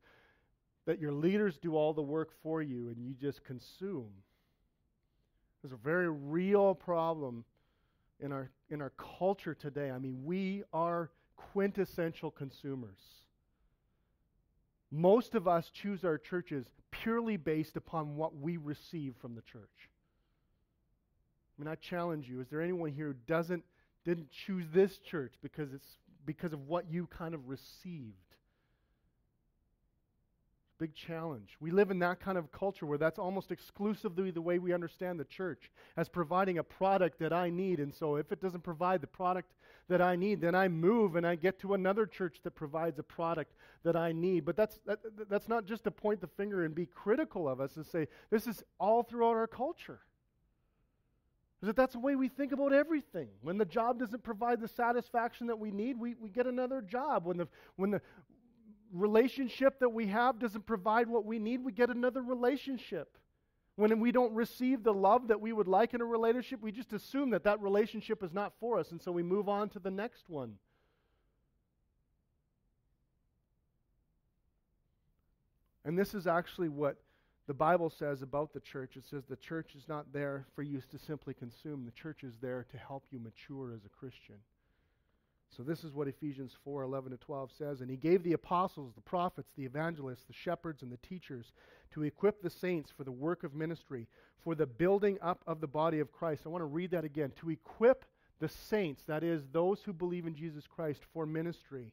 that 0.88 0.98
your 0.98 1.12
leaders 1.12 1.59
do 1.59 1.77
all 1.77 1.92
the 1.92 2.01
work 2.01 2.31
for 2.42 2.62
you 2.62 2.88
and 2.88 2.96
you 3.05 3.12
just 3.20 3.44
consume. 3.44 4.09
There's 5.61 5.75
a 5.75 5.77
very 5.77 6.08
real 6.08 6.75
problem 6.75 7.44
in 8.21 8.33
our, 8.33 8.50
in 8.71 8.81
our 8.81 8.92
culture 9.19 9.52
today. 9.52 9.90
I 9.90 9.98
mean, 9.98 10.25
we 10.25 10.62
are 10.73 11.10
quintessential 11.37 12.31
consumers. 12.31 12.96
Most 14.90 15.35
of 15.35 15.46
us 15.46 15.69
choose 15.69 16.06
our 16.06 16.17
churches 16.17 16.65
purely 16.90 17.37
based 17.37 17.77
upon 17.77 18.17
what 18.17 18.35
we 18.35 18.56
receive 18.56 19.15
from 19.21 19.35
the 19.35 19.42
church. 19.42 19.90
I 21.58 21.62
mean, 21.62 21.69
I 21.69 21.75
challenge 21.75 22.31
you. 22.31 22.40
Is 22.40 22.48
there 22.48 22.62
anyone 22.62 22.92
here 22.92 23.08
who 23.08 23.15
doesn't 23.27 23.62
didn't 24.06 24.31
choose 24.31 24.65
this 24.73 24.96
church 25.00 25.35
because 25.42 25.75
it's 25.75 25.98
because 26.25 26.54
of 26.54 26.67
what 26.67 26.90
you 26.90 27.08
kind 27.08 27.35
of 27.35 27.46
received? 27.46 28.27
Big 30.79 30.94
challenge. 30.94 31.56
We 31.58 31.72
live 31.72 31.90
in 31.90 31.98
that 31.98 32.20
kind 32.20 32.38
of 32.38 32.52
culture 32.52 32.87
where 32.87 32.98
that's 32.98 33.18
almost 33.18 33.50
exclusively 33.50 34.31
the 34.31 34.40
way 34.40 34.60
we 34.60 34.72
understand 34.72 35.18
the 35.18 35.24
church 35.24 35.72
as 35.96 36.08
providing 36.08 36.58
a 36.58 36.62
product 36.62 37.18
that 37.18 37.33
I 37.33 37.50
need. 37.50 37.81
And 37.81 37.92
so 37.92 38.14
if 38.14 38.31
it 38.31 38.40
doesn't 38.40 38.62
provide 38.62 39.00
the 39.00 39.08
product 39.08 39.54
that 39.88 40.00
I 40.00 40.14
need, 40.14 40.40
then 40.40 40.54
I 40.54 40.68
move 40.68 41.16
and 41.16 41.26
I 41.26 41.35
get 41.35 41.58
to 41.60 41.74
another 41.74 42.06
church 42.06 42.38
that 42.44 42.52
provides 42.52 42.98
a 43.00 43.02
product 43.02 43.54
that 43.83 43.96
I 43.96 44.12
need. 44.12 44.44
But 44.44 44.56
that's, 44.56 44.79
that, 44.87 45.00
that's 45.29 45.48
not 45.48 45.66
just 45.66 45.83
to 45.85 45.90
point 45.90 46.20
the 46.20 46.29
finger 46.29 46.64
and 46.64 46.74
be 46.74 46.87
critical 46.87 47.48
of 47.48 47.60
us 47.60 47.74
and 47.76 47.85
say, 47.85 48.06
this 48.31 48.46
is 48.46 48.62
all 48.79 49.02
throughout 49.02 49.35
our 49.35 49.48
culture. 49.48 49.98
Is 51.60 51.66
That 51.66 51.74
that's 51.74 51.94
the 51.94 51.98
way 51.98 52.14
we 52.14 52.29
think 52.29 52.52
about 52.52 52.72
everything. 52.72 53.31
When 53.42 53.58
the 53.58 53.64
job 53.64 53.98
doesn't 53.98 54.22
provide 54.22 54.60
the 54.60 54.68
satisfaction 54.68 55.48
that 55.48 55.58
we 55.58 55.72
need, 55.72 55.98
we, 55.98 56.14
we 56.14 56.29
get 56.29 56.46
another 56.46 56.81
job. 56.81 57.26
When 57.26 57.37
the, 57.37 57.48
when 57.74 57.90
the 57.90 58.00
relationship 58.92 59.80
that 59.80 59.88
we 59.88 60.06
have 60.08 60.38
doesn't 60.38 60.66
provide 60.66 61.08
what 61.08 61.24
we 61.24 61.38
need, 61.38 61.64
we 61.64 61.72
get 61.72 61.90
another 61.90 62.22
relationship. 62.22 63.16
When 63.76 64.00
we 64.00 64.10
don't 64.10 64.34
receive 64.34 64.82
the 64.82 64.92
love 64.92 65.28
that 65.28 65.40
we 65.40 65.52
would 65.52 65.68
like 65.68 65.94
in 65.94 66.00
a 66.00 66.04
relationship, 66.04 66.60
we 66.60 66.72
just 66.72 66.92
assume 66.92 67.30
that 67.30 67.44
that 67.44 67.60
relationship 67.60 68.24
is 68.24 68.32
not 68.32 68.52
for 68.58 68.78
us, 68.78 68.90
and 68.90 69.00
so 69.00 69.12
we 69.12 69.22
move 69.22 69.48
on 69.48 69.68
to 69.70 69.78
the 69.78 69.90
next 69.90 70.28
one. 70.28 70.54
And 75.84 75.98
this 75.98 76.12
is 76.12 76.26
actually 76.26 76.68
what 76.68 76.96
the 77.46 77.54
Bible 77.54 77.88
says 77.88 78.20
about 78.20 78.52
the 78.52 78.60
church. 78.60 78.96
It 78.96 79.04
says 79.08 79.24
the 79.24 79.36
church 79.36 79.74
is 79.74 79.88
not 79.88 80.12
there 80.12 80.44
for 80.54 80.62
you 80.62 80.82
to 80.90 80.98
simply 80.98 81.32
consume, 81.32 81.84
the 81.86 81.92
church 81.92 82.24
is 82.24 82.34
there 82.42 82.66
to 82.70 82.76
help 82.76 83.04
you 83.10 83.18
mature 83.20 83.72
as 83.72 83.84
a 83.84 83.88
Christian. 83.88 84.36
So 85.57 85.63
this 85.63 85.83
is 85.83 85.92
what 85.92 86.09
Ephesians 86.09 86.53
4 86.65 86.83
11 86.83 87.11
to 87.13 87.17
12 87.17 87.51
says. 87.57 87.81
And 87.81 87.90
he 87.90 87.96
gave 87.96 88.23
the 88.23 88.35
apostles, 88.35 88.92
the 88.94 89.01
prophets, 89.01 89.51
the 89.57 89.65
evangelists, 89.65 90.25
the 90.27 90.33
shepherds, 90.33 90.83
and 90.83 90.92
the 90.92 90.99
teachers 90.99 91.53
to 91.92 92.03
equip 92.03 92.42
the 92.42 92.51
saints 92.51 92.90
for 92.96 93.05
the 93.05 93.13
work 93.13 93.44
of 93.44 93.55
ministry, 93.55 94.07
for 94.44 94.55
the 94.55 94.67
building 94.67 95.19
up 95.23 95.42
of 95.46 95.61
the 95.61 95.67
body 95.67 96.01
of 96.01 96.13
Christ. 96.13 96.42
I 96.44 96.51
want 96.51 96.63
to 96.63 96.67
read 96.67 96.90
that 96.92 97.05
again. 97.05 97.33
To 97.40 97.51
equip 97.51 98.05
the 98.40 98.49
saints, 98.49 99.03
that 99.07 99.25
is, 99.25 99.42
those 99.53 99.81
who 99.83 99.92
believe 99.92 100.27
in 100.27 100.35
Jesus 100.35 100.65
Christ, 100.67 101.01
for 101.13 101.27
ministry. 101.27 101.92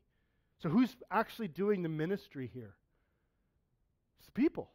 So 0.62 0.70
who's 0.70 0.96
actually 1.10 1.48
doing 1.48 1.82
the 1.82 1.90
ministry 1.90 2.50
here? 2.54 2.76
It's 4.20 4.28
the 4.28 4.32
people. 4.34 4.70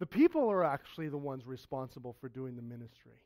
The 0.00 0.06
people 0.06 0.50
are 0.50 0.64
actually 0.64 1.08
the 1.08 1.18
ones 1.18 1.46
responsible 1.46 2.16
for 2.20 2.28
doing 2.28 2.56
the 2.56 2.62
ministry 2.62 3.20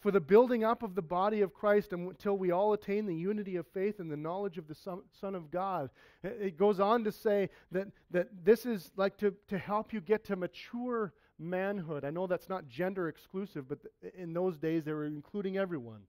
for 0.00 0.10
the 0.10 0.20
building 0.20 0.62
up 0.62 0.82
of 0.82 0.94
the 0.94 1.02
body 1.02 1.40
of 1.40 1.54
Christ 1.54 1.92
until 1.92 2.36
we 2.36 2.50
all 2.50 2.72
attain 2.72 3.06
the 3.06 3.14
unity 3.14 3.56
of 3.56 3.66
faith 3.68 3.98
and 3.98 4.10
the 4.10 4.16
knowledge 4.16 4.58
of 4.58 4.68
the 4.68 4.74
Son, 4.74 5.34
of 5.34 5.50
God. 5.50 5.90
It 6.22 6.58
goes 6.58 6.80
on 6.80 7.04
to 7.04 7.12
say 7.12 7.50
that, 7.72 7.88
that 8.10 8.28
this 8.44 8.66
is 8.66 8.90
like 8.96 9.16
to, 9.18 9.34
to 9.48 9.58
help 9.58 9.92
you 9.92 10.00
get 10.00 10.24
to 10.26 10.36
mature 10.36 11.12
manhood. 11.38 12.04
I 12.04 12.10
know 12.10 12.26
that's 12.26 12.48
not 12.48 12.68
gender 12.68 13.08
exclusive, 13.08 13.68
but 13.68 13.78
in 14.16 14.32
those 14.32 14.58
days 14.58 14.84
they 14.84 14.92
were 14.92 15.06
including 15.06 15.56
everyone. 15.56 16.02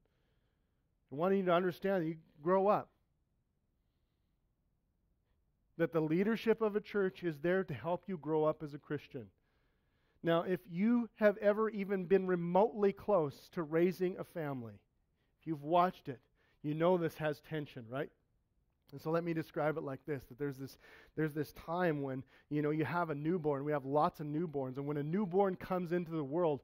I 1.11 1.15
want 1.15 1.35
you 1.35 1.43
to 1.45 1.53
understand 1.53 2.03
that 2.03 2.07
you 2.07 2.17
grow 2.43 2.67
up. 2.67 2.89
That 5.77 5.93
the 5.93 6.01
leadership 6.01 6.61
of 6.61 6.75
a 6.75 6.81
church 6.81 7.23
is 7.23 7.37
there 7.39 7.63
to 7.63 7.73
help 7.73 8.03
you 8.07 8.17
grow 8.17 8.43
up 8.43 8.63
as 8.63 8.73
a 8.73 8.79
Christian. 8.79 9.27
Now, 10.23 10.41
if 10.41 10.59
you 10.69 11.09
have 11.15 11.37
ever 11.37 11.69
even 11.69 12.05
been 12.05 12.27
remotely 12.27 12.91
close 12.91 13.49
to 13.53 13.63
raising 13.63 14.17
a 14.17 14.23
family, 14.23 14.73
if 15.39 15.47
you've 15.47 15.63
watched 15.63 16.09
it, 16.09 16.19
you 16.63 16.73
know 16.73 16.97
this 16.97 17.15
has 17.15 17.41
tension, 17.41 17.85
right? 17.89 18.09
And 18.91 19.01
so 19.01 19.11
let 19.11 19.23
me 19.23 19.33
describe 19.33 19.77
it 19.77 19.83
like 19.83 19.99
this 20.05 20.23
that 20.29 20.39
there's 20.39 20.57
this 20.57 20.77
there's 21.15 21.33
this 21.33 21.51
time 21.53 22.01
when 22.01 22.23
you 22.49 22.61
know 22.61 22.69
you 22.69 22.85
have 22.85 23.09
a 23.09 23.15
newborn 23.15 23.65
we 23.65 23.73
have 23.73 23.85
lots 23.85 24.21
of 24.21 24.27
newborns 24.27 24.77
and 24.77 24.87
when 24.87 24.95
a 24.95 25.03
newborn 25.03 25.57
comes 25.57 25.91
into 25.91 26.11
the 26.11 26.23
world 26.23 26.61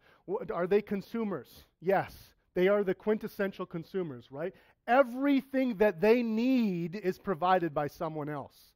are 0.53 0.67
they 0.67 0.81
consumers? 0.81 1.65
Yes 1.81 2.15
they 2.53 2.69
are 2.69 2.83
the 2.83 2.93
quintessential 2.93 3.65
consumers 3.65 4.31
right? 4.31 4.53
Everything 4.87 5.75
that 5.77 5.99
they 5.99 6.23
need 6.23 6.95
is 6.95 7.19
provided 7.19 7.73
by 7.73 7.87
someone 7.87 8.29
else 8.29 8.72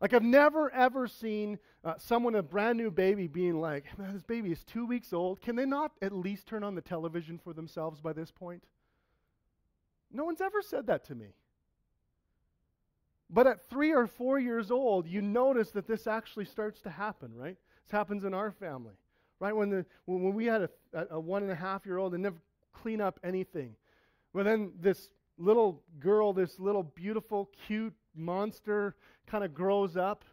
like, 0.00 0.12
I've 0.12 0.22
never 0.22 0.70
ever 0.72 1.06
seen 1.06 1.58
uh, 1.84 1.94
someone, 1.98 2.34
a 2.34 2.42
brand 2.42 2.78
new 2.78 2.90
baby, 2.90 3.26
being 3.26 3.60
like, 3.60 3.84
man, 3.98 4.12
this 4.12 4.22
baby 4.22 4.50
is 4.50 4.64
two 4.64 4.86
weeks 4.86 5.12
old. 5.12 5.40
Can 5.40 5.56
they 5.56 5.66
not 5.66 5.92
at 6.02 6.12
least 6.12 6.46
turn 6.46 6.64
on 6.64 6.74
the 6.74 6.80
television 6.80 7.38
for 7.38 7.52
themselves 7.52 8.00
by 8.00 8.12
this 8.12 8.30
point? 8.30 8.64
No 10.12 10.24
one's 10.24 10.40
ever 10.40 10.62
said 10.62 10.86
that 10.86 11.04
to 11.06 11.14
me. 11.14 11.34
But 13.30 13.46
at 13.46 13.68
three 13.68 13.92
or 13.92 14.06
four 14.06 14.38
years 14.38 14.70
old, 14.70 15.08
you 15.08 15.20
notice 15.20 15.70
that 15.72 15.86
this 15.86 16.06
actually 16.06 16.44
starts 16.44 16.80
to 16.82 16.90
happen, 16.90 17.32
right? 17.34 17.56
This 17.84 17.90
happens 17.90 18.24
in 18.24 18.32
our 18.32 18.52
family, 18.52 18.94
right? 19.40 19.54
When, 19.54 19.70
the, 19.70 19.86
when 20.04 20.34
we 20.34 20.46
had 20.46 20.68
a, 20.92 21.06
a 21.10 21.18
one 21.18 21.42
and 21.42 21.50
a 21.50 21.56
half 21.56 21.84
year 21.84 21.98
old 21.98 22.14
and 22.14 22.22
never 22.22 22.36
clean 22.72 23.00
up 23.00 23.18
anything. 23.24 23.74
Well, 24.32 24.44
then 24.44 24.72
this 24.80 25.10
little 25.36 25.82
girl, 25.98 26.32
this 26.32 26.58
little 26.60 26.82
beautiful, 26.82 27.50
cute 27.66 27.94
monster 28.14 28.94
kind 29.26 29.44
of 29.44 29.54
grows 29.54 29.96
up. 29.96 30.24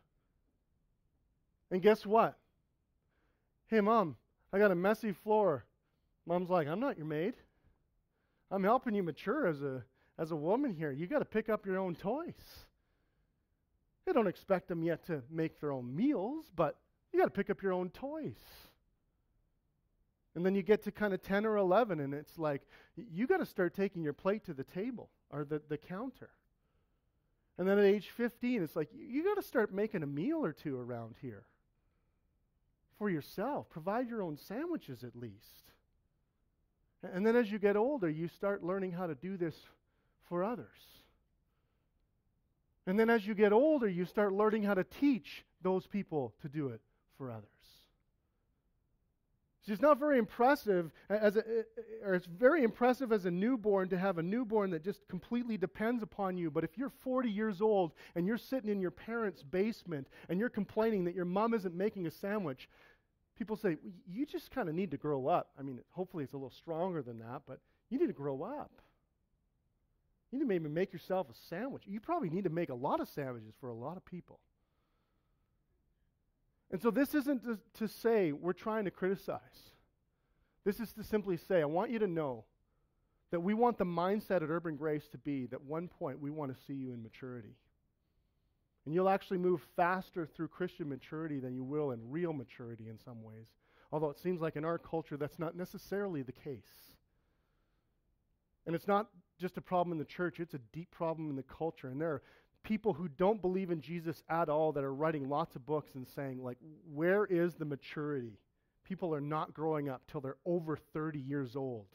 And 1.70 1.82
guess 1.82 2.06
what? 2.06 2.38
Hey, 3.68 3.82
mom, 3.82 4.18
I 4.52 4.60
got 4.60 4.72
a 4.72 4.76
messy 4.76 5.14
floor. 5.14 5.66
Mom's 6.26 6.50
like, 6.50 6.68
I'm 6.68 6.80
not 6.80 6.98
your 6.98 7.08
maid. 7.08 7.36
I'm 8.52 8.64
helping 8.64 8.94
you 8.94 9.04
mature 9.04 9.48
as 9.48 9.62
a 9.62 9.84
as 10.18 10.32
a 10.32 10.36
woman 10.36 10.74
here. 10.74 10.92
You 10.92 11.08
got 11.08 11.20
to 11.20 11.26
pick 11.26 11.50
up 11.50 11.66
your 11.66 11.78
own 11.78 11.96
toys. 11.96 12.66
They 14.06 14.14
don't 14.14 14.28
expect 14.28 14.68
them 14.68 14.84
yet 14.84 15.06
to 15.08 15.24
make 15.32 15.60
their 15.60 15.72
own 15.72 15.96
meals, 15.96 16.46
but 16.56 16.78
you 17.12 17.20
got 17.20 17.26
to 17.26 17.32
pick 17.32 17.50
up 17.50 17.64
your 17.64 17.74
own 17.74 17.90
toys. 17.90 18.38
And 20.36 20.46
then 20.46 20.56
you 20.56 20.62
get 20.62 20.84
to 20.84 20.92
kind 20.92 21.14
of 21.14 21.22
10 21.22 21.46
or 21.46 21.58
11, 21.58 22.00
and 22.00 22.14
it's 22.14 22.38
like, 22.38 22.62
you 22.96 23.28
got 23.28 23.38
to 23.38 23.46
start 23.46 23.74
taking 23.74 24.04
your 24.04 24.14
plate 24.14 24.46
to 24.46 24.54
the 24.54 24.64
table 24.64 25.10
or 25.30 25.44
the, 25.44 25.62
the 25.68 25.78
counter. 25.78 26.30
And 27.62 27.70
then 27.70 27.78
at 27.78 27.86
age 27.86 28.10
15, 28.18 28.64
it's 28.64 28.76
like, 28.76 28.90
you 28.92 29.24
got 29.24 29.36
to 29.36 29.48
start 29.48 29.72
making 29.72 30.02
a 30.02 30.08
meal 30.08 30.44
or 30.44 30.52
two 30.52 30.80
around 30.80 31.14
here 31.22 31.44
for 32.98 33.08
yourself. 33.08 33.70
Provide 33.70 34.10
your 34.10 34.24
own 34.24 34.36
sandwiches 34.36 35.04
at 35.04 35.16
least. 35.16 35.70
And 37.04 37.24
then 37.24 37.36
as 37.36 37.52
you 37.52 37.60
get 37.60 37.78
older, 37.78 38.10
you 38.10 38.30
start 38.30 38.64
learning 38.64 38.94
how 38.94 39.06
to 39.06 39.14
do 39.14 39.38
this 39.38 39.54
for 40.28 40.44
others. 40.44 40.66
And 42.88 43.00
then 43.00 43.12
as 43.12 43.28
you 43.28 43.36
get 43.36 43.54
older, 43.54 43.88
you 43.88 44.06
start 44.06 44.34
learning 44.34 44.64
how 44.64 44.74
to 44.74 44.84
teach 44.84 45.46
those 45.62 45.86
people 45.86 46.34
to 46.42 46.50
do 46.50 46.70
it 46.70 46.82
for 47.16 47.30
others. 47.30 47.46
See, 49.64 49.74
it's 49.74 49.82
not 49.82 50.00
very 50.00 50.18
impressive 50.18 50.92
as 51.08 51.36
a, 51.36 51.44
or 52.04 52.16
it's 52.16 52.26
very 52.26 52.64
impressive 52.64 53.12
as 53.12 53.26
a 53.26 53.32
newborn 53.32 53.90
to 53.90 53.98
have 53.98 54.18
a 54.18 54.24
newborn 54.24 54.72
that 54.72 54.84
just 54.84 55.08
completely 55.08 55.56
depends 55.56 56.02
upon 56.02 56.36
you. 56.36 56.50
But 56.50 56.64
if 56.64 56.80
you're 56.80 56.90
40 56.90 57.30
years 57.30 57.62
old 57.62 57.92
and 58.16 58.26
you're 58.26 58.40
sitting 58.40 58.72
in 58.72 58.82
your 58.82 58.90
parents' 58.90 59.44
basement 59.44 60.08
and 60.30 60.40
you're 60.40 60.50
complaining 60.50 61.04
that 61.06 61.14
your 61.14 61.26
mom 61.26 61.54
isn't 61.54 61.76
making 61.76 62.08
a 62.08 62.12
sandwich, 62.12 62.70
people 63.38 63.56
say, 63.56 63.78
you 64.08 64.26
just 64.26 64.50
kind 64.50 64.68
of 64.68 64.74
need 64.74 64.90
to 64.92 64.98
grow 64.98 65.28
up. 65.28 65.52
I 65.60 65.62
mean, 65.62 65.80
hopefully 65.92 66.24
it's 66.24 66.34
a 66.34 66.38
little 66.38 66.50
stronger 66.50 67.04
than 67.04 67.20
that, 67.20 67.44
but 67.46 67.60
you 67.92 68.00
need 68.00 68.08
to 68.08 68.14
grow 68.14 68.42
up. 68.42 68.72
You 70.32 70.40
need 70.40 70.46
to 70.46 70.48
maybe 70.48 70.70
make 70.70 70.92
yourself 70.92 71.28
a 71.30 71.34
sandwich. 71.50 71.84
You 71.86 72.00
probably 72.00 72.30
need 72.30 72.46
to 72.46 72.50
make 72.50 72.70
a 72.70 72.76
lot 72.76 73.00
of 73.00 73.10
sandwiches 73.10 73.54
for 73.60 73.70
a 73.70 73.76
lot 73.76 73.96
of 73.96 74.06
people. 74.06 74.40
And 76.72 76.82
so 76.82 76.90
this 76.90 77.14
isn't 77.14 77.44
to, 77.44 77.60
to, 77.80 77.88
say 77.88 78.32
we're 78.32 78.54
trying 78.54 78.86
to 78.86 78.92
criticize. 78.92 79.40
This 80.64 80.80
is 80.80 80.94
to 80.94 81.04
simply 81.04 81.36
say, 81.36 81.62
I 81.62 81.66
want 81.66 81.92
you 81.92 82.00
to 82.00 82.08
know 82.08 82.46
that 83.32 83.42
we 83.42 83.54
want 83.54 83.78
the 83.78 83.86
mindset 83.86 84.38
at 84.38 84.50
Urban 84.50 84.78
Grace 84.78 85.08
to 85.10 85.18
be 85.18 85.48
that 85.48 85.64
one 85.64 85.88
point 85.88 86.22
we 86.22 86.30
want 86.30 86.56
to 86.56 86.64
see 86.64 86.74
you 86.74 86.94
in 86.94 87.04
maturity. 87.04 87.56
And 88.86 88.96
you'll 88.96 89.10
actually 89.10 89.38
move 89.38 89.62
faster 89.76 90.26
through 90.26 90.48
Christian 90.48 90.90
maturity 90.90 91.40
than 91.40 91.56
you 91.56 91.64
will 91.64 91.92
in 91.92 92.10
real 92.10 92.34
maturity 92.34 92.88
in 92.90 92.98
some 93.04 93.22
ways. 93.22 93.48
Although 93.92 94.10
it 94.10 94.20
seems 94.20 94.42
like 94.42 94.56
in 94.56 94.66
our 94.66 94.78
culture 94.78 95.18
that's 95.18 95.40
not 95.40 95.56
necessarily 95.56 96.22
the 96.22 96.32
case. 96.32 96.96
And 98.66 98.76
it's 98.76 98.88
not 98.88 99.08
just 99.40 99.58
a 99.58 99.62
problem 99.62 99.92
in 99.92 99.98
the 99.98 100.06
church, 100.06 100.40
it's 100.40 100.54
a 100.54 100.62
deep 100.72 100.92
problem 100.92 101.30
in 101.30 101.36
the 101.36 101.44
culture. 101.44 101.88
And 101.88 102.00
there 102.00 102.12
are 102.12 102.22
people 102.64 102.94
who 102.94 103.08
don't 103.08 103.42
believe 103.42 103.72
in 103.72 103.82
Jesus 103.82 104.22
at 104.30 104.50
all 104.50 104.72
that 104.74 104.84
are 104.84 104.94
writing 104.94 105.30
lots 105.30 105.56
of 105.56 105.66
books 105.66 105.92
and 105.96 106.08
saying, 106.16 106.44
like, 106.44 106.58
where 106.94 107.26
is 107.26 107.56
the 107.56 107.66
maturity? 107.66 108.40
People 108.84 109.14
are 109.14 109.22
not 109.22 109.54
growing 109.54 109.90
up 109.90 110.02
till 110.12 110.22
they're 110.22 110.38
over 110.46 110.78
30 110.94 111.20
years 111.20 111.56
old. 111.56 111.88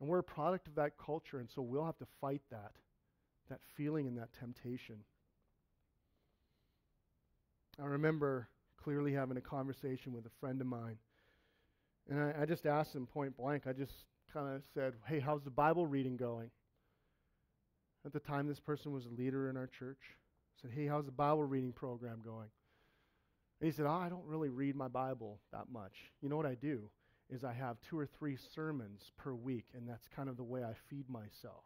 And 0.00 0.08
we're 0.08 0.18
a 0.18 0.24
product 0.24 0.66
of 0.68 0.74
that 0.76 0.92
culture, 0.98 1.38
and 1.38 1.48
so 1.48 1.62
we'll 1.62 1.84
have 1.84 1.98
to 1.98 2.06
fight 2.20 2.42
that, 2.50 2.72
that 3.48 3.60
feeling 3.76 4.08
and 4.08 4.18
that 4.18 4.30
temptation. 4.38 4.96
I 7.80 7.86
remember 7.86 8.48
clearly 8.82 9.12
having 9.12 9.36
a 9.36 9.40
conversation 9.40 10.12
with 10.12 10.26
a 10.26 10.30
friend 10.40 10.60
of 10.60 10.66
mine. 10.66 10.96
And 12.10 12.20
I, 12.20 12.42
I 12.42 12.44
just 12.46 12.66
asked 12.66 12.94
him 12.94 13.06
point 13.06 13.36
blank, 13.36 13.66
I 13.66 13.72
just 13.72 13.92
kind 14.32 14.54
of 14.54 14.62
said, 14.74 14.94
Hey, 15.06 15.20
how's 15.20 15.42
the 15.42 15.50
Bible 15.50 15.86
reading 15.86 16.16
going? 16.16 16.50
At 18.04 18.12
the 18.12 18.20
time, 18.20 18.48
this 18.48 18.60
person 18.60 18.92
was 18.92 19.06
a 19.06 19.20
leader 19.20 19.48
in 19.48 19.56
our 19.56 19.68
church. 19.68 20.00
I 20.02 20.62
said, 20.62 20.70
Hey, 20.74 20.86
how's 20.86 21.06
the 21.06 21.12
Bible 21.12 21.44
reading 21.44 21.72
program 21.72 22.20
going? 22.24 22.48
And 23.60 23.70
he 23.70 23.72
said, 23.72 23.86
Oh, 23.86 23.90
I 23.90 24.08
don't 24.08 24.26
really 24.26 24.48
read 24.48 24.74
my 24.74 24.88
Bible 24.88 25.38
that 25.52 25.70
much. 25.72 25.92
You 26.20 26.28
know 26.28 26.36
what 26.36 26.46
I 26.46 26.54
do? 26.54 26.90
Is 27.30 27.44
I 27.44 27.52
have 27.52 27.76
two 27.88 27.98
or 27.98 28.06
three 28.06 28.36
sermons 28.54 29.12
per 29.16 29.32
week, 29.32 29.66
and 29.74 29.88
that's 29.88 30.08
kind 30.14 30.28
of 30.28 30.36
the 30.36 30.42
way 30.42 30.64
I 30.64 30.74
feed 30.90 31.08
myself. 31.08 31.64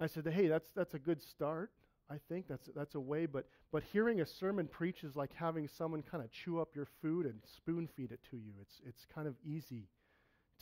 I 0.00 0.06
said, 0.06 0.26
Hey, 0.26 0.48
that's, 0.48 0.68
that's 0.74 0.94
a 0.94 0.98
good 0.98 1.22
start. 1.22 1.70
I 2.08 2.16
think 2.28 2.46
that's, 2.48 2.68
that's 2.74 2.94
a 2.94 3.00
way, 3.00 3.26
but, 3.26 3.46
but 3.72 3.82
hearing 3.92 4.20
a 4.20 4.26
sermon 4.26 4.68
preach 4.68 5.02
is 5.02 5.16
like 5.16 5.32
having 5.34 5.68
someone 5.76 6.02
kind 6.02 6.22
of 6.22 6.30
chew 6.30 6.60
up 6.60 6.68
your 6.74 6.86
food 7.02 7.26
and 7.26 7.40
spoon 7.56 7.88
feed 7.96 8.12
it 8.12 8.20
to 8.30 8.36
you. 8.36 8.52
It's, 8.60 8.80
it's 8.86 9.04
kind 9.12 9.26
of 9.26 9.34
easy 9.44 9.88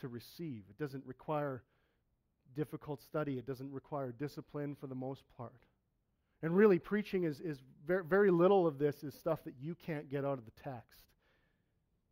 to 0.00 0.08
receive. 0.08 0.64
It 0.70 0.78
doesn't 0.78 1.04
require 1.04 1.62
difficult 2.54 3.02
study, 3.02 3.38
it 3.38 3.46
doesn't 3.46 3.72
require 3.72 4.12
discipline 4.12 4.76
for 4.78 4.86
the 4.86 4.94
most 4.94 5.22
part. 5.36 5.66
And 6.42 6.54
really, 6.54 6.78
preaching 6.78 7.24
is, 7.24 7.40
is 7.40 7.58
very, 7.86 8.04
very 8.04 8.30
little 8.30 8.66
of 8.66 8.78
this 8.78 9.02
is 9.02 9.14
stuff 9.14 9.44
that 9.44 9.54
you 9.60 9.74
can't 9.74 10.10
get 10.10 10.24
out 10.24 10.38
of 10.38 10.44
the 10.44 10.62
text. 10.62 11.04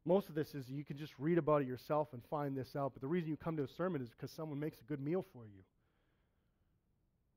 Most 0.04 0.28
of 0.28 0.34
this 0.34 0.54
is 0.54 0.68
you 0.68 0.84
can 0.84 0.96
just 0.96 1.12
read 1.18 1.38
about 1.38 1.62
it 1.62 1.68
yourself 1.68 2.08
and 2.12 2.22
find 2.30 2.56
this 2.56 2.74
out. 2.74 2.92
But 2.94 3.02
the 3.02 3.08
reason 3.08 3.30
you 3.30 3.36
come 3.36 3.56
to 3.56 3.62
a 3.62 3.68
sermon 3.68 4.02
is 4.02 4.08
because 4.10 4.30
someone 4.30 4.58
makes 4.58 4.80
a 4.80 4.84
good 4.84 5.00
meal 5.00 5.24
for 5.32 5.44
you. 5.44 5.62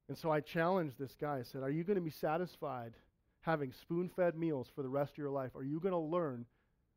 And 0.08 0.18
so 0.18 0.32
I 0.32 0.40
challenged 0.40 0.98
this 0.98 1.16
guy. 1.20 1.40
I 1.40 1.44
said, 1.44 1.64
Are 1.64 1.70
you 1.70 1.84
going 1.84 1.96
to 1.96 2.02
be 2.02 2.12
satisfied 2.12 2.94
having 3.42 3.72
spoon 3.72 4.10
fed 4.16 4.36
meals 4.36 4.68
for 4.74 4.82
the 4.82 4.90
rest 4.90 5.14
of 5.14 5.18
your 5.18 5.30
life? 5.30 5.52
Are 5.56 5.64
you 5.64 5.80
going 5.80 5.94
to 5.94 5.98
learn 5.98 6.46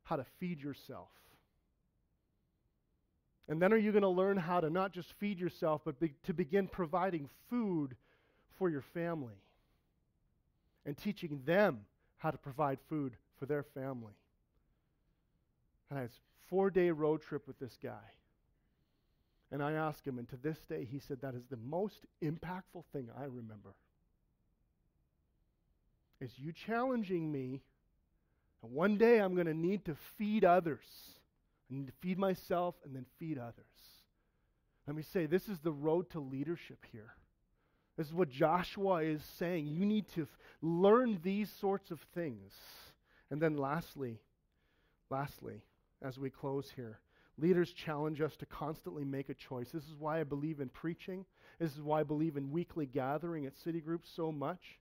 how 0.05 0.17
to 0.17 0.25
feed 0.39 0.61
yourself? 0.61 1.09
And 3.49 3.63
then 3.63 3.73
are 3.73 3.79
you 3.79 3.93
going 3.93 4.03
to 4.03 4.09
learn 4.09 4.37
how 4.37 4.61
to 4.61 4.69
not 4.69 4.93
just 4.93 5.13
feed 5.15 5.39
yourself, 5.39 5.81
but 5.85 5.99
be, 5.99 6.13
to 6.25 6.35
begin 6.35 6.69
providing 6.69 7.29
food 7.49 7.97
for 8.59 8.69
your 8.69 8.83
family 8.83 9.41
and 10.85 10.97
teaching 10.97 11.41
them 11.47 11.81
how 12.19 12.31
to 12.31 12.39
provide 12.39 12.79
food 12.89 13.17
for 13.39 13.47
their 13.47 13.63
family? 13.63 14.13
And 15.89 15.99
I 15.99 16.03
had 16.03 16.11
a 16.11 16.49
four 16.49 16.71
day 16.71 16.91
road 16.91 17.23
trip 17.23 17.47
with 17.47 17.59
this 17.59 17.79
guy. 17.83 18.13
And 19.51 19.63
I 19.63 19.73
asked 19.73 20.07
him, 20.07 20.19
and 20.19 20.29
to 20.29 20.37
this 20.37 20.59
day, 20.69 20.87
he 20.91 20.99
said, 20.99 21.23
That 21.23 21.35
is 21.35 21.45
the 21.49 21.57
most 21.57 22.05
impactful 22.23 22.85
thing 22.93 23.09
I 23.19 23.25
remember. 23.25 23.75
Is 26.21 26.31
you 26.37 26.53
challenging 26.53 27.33
me, 27.33 27.63
and 28.63 28.73
one 28.73 28.99
day 28.99 29.21
I'm 29.21 29.35
going 29.35 29.47
to 29.47 29.55
need 29.55 29.87
to 29.87 29.95
feed 30.19 30.45
others. 30.45 30.85
I 31.71 31.75
need 31.75 31.87
to 31.87 31.93
feed 32.01 32.19
myself 32.19 32.75
and 32.85 32.95
then 32.95 33.07
feed 33.19 33.39
others. 33.39 33.65
Let 34.87 34.97
me 34.97 35.03
say, 35.03 35.27
this 35.27 35.49
is 35.49 35.59
the 35.59 35.73
road 35.73 36.11
to 36.11 36.21
leadership 36.21 36.85
here. 36.93 37.15
This 37.97 38.07
is 38.07 38.15
what 38.15 38.31
Joshua 38.31 39.03
is 39.03 39.23
saying. 39.39 39.67
You 39.67 39.85
need 39.85 40.09
to 40.15 40.23
f- 40.23 40.39
learn 40.63 41.19
these 41.23 41.51
sorts 41.51 41.91
of 41.91 42.01
things. 42.15 42.53
And 43.31 43.43
then 43.43 43.57
lastly, 43.57 44.21
lastly, 45.11 45.63
as 46.01 46.19
we 46.19 46.31
close 46.31 46.71
here, 46.75 47.01
Leaders 47.41 47.73
challenge 47.73 48.21
us 48.21 48.37
to 48.37 48.47
constantly 48.47 49.05
make 49.05 49.29
a 49.29 49.35
choice. 49.35 49.71
This 49.71 49.85
is 49.85 49.95
why 49.97 50.21
I 50.21 50.25
believe 50.25 50.59
in 50.59 50.69
preaching. 50.69 51.25
This 51.61 51.73
is 51.73 51.81
why 51.81 52.01
I 52.01 52.03
believe 52.05 52.37
in 52.37 52.51
weekly 52.51 52.85
gathering 52.85 53.47
at 53.47 53.57
city 53.57 53.81
groups 53.81 54.11
so 54.15 54.33
much. 54.33 54.81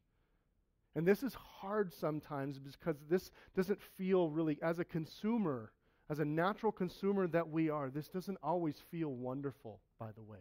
And 0.95 1.05
this 1.05 1.21
is 1.21 1.35
hard 1.35 1.93
sometimes 1.93 2.57
because 2.57 2.97
this 3.07 3.29
doesn't 3.55 3.79
feel 3.95 4.31
really, 4.31 4.57
as 4.63 4.79
a 4.79 4.85
consumer, 4.85 5.71
as 6.09 6.19
a 6.19 6.25
natural 6.25 6.71
consumer 6.71 7.27
that 7.27 7.49
we 7.49 7.69
are, 7.69 7.89
this 7.89 8.07
doesn't 8.07 8.37
always 8.41 8.75
feel 8.91 9.09
wonderful, 9.09 9.79
by 9.99 10.11
the 10.15 10.23
way. 10.23 10.39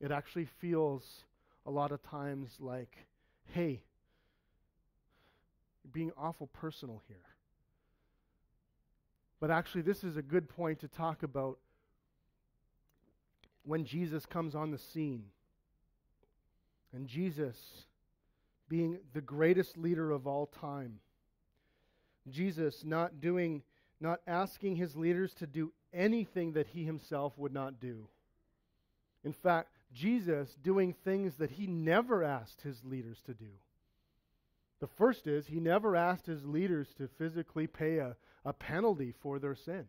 It 0.00 0.10
actually 0.10 0.46
feels 0.60 1.24
a 1.66 1.70
lot 1.70 1.92
of 1.92 2.02
times 2.02 2.56
like, 2.58 2.96
hey, 3.52 3.82
you're 5.84 5.92
being 5.92 6.10
awful 6.16 6.48
personal 6.48 7.02
here. 7.06 7.16
But 9.40 9.50
actually, 9.50 9.82
this 9.82 10.04
is 10.04 10.16
a 10.16 10.22
good 10.22 10.48
point 10.48 10.80
to 10.80 10.88
talk 10.88 11.22
about 11.22 11.58
when 13.62 13.84
Jesus 13.84 14.26
comes 14.26 14.54
on 14.54 14.70
the 14.70 14.78
scene. 14.78 15.24
And 16.92 17.06
Jesus 17.06 17.56
being 18.68 18.98
the 19.12 19.20
greatest 19.20 19.78
leader 19.78 20.10
of 20.10 20.26
all 20.26 20.46
time. 20.46 21.00
Jesus 22.28 22.84
not 22.84 23.20
doing, 23.20 23.62
not 24.00 24.20
asking 24.26 24.76
his 24.76 24.96
leaders 24.96 25.32
to 25.34 25.46
do 25.46 25.72
anything 25.92 26.52
that 26.52 26.68
he 26.68 26.84
himself 26.84 27.36
would 27.36 27.52
not 27.52 27.80
do. 27.80 28.08
In 29.24 29.32
fact, 29.32 29.70
Jesus 29.92 30.56
doing 30.62 30.92
things 30.92 31.36
that 31.36 31.50
he 31.50 31.66
never 31.66 32.22
asked 32.22 32.62
his 32.62 32.84
leaders 32.84 33.20
to 33.26 33.34
do. 33.34 33.50
The 34.80 34.86
first 34.86 35.26
is 35.26 35.46
he 35.46 35.60
never 35.60 35.94
asked 35.94 36.26
his 36.26 36.44
leaders 36.44 36.88
to 36.96 37.08
physically 37.18 37.66
pay 37.66 37.98
a, 37.98 38.16
a 38.44 38.52
penalty 38.52 39.12
for 39.20 39.38
their 39.38 39.54
sin. 39.54 39.86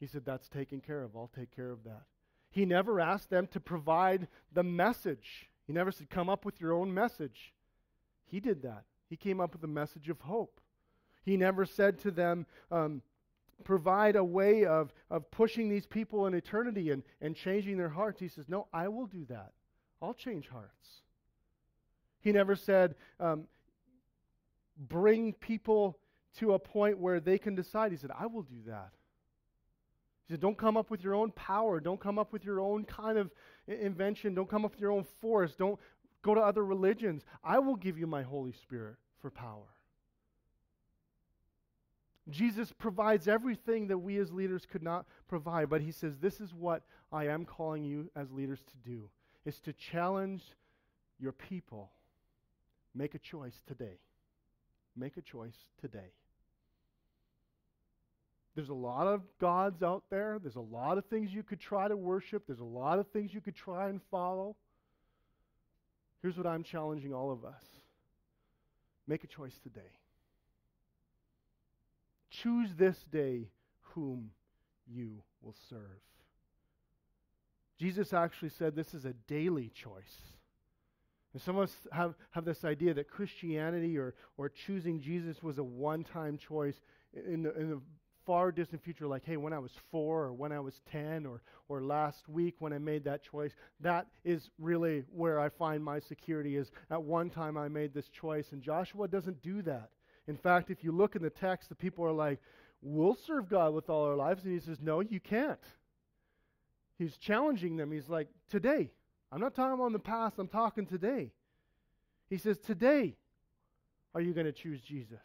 He 0.00 0.06
said, 0.06 0.24
That's 0.24 0.48
taken 0.48 0.80
care 0.80 1.02
of. 1.02 1.16
I'll 1.16 1.30
take 1.34 1.54
care 1.54 1.70
of 1.70 1.84
that. 1.84 2.02
He 2.50 2.64
never 2.64 3.00
asked 3.00 3.30
them 3.30 3.46
to 3.48 3.60
provide 3.60 4.28
the 4.52 4.62
message. 4.62 5.50
He 5.66 5.72
never 5.72 5.92
said, 5.92 6.08
Come 6.08 6.30
up 6.30 6.44
with 6.44 6.60
your 6.60 6.72
own 6.72 6.94
message. 6.94 7.52
He 8.24 8.40
did 8.40 8.62
that. 8.62 8.84
He 9.08 9.16
came 9.16 9.40
up 9.40 9.52
with 9.52 9.64
a 9.64 9.68
message 9.68 10.08
of 10.08 10.20
hope. 10.20 10.60
He 11.24 11.36
never 11.36 11.64
said 11.64 11.98
to 12.00 12.10
them, 12.10 12.46
um, 12.70 13.02
Provide 13.62 14.16
a 14.16 14.24
way 14.24 14.66
of, 14.66 14.92
of 15.10 15.30
pushing 15.30 15.70
these 15.70 15.86
people 15.86 16.26
in 16.26 16.34
eternity 16.34 16.90
and, 16.90 17.02
and 17.22 17.34
changing 17.34 17.78
their 17.78 17.88
hearts. 17.88 18.20
He 18.20 18.28
says, 18.28 18.44
No, 18.48 18.66
I 18.72 18.88
will 18.88 19.06
do 19.06 19.24
that. 19.30 19.52
I'll 20.02 20.12
change 20.12 20.48
hearts. 20.48 20.88
He 22.20 22.32
never 22.32 22.56
said, 22.56 22.94
um, 23.20 23.44
Bring 24.76 25.32
people 25.34 25.98
to 26.38 26.54
a 26.54 26.58
point 26.58 26.98
where 26.98 27.20
they 27.20 27.38
can 27.38 27.54
decide. 27.54 27.92
He 27.92 27.96
said, 27.96 28.10
I 28.18 28.26
will 28.26 28.42
do 28.42 28.56
that. 28.66 28.90
He 30.26 30.34
said, 30.34 30.40
Don't 30.40 30.58
come 30.58 30.76
up 30.76 30.90
with 30.90 31.02
your 31.02 31.14
own 31.14 31.30
power. 31.30 31.80
Don't 31.80 32.00
come 32.00 32.18
up 32.18 32.32
with 32.32 32.44
your 32.44 32.60
own 32.60 32.84
kind 32.84 33.16
of 33.16 33.30
invention. 33.66 34.34
Don't 34.34 34.50
come 34.50 34.64
up 34.64 34.72
with 34.72 34.80
your 34.80 34.90
own 34.90 35.04
force. 35.20 35.54
Don't 35.54 35.78
go 36.22 36.34
to 36.34 36.40
other 36.40 36.64
religions. 36.64 37.22
I 37.42 37.60
will 37.60 37.76
give 37.76 37.98
you 37.98 38.06
my 38.06 38.22
Holy 38.22 38.52
Spirit 38.52 38.96
for 39.22 39.30
power. 39.30 39.73
Jesus 42.30 42.72
provides 42.72 43.28
everything 43.28 43.88
that 43.88 43.98
we 43.98 44.18
as 44.18 44.32
leaders 44.32 44.66
could 44.70 44.82
not 44.82 45.06
provide, 45.28 45.68
but 45.68 45.82
he 45.82 45.92
says, 45.92 46.18
This 46.18 46.40
is 46.40 46.54
what 46.54 46.82
I 47.12 47.26
am 47.26 47.44
calling 47.44 47.84
you 47.84 48.10
as 48.16 48.32
leaders 48.32 48.60
to 48.62 48.88
do, 48.88 49.10
is 49.44 49.60
to 49.60 49.72
challenge 49.74 50.42
your 51.18 51.32
people. 51.32 51.90
Make 52.94 53.14
a 53.14 53.18
choice 53.18 53.62
today. 53.66 53.98
Make 54.96 55.16
a 55.16 55.22
choice 55.22 55.56
today. 55.80 56.12
There's 58.54 58.68
a 58.68 58.74
lot 58.74 59.06
of 59.06 59.22
gods 59.40 59.82
out 59.82 60.04
there. 60.10 60.38
There's 60.40 60.56
a 60.56 60.60
lot 60.60 60.96
of 60.96 61.04
things 61.06 61.34
you 61.34 61.42
could 61.42 61.58
try 61.58 61.88
to 61.88 61.96
worship. 61.96 62.44
There's 62.46 62.60
a 62.60 62.64
lot 62.64 63.00
of 63.00 63.08
things 63.08 63.34
you 63.34 63.40
could 63.40 63.56
try 63.56 63.88
and 63.88 64.00
follow. 64.10 64.54
Here's 66.22 66.38
what 66.38 66.46
I'm 66.46 66.62
challenging 66.62 67.12
all 67.12 67.30
of 67.30 67.44
us 67.44 67.64
make 69.06 69.24
a 69.24 69.26
choice 69.26 69.58
today. 69.62 69.92
Choose 72.42 72.70
this 72.76 72.96
day 73.12 73.48
whom 73.80 74.30
you 74.86 75.22
will 75.42 75.54
serve. 75.68 75.80
Jesus 77.78 78.12
actually 78.12 78.50
said 78.50 78.74
this 78.74 78.94
is 78.94 79.04
a 79.04 79.12
daily 79.28 79.70
choice. 79.74 80.16
And 81.32 81.42
some 81.42 81.56
of 81.56 81.64
us 81.64 81.74
have, 81.92 82.14
have 82.30 82.44
this 82.44 82.64
idea 82.64 82.94
that 82.94 83.10
Christianity 83.10 83.98
or, 83.98 84.14
or 84.36 84.48
choosing 84.48 85.00
Jesus 85.00 85.42
was 85.42 85.58
a 85.58 85.64
one 85.64 86.04
time 86.04 86.38
choice 86.38 86.76
in 87.12 87.42
the, 87.42 87.54
in 87.58 87.70
the 87.70 87.80
far 88.24 88.52
distant 88.52 88.82
future, 88.82 89.06
like, 89.06 89.24
hey, 89.24 89.36
when 89.36 89.52
I 89.52 89.58
was 89.58 89.72
four 89.90 90.24
or 90.24 90.32
when 90.32 90.52
I 90.52 90.60
was 90.60 90.80
10 90.90 91.26
or, 91.26 91.42
or 91.68 91.82
last 91.82 92.28
week 92.28 92.54
when 92.58 92.72
I 92.72 92.78
made 92.78 93.04
that 93.04 93.22
choice, 93.22 93.52
that 93.80 94.06
is 94.24 94.50
really 94.58 95.04
where 95.12 95.40
I 95.40 95.48
find 95.48 95.84
my 95.84 95.98
security 95.98 96.56
is 96.56 96.70
at 96.90 97.02
one 97.02 97.30
time 97.30 97.56
I 97.56 97.68
made 97.68 97.92
this 97.92 98.08
choice. 98.08 98.46
And 98.52 98.62
Joshua 98.62 99.08
doesn't 99.08 99.42
do 99.42 99.62
that. 99.62 99.90
In 100.26 100.36
fact, 100.36 100.70
if 100.70 100.82
you 100.82 100.92
look 100.92 101.16
in 101.16 101.22
the 101.22 101.30
text, 101.30 101.68
the 101.68 101.74
people 101.74 102.04
are 102.04 102.12
like, 102.12 102.40
we'll 102.82 103.16
serve 103.26 103.48
God 103.48 103.74
with 103.74 103.90
all 103.90 104.04
our 104.04 104.16
lives. 104.16 104.44
And 104.44 104.52
he 104.52 104.60
says, 104.60 104.78
no, 104.80 105.00
you 105.00 105.20
can't. 105.20 105.58
He's 106.98 107.16
challenging 107.16 107.76
them. 107.76 107.92
He's 107.92 108.08
like, 108.08 108.28
today. 108.48 108.90
I'm 109.32 109.40
not 109.40 109.54
talking 109.54 109.74
about 109.74 109.86
in 109.86 109.92
the 109.92 109.98
past, 109.98 110.38
I'm 110.38 110.48
talking 110.48 110.86
today. 110.86 111.32
He 112.30 112.38
says, 112.38 112.58
today 112.58 113.16
are 114.14 114.20
you 114.20 114.32
going 114.32 114.46
to 114.46 114.52
choose 114.52 114.80
Jesus? 114.80 115.18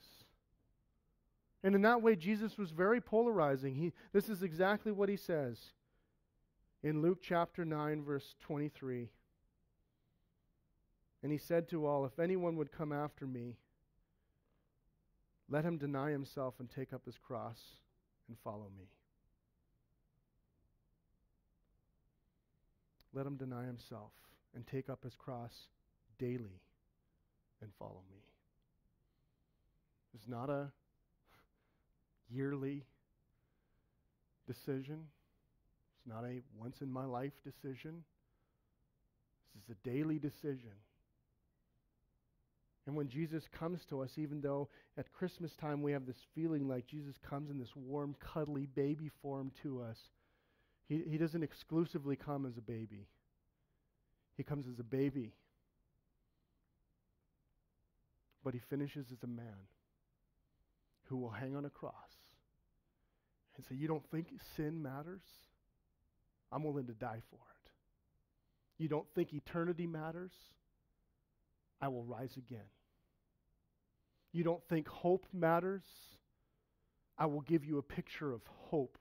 And 1.64 1.76
in 1.76 1.82
that 1.84 2.02
way, 2.02 2.16
Jesus 2.16 2.58
was 2.58 2.72
very 2.72 3.02
polarizing. 3.02 3.76
He, 3.76 3.94
this 4.14 4.30
is 4.30 4.42
exactly 4.42 4.92
what 4.92 5.10
he 5.10 5.18
says 5.18 5.60
in 6.82 7.02
Luke 7.02 7.20
chapter 7.22 7.66
9, 7.66 8.04
verse 8.04 8.36
23. 8.42 9.10
And 11.22 11.32
he 11.32 11.38
said 11.38 11.68
to 11.70 11.86
all, 11.86 12.06
If 12.06 12.18
anyone 12.18 12.56
would 12.56 12.72
come 12.72 12.94
after 12.94 13.28
me, 13.28 13.58
let 15.50 15.66
him 15.66 15.78
deny 15.78 16.12
himself 16.12 16.56
and 16.60 16.70
take 16.70 16.94
up 16.94 17.06
his 17.06 17.18
cross 17.18 17.60
and 18.28 18.38
follow 18.44 18.68
me. 18.78 18.86
let 23.14 23.26
him 23.26 23.36
deny 23.36 23.66
himself 23.66 24.12
and 24.56 24.66
take 24.68 24.90
up 24.90 25.04
his 25.04 25.16
cross 25.16 25.54
daily 26.18 26.62
and 27.62 27.72
follow 27.78 28.04
me. 28.10 28.18
It's 30.14 30.28
not 30.28 30.50
a 30.50 30.72
yearly 32.30 32.84
decision. 34.48 35.06
It's 35.98 36.08
not 36.08 36.24
a 36.24 36.42
once 36.58 36.82
in 36.82 36.92
my 36.92 37.06
life 37.06 37.34
decision. 37.44 38.04
This 39.56 39.64
is 39.64 39.76
a 39.84 39.90
daily 39.90 40.20
decision. 40.20 40.72
And 42.90 42.98
when 42.98 43.08
Jesus 43.08 43.44
comes 43.52 43.86
to 43.92 44.02
us, 44.02 44.10
even 44.18 44.42
though 44.42 44.68
at 44.98 45.14
Christmas 45.14 45.56
time 45.56 45.84
we 45.84 45.92
have 45.92 46.08
this 46.08 46.26
feeling 46.34 46.68
like 46.68 46.88
Jesus 46.88 47.14
comes 47.30 47.52
in 47.52 47.60
this 47.60 47.76
warm, 47.76 48.16
cuddly 48.20 48.66
baby 48.66 49.12
form 49.22 49.52
to 49.62 49.84
us, 49.84 50.00
he, 50.88 51.04
he 51.08 51.20
doesn't 51.20 51.44
exclusively 51.44 52.16
come 52.16 52.48
as 52.48 52.58
a 52.58 52.62
baby. 52.62 53.06
He 54.38 54.42
comes 54.42 54.66
as 54.68 54.80
a 54.80 54.84
baby. 54.84 55.34
But 58.44 58.56
he 58.56 58.60
finishes 58.72 59.06
as 59.12 59.22
a 59.22 59.28
man 59.28 59.68
who 61.10 61.18
will 61.18 61.30
hang 61.30 61.56
on 61.56 61.66
a 61.66 61.70
cross 61.70 61.94
and 63.56 63.64
say, 63.70 63.76
You 63.76 63.88
don't 63.88 64.10
think 64.10 64.30
sin 64.58 64.82
matters? 64.82 65.22
I'm 66.52 66.64
willing 66.64 66.88
to 66.88 66.94
die 66.94 67.22
for 67.30 67.36
it. 67.36 67.72
You 68.82 68.90
don't 68.90 69.06
think 69.14 69.32
eternity 69.32 69.86
matters? 69.86 70.32
I 71.80 71.90
will 71.90 72.04
rise 72.04 72.36
again. 72.36 72.66
You 74.32 74.44
don't 74.44 74.64
think 74.70 74.88
hope 74.88 75.26
matters? 75.34 75.84
I 77.18 77.26
will 77.26 77.42
give 77.42 77.66
you 77.66 77.78
a 77.78 77.84
picture 77.84 78.32
of 78.32 78.42
hope. 78.70 78.98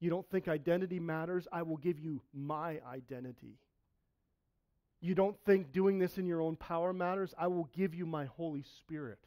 You 0.00 0.08
don't 0.08 0.28
think 0.30 0.48
identity 0.48 0.98
matters? 0.98 1.46
I 1.52 1.62
will 1.62 1.76
give 1.76 2.00
you 2.00 2.22
my 2.34 2.80
identity. 2.90 3.58
You 5.02 5.14
don't 5.14 5.36
think 5.44 5.72
doing 5.72 5.98
this 5.98 6.18
in 6.18 6.26
your 6.26 6.40
own 6.40 6.56
power 6.56 6.92
matters? 6.92 7.34
I 7.38 7.46
will 7.46 7.68
give 7.74 7.94
you 7.94 8.06
my 8.06 8.24
Holy 8.24 8.64
Spirit. 8.78 9.18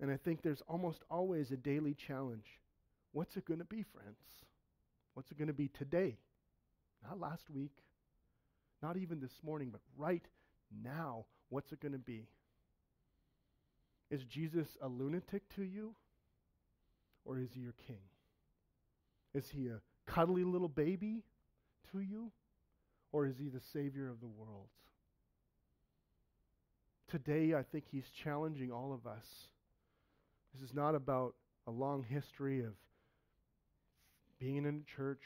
And 0.00 0.10
I 0.10 0.16
think 0.16 0.42
there's 0.42 0.62
almost 0.68 1.04
always 1.10 1.52
a 1.52 1.56
daily 1.56 1.94
challenge. 1.94 2.58
What's 3.12 3.36
it 3.36 3.44
going 3.44 3.60
to 3.60 3.64
be, 3.64 3.82
friends? 3.82 4.18
What's 5.14 5.30
it 5.30 5.38
going 5.38 5.48
to 5.48 5.54
be 5.54 5.68
today? 5.68 6.16
Not 7.06 7.20
last 7.20 7.48
week, 7.50 7.76
not 8.82 8.96
even 8.96 9.20
this 9.20 9.38
morning, 9.44 9.68
but 9.70 9.80
right 9.96 10.24
now. 10.82 11.24
What's 11.48 11.72
it 11.72 11.80
going 11.80 11.92
to 11.92 11.98
be? 11.98 12.26
Is 14.10 14.22
Jesus 14.24 14.66
a 14.82 14.88
lunatic 14.88 15.42
to 15.56 15.62
you? 15.62 15.94
Or 17.24 17.38
is 17.38 17.48
he 17.54 17.60
your 17.60 17.74
king? 17.86 18.00
Is 19.34 19.44
he 19.50 19.68
a 19.68 19.80
cuddly 20.06 20.44
little 20.44 20.68
baby 20.68 21.22
to 21.92 22.00
you? 22.00 22.30
Or 23.12 23.26
is 23.26 23.36
he 23.38 23.48
the 23.48 23.60
Savior 23.72 24.08
of 24.08 24.20
the 24.20 24.26
world? 24.26 24.68
Today, 27.10 27.54
I 27.54 27.62
think 27.62 27.84
he's 27.90 28.10
challenging 28.24 28.72
all 28.72 28.92
of 28.92 29.06
us. 29.06 29.24
This 30.54 30.68
is 30.68 30.74
not 30.74 30.94
about 30.94 31.34
a 31.66 31.70
long 31.70 32.04
history 32.08 32.60
of 32.60 32.72
being 34.40 34.56
in 34.56 34.66
a 34.66 34.96
church, 34.96 35.22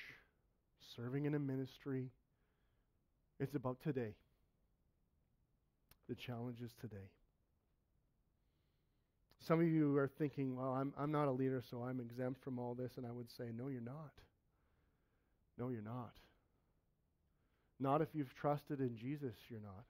serving 0.96 1.24
in 1.24 1.34
a 1.34 1.38
ministry. 1.38 2.10
It's 3.38 3.54
about 3.54 3.78
today. 3.82 4.14
The 6.08 6.14
challenge 6.14 6.60
is 6.62 6.70
today. 6.80 7.10
Some 9.46 9.60
of 9.60 9.66
you 9.66 9.96
are 9.96 10.10
thinking, 10.18 10.56
well, 10.56 10.72
I'm, 10.72 10.92
I'm 10.98 11.12
not 11.12 11.28
a 11.28 11.32
leader, 11.32 11.62
so 11.70 11.82
I'm 11.82 12.00
exempt 12.00 12.42
from 12.42 12.58
all 12.58 12.74
this. 12.74 12.92
And 12.96 13.06
I 13.06 13.12
would 13.12 13.30
say, 13.30 13.44
no, 13.56 13.68
you're 13.68 13.80
not. 13.80 14.12
No, 15.58 15.68
you're 15.68 15.82
not. 15.82 16.12
Not 17.78 18.00
if 18.00 18.08
you've 18.14 18.34
trusted 18.34 18.80
in 18.80 18.96
Jesus, 18.96 19.34
you're 19.48 19.60
not. 19.60 19.84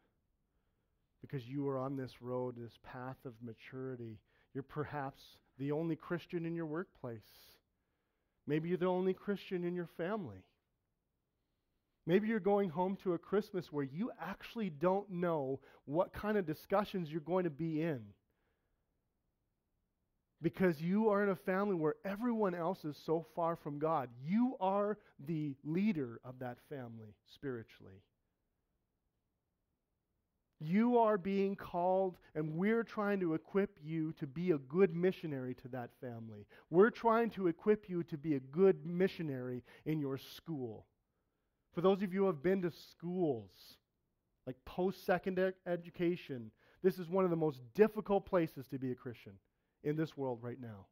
Because 1.20 1.47
you 1.47 1.68
are 1.68 1.78
on 1.78 1.97
this 1.97 2.20
road, 2.20 2.57
this 2.57 2.78
path 2.84 3.16
of 3.24 3.32
maturity. 3.42 4.18
You're 4.53 4.62
perhaps 4.62 5.22
the 5.59 5.72
only 5.72 5.97
Christian 5.97 6.44
in 6.44 6.55
your 6.55 6.66
workplace. 6.66 7.20
Maybe 8.47 8.68
you're 8.68 8.78
the 8.78 8.86
only 8.86 9.14
Christian 9.14 9.64
in 9.64 9.74
your 9.74 9.88
family. 9.97 10.44
Maybe 12.07 12.29
you're 12.29 12.39
going 12.39 12.71
home 12.71 12.97
to 13.03 13.15
a 13.15 13.19
Christmas 13.19 13.73
where 13.73 13.85
you 13.85 14.13
actually 14.21 14.71
don't 14.71 15.11
know 15.11 15.59
what 15.87 16.13
kind 16.13 16.39
of 16.39 16.47
discussions 16.47 17.11
you're 17.11 17.21
going 17.21 17.45
to 17.45 17.51
be 17.51 17.83
in. 17.83 18.01
Because 20.41 20.81
you 20.81 21.09
are 21.09 21.25
in 21.25 21.31
a 21.31 21.37
family 21.37 21.75
where 21.75 21.97
everyone 22.05 22.55
else 22.55 22.85
is 22.85 22.97
so 23.05 23.27
far 23.35 23.57
from 23.57 23.81
God. 23.81 24.09
You 24.25 24.57
are 24.61 24.99
the 25.27 25.57
leader 25.65 26.21
of 26.25 26.39
that 26.39 26.59
family 26.69 27.17
spiritually. 27.35 28.03
You 30.61 30.99
are 30.99 31.19
being 31.19 31.57
called, 31.57 32.17
and 32.35 32.57
we're 32.57 32.85
trying 32.85 33.21
to 33.21 33.35
equip 33.35 33.79
you 33.83 34.13
to 34.21 34.27
be 34.27 34.53
a 34.53 34.59
good 34.59 34.95
missionary 34.95 35.55
to 35.63 35.69
that 35.69 35.91
family. 36.01 36.47
We're 36.71 36.91
trying 36.91 37.31
to 37.31 37.49
equip 37.49 37.89
you 37.91 38.05
to 38.05 38.17
be 38.17 38.37
a 38.37 38.41
good 38.41 38.87
missionary 38.87 39.65
in 39.85 39.99
your 39.99 40.19
school. 40.19 40.87
For 41.77 41.83
those 41.83 42.03
of 42.03 42.14
you 42.14 42.20
who 42.20 42.27
have 42.29 42.43
been 42.43 42.62
to 42.62 42.70
schools, 42.70 43.51
like 44.47 44.57
post 44.64 45.05
secondary 45.05 45.53
education, 45.66 46.51
this 46.83 46.99
is 46.99 47.11
one 47.11 47.24
of 47.24 47.31
the 47.31 47.37
most 47.37 47.61
difficult 47.74 48.24
places 48.24 48.66
to 48.68 48.79
be 48.79 48.93
a 48.93 48.95
Christian 48.95 49.35
in 49.85 49.95
this 49.95 50.16
world 50.16 50.39
right 50.41 50.59
now. 50.59 50.87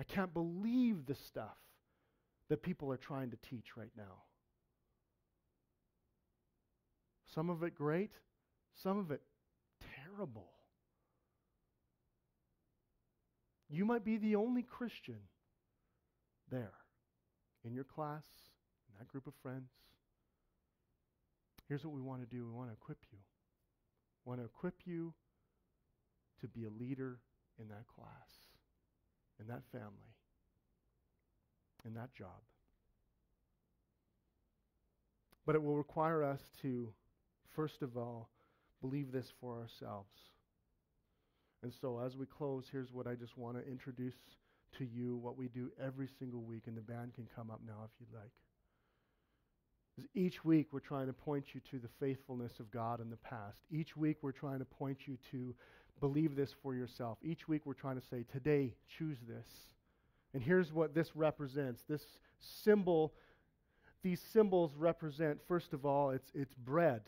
I 0.00 0.04
can't 0.04 0.32
believe 0.32 1.04
the 1.04 1.14
stuff 1.14 1.58
that 2.48 2.62
people 2.62 2.90
are 2.90 2.96
trying 2.96 3.30
to 3.32 3.36
teach 3.50 3.76
right 3.76 3.92
now. 3.94 4.22
Some 7.34 7.50
of 7.50 7.62
it 7.62 7.74
great, 7.74 8.12
some 8.82 8.98
of 8.98 9.10
it 9.10 9.20
terrible. 10.06 10.48
You 13.68 13.84
might 13.84 14.02
be 14.02 14.16
the 14.16 14.36
only 14.36 14.62
Christian 14.62 15.18
there 16.50 16.72
in 17.66 17.74
your 17.74 17.84
class, 17.84 18.24
that 19.02 19.08
group 19.08 19.26
of 19.26 19.32
friends. 19.42 19.68
Here's 21.68 21.84
what 21.84 21.92
we 21.92 22.00
want 22.00 22.20
to 22.20 22.26
do 22.26 22.44
we 22.44 22.52
want 22.52 22.68
to 22.68 22.74
equip 22.74 22.98
you. 23.10 23.18
We 24.24 24.30
want 24.30 24.40
to 24.40 24.44
equip 24.44 24.74
you 24.84 25.12
to 26.40 26.46
be 26.46 26.64
a 26.64 26.70
leader 26.70 27.18
in 27.58 27.68
that 27.68 27.86
class, 27.88 28.30
in 29.40 29.48
that 29.48 29.62
family, 29.72 30.14
in 31.84 31.94
that 31.94 32.14
job. 32.14 32.46
But 35.44 35.56
it 35.56 35.62
will 35.62 35.76
require 35.76 36.22
us 36.22 36.40
to 36.62 36.92
first 37.56 37.82
of 37.82 37.96
all, 37.96 38.30
believe 38.80 39.10
this 39.10 39.32
for 39.40 39.60
ourselves. 39.60 40.10
And 41.64 41.72
so, 41.80 42.00
as 42.00 42.16
we 42.16 42.26
close, 42.26 42.66
here's 42.70 42.92
what 42.92 43.06
I 43.06 43.14
just 43.14 43.36
want 43.36 43.56
to 43.56 43.70
introduce 43.70 44.14
to 44.78 44.84
you 44.84 45.16
what 45.16 45.36
we 45.36 45.48
do 45.48 45.70
every 45.84 46.08
single 46.18 46.42
week, 46.42 46.62
and 46.66 46.76
the 46.76 46.82
band 46.82 47.14
can 47.14 47.26
come 47.34 47.50
up 47.50 47.60
now 47.66 47.84
if 47.84 47.90
you'd 48.00 48.16
like. 48.16 48.30
Each 50.14 50.44
week, 50.44 50.68
we're 50.72 50.80
trying 50.80 51.06
to 51.06 51.12
point 51.12 51.46
you 51.54 51.60
to 51.70 51.78
the 51.78 51.88
faithfulness 52.00 52.60
of 52.60 52.70
God 52.70 53.00
in 53.00 53.10
the 53.10 53.16
past. 53.16 53.60
Each 53.70 53.96
week, 53.96 54.18
we're 54.22 54.32
trying 54.32 54.58
to 54.58 54.64
point 54.64 55.06
you 55.06 55.18
to 55.30 55.54
believe 56.00 56.34
this 56.34 56.54
for 56.62 56.74
yourself. 56.74 57.18
Each 57.22 57.46
week, 57.46 57.62
we're 57.64 57.74
trying 57.74 58.00
to 58.00 58.06
say, 58.06 58.24
today, 58.32 58.74
choose 58.98 59.18
this. 59.28 59.46
And 60.34 60.42
here's 60.42 60.72
what 60.72 60.94
this 60.94 61.14
represents 61.14 61.82
this 61.88 62.02
symbol, 62.40 63.12
these 64.02 64.20
symbols 64.32 64.72
represent, 64.76 65.40
first 65.46 65.72
of 65.72 65.84
all, 65.84 66.10
it's, 66.10 66.30
it's 66.34 66.54
bread. 66.54 67.02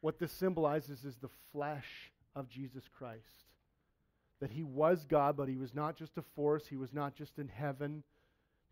What 0.00 0.18
this 0.18 0.32
symbolizes 0.32 1.04
is 1.04 1.16
the 1.16 1.30
flesh 1.52 2.12
of 2.36 2.48
Jesus 2.48 2.84
Christ. 2.96 3.24
That 4.40 4.50
he 4.50 4.62
was 4.62 5.04
God, 5.04 5.36
but 5.36 5.48
he 5.48 5.56
was 5.56 5.74
not 5.74 5.96
just 5.96 6.16
a 6.18 6.22
force, 6.34 6.66
he 6.66 6.76
was 6.76 6.92
not 6.92 7.14
just 7.14 7.38
in 7.38 7.48
heaven, 7.48 8.02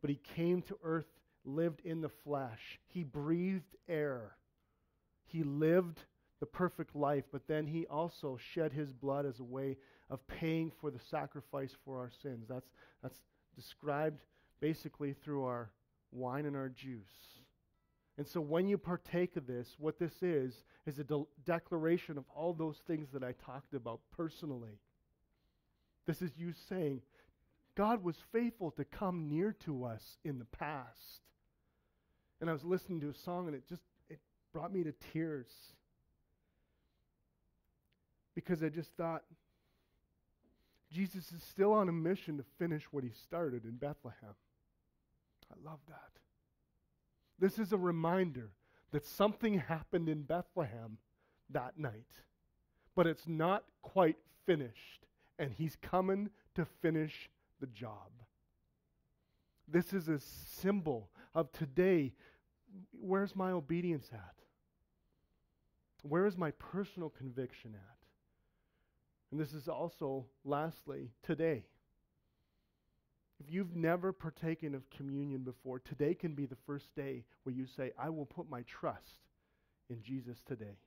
but 0.01 0.11
he 0.11 0.21
came 0.37 0.63
to 0.63 0.79
earth, 0.83 1.07
lived 1.45 1.81
in 1.85 2.01
the 2.01 2.09
flesh. 2.09 2.79
He 2.87 3.05
breathed 3.05 3.77
air. 3.89 4.37
He 5.25 5.43
lived 5.43 6.01
the 6.41 6.47
perfect 6.47 6.95
life, 6.95 7.25
but 7.33 7.47
then 7.49 7.67
he 7.67 7.87
also 7.87 8.39
shed 8.53 8.73
his 8.73 8.93
blood 8.93 9.27
as 9.27 9.41
a 9.41 9.45
way 9.45 9.77
of 10.11 10.27
paying 10.27 10.71
for 10.81 10.91
the 10.91 10.99
sacrifice 10.99 11.75
for 11.85 11.99
our 11.99 12.11
sins. 12.23 12.47
That's, 12.49 12.71
that's 13.03 13.21
described 13.55 14.21
basically 14.61 15.13
through 15.13 15.45
our 15.45 15.71
wine 16.13 16.47
and 16.47 16.57
our 16.57 16.69
juice. 16.69 17.39
And 18.17 18.27
so 18.27 18.41
when 18.41 18.69
you 18.69 18.79
partake 18.79 19.37
of 19.37 19.47
this, 19.47 19.77
what 19.79 19.99
this 19.99 20.23
is, 20.23 20.65
is 20.87 20.99
a 20.99 21.05
de- 21.05 21.25
declaration 21.45 22.19
of 22.19 22.25
all 22.35 22.53
those 22.53 22.79
things 22.87 23.09
that 23.13 23.23
I 23.23 23.33
talked 23.45 23.75
about 23.75 24.01
personally. 24.17 24.81
This 26.07 26.23
is 26.23 26.33
you 26.37 26.53
saying, 26.69 27.03
God 27.79 28.03
was 28.03 28.17
faithful 28.33 28.73
to 28.73 28.85
come 28.85 29.29
near 29.29 29.55
to 29.65 29.85
us 29.85 30.19
in 30.25 30.41
the 30.41 30.45
past. 30.47 31.21
And 32.41 32.51
I 32.51 32.53
was 32.53 32.65
listening 32.65 33.01
to 33.03 33.09
a 33.09 33.15
song 33.15 33.47
and 33.47 33.55
it 33.55 33.69
just 33.69 33.85
it 34.11 34.19
brought 34.53 34.73
me 34.73 34.83
to 34.83 34.93
tears. 35.13 35.47
Because 38.35 38.65
I 38.65 38.69
just 38.69 38.91
thought 38.97 39.23
Jesus 40.93 41.31
is 41.31 41.41
still 41.45 41.73
on 41.73 41.89
a 41.89 41.93
mission 41.93 42.37
to 42.39 42.45
finish 42.59 42.83
what 42.91 43.05
he 43.05 43.11
started 43.11 43.65
in 43.65 43.77
Bethlehem. 43.77 44.35
I 45.53 45.55
love 45.65 45.79
that. 45.87 46.11
This 47.39 47.61
is 47.61 47.73
a 47.73 47.79
reminder 47.79 48.51
that 48.91 49.07
something 49.07 49.57
happened 49.57 50.09
in 50.09 50.23
Bethlehem 50.23 50.99
that 51.51 51.79
night, 51.79 52.11
but 52.97 53.07
it's 53.07 53.29
not 53.29 53.63
quite 53.83 54.17
finished, 54.47 55.07
and 55.39 55.53
he's 55.53 55.77
coming 55.81 56.31
to 56.57 56.67
finish 56.83 57.31
the 57.61 57.67
job. 57.67 58.11
This 59.67 59.93
is 59.93 60.09
a 60.09 60.21
symbol 60.21 61.11
of 61.35 61.53
today. 61.53 62.15
Where's 62.93 63.37
my 63.37 63.51
obedience 63.51 64.09
at? 64.13 64.35
Where 66.03 66.27
is 66.27 66.37
my 66.37 66.53
personal 66.53 67.11
conviction 67.11 67.75
at? 67.75 67.97
And 69.31 69.41
this 69.41 69.53
is 69.53 69.69
also, 69.69 70.27
lastly, 70.45 71.11
today. 71.23 71.67
If 73.41 73.53
you've 73.53 73.77
never 73.77 74.13
partaken 74.13 74.75
of 74.75 74.89
communion 74.91 75.43
before, 75.43 75.79
today 75.79 76.15
can 76.15 76.35
be 76.35 76.47
the 76.47 76.57
first 76.67 76.95
day 76.97 77.25
where 77.43 77.55
you 77.55 77.67
say, 77.67 77.93
I 77.99 78.09
will 78.09 78.27
put 78.27 78.51
my 78.51 78.63
trust 78.63 79.21
in 79.91 80.03
Jesus 80.03 80.39
today. 80.47 80.79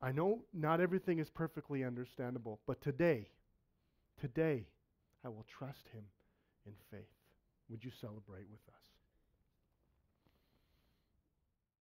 I 0.00 0.12
know 0.12 0.44
not 0.52 0.80
everything 0.80 1.18
is 1.18 1.28
perfectly 1.28 1.82
understandable, 1.82 2.60
but 2.66 2.80
today, 2.80 3.30
today, 4.20 4.66
I 5.24 5.28
will 5.28 5.46
trust 5.48 5.88
him 5.88 6.04
in 6.66 6.74
faith. 6.90 7.14
Would 7.68 7.84
you 7.84 7.90
celebrate 7.90 8.48
with 8.50 8.62
us? 8.68 8.87